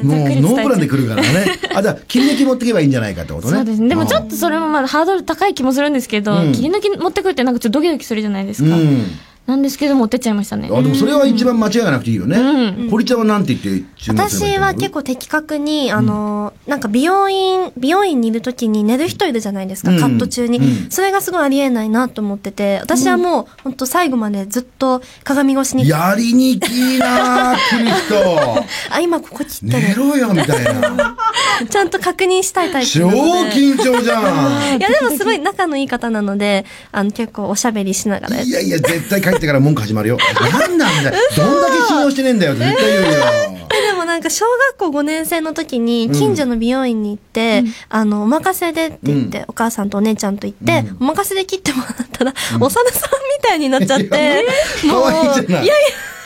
[0.02, 1.58] もうノープランで来るからね。
[1.74, 3.54] あ、じゃあ切り抜き持ってけばいいんじゃないかってことね。
[3.56, 3.88] そうですね。
[3.90, 4.30] でもちょっと。
[4.30, 9.02] とそれもまだハードル高い気もするんですけど、うん切り抜き持ってくるってなんかちょっとドキドキするじゃないないですか、うん、
[9.50, 10.68] なんですけど持ってっちゃいましたね。
[10.72, 12.88] あ、でもそれは一番間違いがなくていいよね。
[12.90, 28.64] 堀ちゃんはなんて言って注文すればいい私は結構的確に、あの、なんか美容院、美容院にいる時に寝る人いるじゃないですか、うんカット中に、うんそれがすごいありえないなと思ってて、私はもう、本当最後までずっと鏡越しに、やりにきいな来る人。
[28.90, 29.88] あ、今ここ切ってる。
[29.88, 31.16] 寝ろよ、みたいな。
[31.68, 33.50] ちゃんと確認したいタイプ超なので。
[33.52, 34.78] 緊張じゃん。
[34.78, 40.18] いや、でもすごい仲のいい方なので、あの、結構おしゃべりしながらやっていやいや、絶対帰ってから文句始まるよ。
[40.40, 41.16] なんなんだよ。
[41.36, 43.10] どんだけ信用してねえんだよって絶対言うよ。
[43.70, 44.44] でもなんか小
[44.76, 54.44] 学校5年生の時に近所の美容院に行って、あの、お任せでって言って、うんお母さんとお姉ちゃんと行って、うんお任せで切ってもらったら、おさなさんみたいになっちゃって、
[54.88, 55.46] 可愛いじゃない。
[55.46, 55.72] いやいや、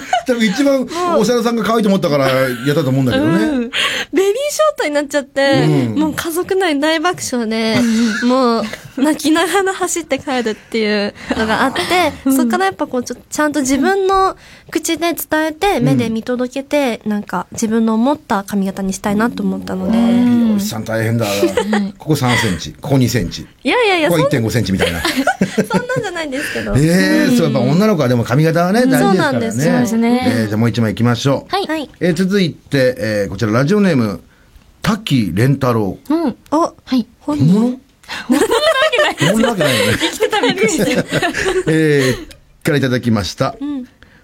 [0.27, 0.87] 多分一番、
[1.19, 3.45] おしゃれさんが可愛いと思ったからやったと思うんだけどね。
[3.45, 3.61] うん。
[3.61, 5.99] ベビーショートになっちゃって、うん。
[5.99, 7.77] もう家族内大爆笑で、
[8.25, 8.65] もう
[8.97, 11.83] 泣きながら走って帰るっていうのがあって、
[12.31, 14.37] そっからやっぱこうちょちゃんと自分の
[14.71, 21.27] 口で伝えて、目で見届けて、なんか自分の思った髪型にしたいなと思ったので、美容師さん大変だ。
[21.99, 25.01] ここ3センチ、ここ2センチ、いやいやいや、ここそん1.5センチみたいな。
[25.01, 26.75] そんなんじゃないんですけど。
[26.77, 29.17] ええそう、やっぱ女の子はでも髪型はね、大事ですからね。
[29.17, 31.55] そうなんですそうですねえーじゃあもう一枚行きましょう。
[31.55, 31.67] はい。
[31.67, 31.91] はい。
[32.01, 34.23] えー続いて、えーこちらラジオネーム、
[34.83, 35.99] 滝蓮太郎。
[36.09, 36.37] うん。
[36.51, 37.07] お、はい。
[37.21, 37.61] 本本物？
[37.61, 37.81] 物
[39.31, 39.99] そんなわけないよね。
[39.99, 41.05] 生きてたびっくりしてる。
[41.69, 42.35] えー
[42.65, 43.57] からいただきました。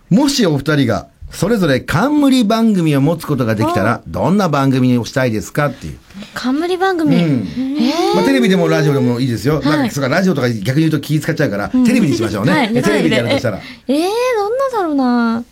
[0.09, 5.99] もしお二人が、それぞれ冠番組を持つことができたら、どんな番組をしたいですかっていう。
[6.35, 7.17] 冠番組？
[7.17, 7.49] うん
[7.79, 9.61] えまあ、テレビでもラジオでもいいですよ。
[9.61, 12.53] なんかそうかラジオとか逆に言うと気使っちゃうから、テレビにしましょうね。
[12.53, 13.59] はいえテレビでやるとしたら。
[13.89, 15.45] ええー、どんなだろうな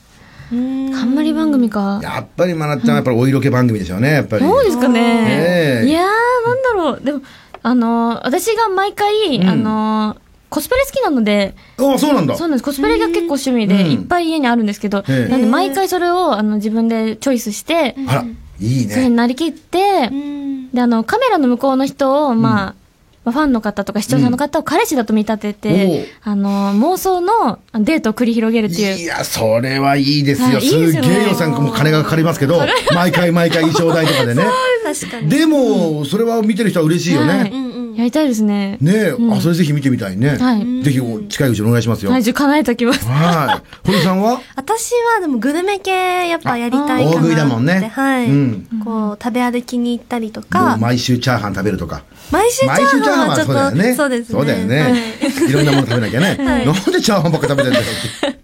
[0.50, 2.00] 冠番組か。
[2.02, 4.44] やっぱりまなっちゃんはやっぱりお色気番組でしょうね、やっぱり。
[4.44, 7.00] どうですかねいやー、なんだろう。
[7.04, 7.20] でも、
[7.62, 10.18] あのー、私が毎回、んあのー、
[10.48, 12.34] コスプレ好きなので、ああ、そうなんだ。
[12.36, 12.64] そうなんです。
[12.64, 18.24] コスプレが結構趣味うんで、いっぱい家にあるんですけど、ええなんで毎回それを、あの、自分でチョイスして、あら、
[18.60, 19.16] いいそれにね。
[19.16, 20.10] なりきって、
[20.72, 22.74] で、あの、カメラの向こうの人を、まあ、まあ
[23.32, 28.96] ファンの方とか視聴者の方を彼氏だと見立てて、あの、妄想のデートを繰り広げるっていう。
[28.98, 30.60] いや、それはいいですよ。
[30.60, 32.60] すげえ予算も金がかかりますけど、
[32.94, 34.44] 毎回毎回衣装代とかでね。
[34.84, 35.28] 確かに。
[35.28, 37.52] でも、それは見てる人は嬉しいよはいね。
[37.98, 38.78] やりたいですね。
[38.80, 40.36] ねえ、うんあ、それぜひ見てみたいね。
[40.38, 42.12] はいぜひお近いうちお願いしますよ。
[42.12, 43.04] はい、じゃあ叶えときます。
[43.06, 43.76] はい。
[43.84, 44.40] 堀さんは？
[44.54, 47.04] 私はでもグルメ系やっぱやりたい。
[47.04, 48.26] 大食いだもんねはい。
[48.26, 52.04] うんこう、食べ歩きに行ったりとか、毎週チャーハン食べるとか。
[52.30, 53.94] 毎週チャーハンはちょっと、そうだよね。
[53.96, 54.38] そうですね。
[54.38, 54.80] そうだよね。
[54.80, 56.26] はいいろんなもの食べなきゃね。
[56.46, 58.38] はいなんでチャーハンばっか食べてんだよって。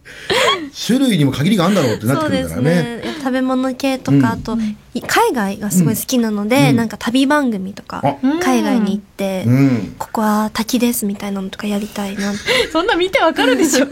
[0.87, 2.65] 種類にも限りがあるんだろうってなってくるからね。
[2.65, 3.03] ね。
[3.21, 9.95] 食べ物系とか、あと、い海外がすごい好きなので、うんなんか旅番組とかあ、海外に行って、うん。
[9.99, 12.39] ここは滝ですみたいなのとかやりたいなって。
[12.73, 13.87] そんな見てわかるでしょ。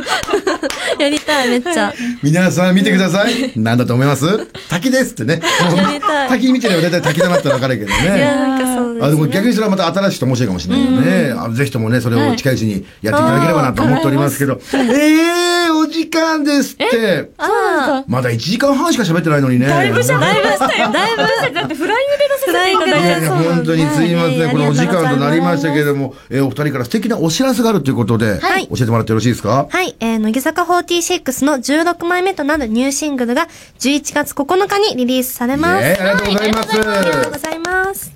[1.01, 1.93] やりたい、めっちゃ。
[2.23, 3.53] 皆さん見てください。
[3.57, 4.47] なんだと思います？
[4.69, 5.41] 滝ですってね。
[5.77, 8.25] やりたい滝見てれば大体滝だなってわかるけどいや、ね。
[8.25, 9.15] なんかそうです、あ、ね。
[9.15, 11.35] でも逆にそれはまた新しい人面白いかもしれないよね。
[11.37, 14.61] あぜひともね、それを近いうちにやっていただければなと思っておりますけど。
[14.75, 17.31] ええー、お時間ですって。
[17.39, 19.67] あまだ1時間半しか喋ってないのにね。
[19.67, 20.92] だいぶしゃだいぶしたよ。
[20.93, 24.51] だいぶだってフライングで出させていただいて本当にすいません。
[24.51, 29.67] このお時間となりましたけれども、えーお二人から素敵なお知らせがあるということで、はい教えてもらってよろしいですか？
[29.71, 33.49] はい、えー、乃木坂46の16枚目となるニューシングルが
[33.81, 35.85] 11月9日にリリースされます。
[35.85, 38.13] ありがとうございますありがとうございます。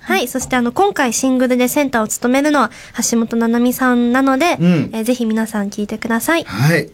[0.00, 0.26] はい。
[0.28, 2.70] そしてあの、今回シングルでセンターを務めるのは
[3.10, 6.44] 橋本七海さんなので、うんえーぜひ皆さん聞いてください。
[6.44, 6.90] はい。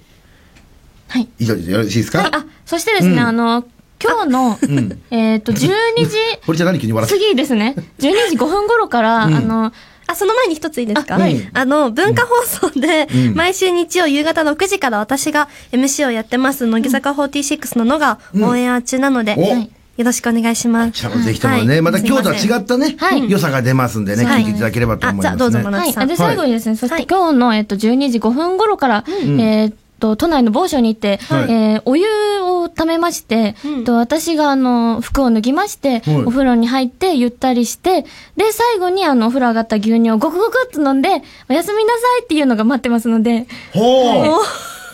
[1.08, 1.28] はい。
[1.38, 2.28] 以上でよろしいですか？
[2.30, 3.64] あ、そしてですね、うんあの、
[4.02, 4.98] 今日の、ん。
[5.10, 9.34] えっと、12時堀ちゃん何急に笑って次ですね、12時5分頃から、うん。
[9.34, 9.72] あの、
[10.06, 11.16] あ、その前に一ついいですか？
[11.16, 11.50] あはい。
[11.52, 13.34] あの、文化放送で、うん。
[13.34, 19.42] 毎週日曜夕方6時から私が MC をやってます、乃木坂46ののがオンエア中なので、お。
[19.42, 21.00] はいよろしくお願いします。
[21.00, 21.80] じゃあぜひともね、はい。
[21.80, 23.30] また今日とは違ったね、はい。
[23.30, 24.42] 良さが出ますんでね、はい。
[24.42, 25.28] 聞いていただければと思います、ね。
[25.30, 26.06] あじゃあどうぞ真はい。
[26.06, 29.40] で、最後にですね、そしはいて今日の、えっと、12時5分頃から、ん。
[29.40, 31.52] えっと、都内の某所に行って、はい。
[31.52, 32.06] えーお湯
[32.42, 33.84] を溜めまして、うん。
[33.84, 36.16] と私があの、服を脱ぎまして、はい。
[36.24, 38.02] お風呂に入ってゆったりして、
[38.36, 44.42] で、最後にあの、お風呂上がった牛乳をゴクゴクっと飲んで、おやすみなさいっていうのが待ってますので、ほう、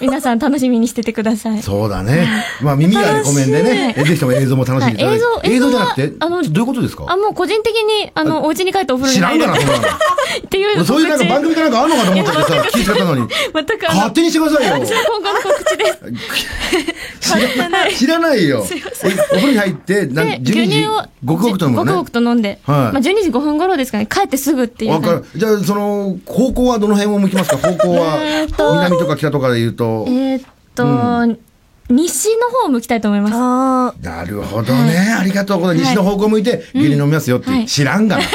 [0.03, 1.63] 皆さん楽しみにしててください。
[1.63, 2.27] そうだね。
[2.61, 7.05] まあ耳がレコメンでね、えぜひとも映像も楽しんでいただ映像映像じゃなくて、あのどういうことですか？
[7.09, 9.85] あ、もう個人的に、あの、お家に帰ってお風呂に知らん入るがな、そんなの。
[10.45, 12.45] っていうそういうなんか番組かなんかあるのかと思っててさ、
[12.79, 13.29] 聞いちゃったのに。
[13.55, 14.77] 全くあの、勝手にしてくださいよ。
[14.77, 15.99] 今後の告知です。
[17.23, 18.67] 知らない知らないよ。
[18.69, 21.91] えお風呂に入って、なで、12時牛乳を、ごくごくと飲むのね。
[21.93, 24.93] ごくごくと飲んで、はいまあ12時5分頃ですかね、帰ってすぐっていう。
[24.93, 25.25] わかる。
[25.37, 27.57] じゃあ、その、方向はどの辺を向きますか？
[27.57, 28.19] 方向は
[28.75, 29.92] 南とか北とかで言うと。
[30.09, 30.43] えーっ
[30.75, 31.39] と、
[31.91, 33.35] 西の方を向きたいと思います。
[33.37, 34.97] あなるほどね。
[35.19, 35.89] ありがとうございます。
[35.91, 38.23] 西の方向向いて、牛乳飲みますよってはい知らんがな。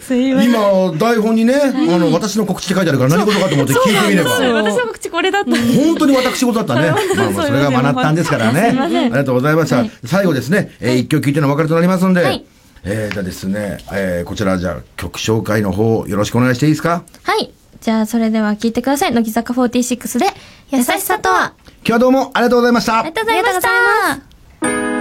[0.00, 0.50] すいません。
[0.50, 4.36] 今、台本にね、あの、私の告知って書いてあるから何事かと思って聞いてみれば。
[4.36, 5.50] そう私の口これだった。
[5.50, 6.90] 本当に私事だったね。
[7.16, 8.76] まあまあ、それが学ったんですからね。
[8.78, 9.84] ありがとうございました。
[10.04, 12.44] 最後ですね、えー一曲聴いてのお別れとなりますんで、はい
[12.84, 17.02] えーじゃあですね、えーこちらじゃあ曲紹介の方よろしくお願いしていいですか？
[17.22, 17.50] はい。
[17.82, 19.12] じゃあ、それでは聞いてください。
[19.12, 20.26] 乃木坂46で、
[20.70, 21.52] 優しさとは。
[21.84, 24.91] 今日はどうもありがとうございましたありがとうございました。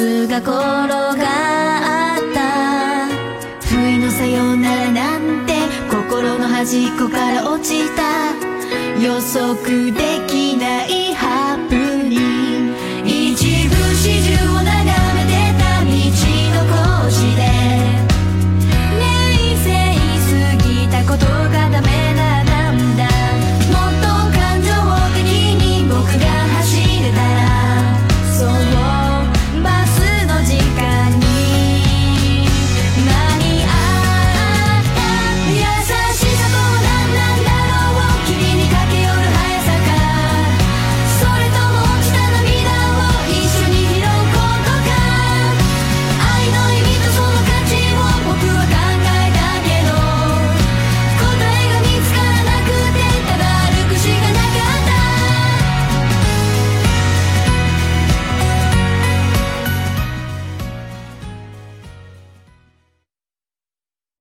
[0.00, 1.20] スが転がっ
[2.32, 2.40] た。
[3.66, 5.52] 不意のさよならなんて
[5.90, 8.32] 心の端っこから落ちた。
[8.98, 10.99] 予測できない。